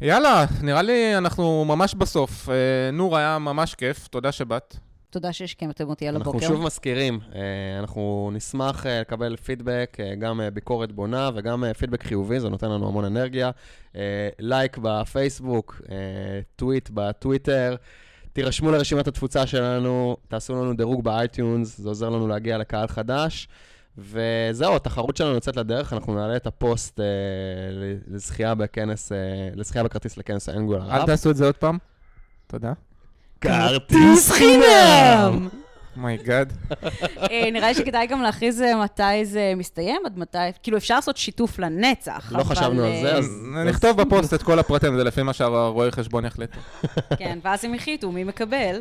יאללה, 0.00 0.44
נראה 0.62 0.82
לי 0.82 1.16
אנחנו 1.16 1.64
ממש 1.64 1.94
בסוף. 1.94 2.48
אה, 2.48 2.54
נור, 2.92 3.16
היה 3.16 3.38
ממש 3.38 3.74
כיף, 3.74 4.08
תודה 4.08 4.32
שבאת. 4.32 4.76
תודה 5.10 5.32
שהשכמתם 5.32 5.88
אותי 5.88 6.08
על 6.08 6.16
אנחנו 6.16 6.30
הבוקר. 6.30 6.46
שוב 6.46 6.62
מזכירים, 6.62 7.20
אה, 7.34 7.40
אנחנו 7.78 8.30
נשמח 8.32 8.86
אה, 8.86 9.00
לקבל 9.00 9.36
פידבק, 9.36 9.96
אה, 10.00 10.14
גם 10.14 10.40
אה, 10.40 10.50
ביקורת 10.50 10.92
בונה 10.92 11.30
וגם 11.34 11.64
אה, 11.64 11.74
פידבק 11.74 12.02
חיובי, 12.02 12.40
זה 12.40 12.48
נותן 12.48 12.70
לנו 12.70 12.88
המון 12.88 13.04
אנרגיה. 13.04 13.50
אה, 13.96 14.28
לייק 14.38 14.78
בפייסבוק, 14.82 15.80
אה, 15.90 15.96
טוויט 16.56 16.90
בטוויטר. 16.94 17.76
תירשמו 18.32 18.70
לרשימת 18.70 19.08
התפוצה 19.08 19.46
שלנו, 19.46 20.16
תעשו 20.28 20.54
לנו 20.54 20.74
דירוג 20.76 21.04
ב 21.04 21.13
iTunes, 21.13 21.78
זה 21.78 21.88
עוזר 21.88 22.08
לנו 22.08 22.28
להגיע 22.28 22.58
לקהל 22.58 22.86
חדש. 22.86 23.48
וזהו, 23.98 24.76
התחרות 24.76 25.16
שלנו 25.16 25.34
יוצאת 25.34 25.56
לדרך, 25.56 25.92
אנחנו 25.92 26.14
נעלה 26.14 26.36
את 26.36 26.46
הפוסט 26.46 27.00
אה, 27.00 27.04
לזכייה 28.08 28.54
בכנס, 28.54 29.12
אה, 29.12 29.16
לזכייה 29.54 29.84
בכרטיס 29.84 30.16
לכנס 30.16 30.48
ה 30.48 30.53
Angular. 30.53 30.92
אל 30.94 31.06
תעשו 31.06 31.30
את 31.30 31.36
זה 31.36 31.46
עוד 31.46 31.54
פעם. 31.56 31.78
תודה. 32.46 32.72
כרטיס 33.40 34.30
חינם! 34.32 35.48
my 35.96 36.15
God. 36.15 36.52
אה, 37.30 37.50
נראה 37.52 37.68
לי 37.68 37.74
שכדאי 37.74 38.06
גם 38.06 38.22
להכריז 38.22 38.62
אה, 38.62 38.82
מתי 38.84 39.24
זה 39.24 39.52
מסתיים, 39.56 40.02
עד 40.06 40.18
מתי, 40.18 40.38
כאילו 40.62 40.76
אפשר 40.76 40.94
לעשות 40.94 41.16
שיתוף 41.16 41.58
לנצח. 41.58 42.28
לא 42.32 42.36
אבל, 42.40 42.44
חשבנו 42.44 42.84
על 42.84 42.92
זה, 43.02 43.12
אה, 43.12 43.18
אז- 43.18 43.30
נכתוב 43.66 44.02
בפוסט 44.02 44.34
את 44.34 44.42
כל 44.42 44.58
הפרטים, 44.58 44.96
זה 44.96 45.04
לפי 45.04 45.22
מה 45.22 45.32
שהרואי 45.32 45.90
חשבון 45.92 46.24
יחליטו. 46.24 46.58
כן, 47.18 47.38
ואז 47.42 47.64
הם 47.64 47.74
החליטו 47.74 48.12
מי 48.12 48.24
מקבל. 48.24 48.80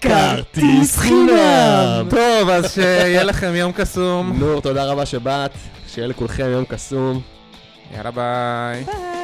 כרטיס 0.00 0.96
חינם! 0.96 2.06
טוב, 2.10 2.48
אז 2.48 2.72
שיהיה 2.72 3.22
לכם 3.24 3.54
יום 3.54 3.72
קסום. 3.72 4.38
נור, 4.38 4.60
תודה 4.60 4.84
רבה 4.84 5.06
שבאת, 5.06 5.50
שיהיה 5.88 6.08
לכולכם 6.08 6.46
יום 6.52 6.64
קסום. 6.64 7.20
יאללה 7.94 8.10
ביי. 8.10 8.84
ביי. 8.84 9.19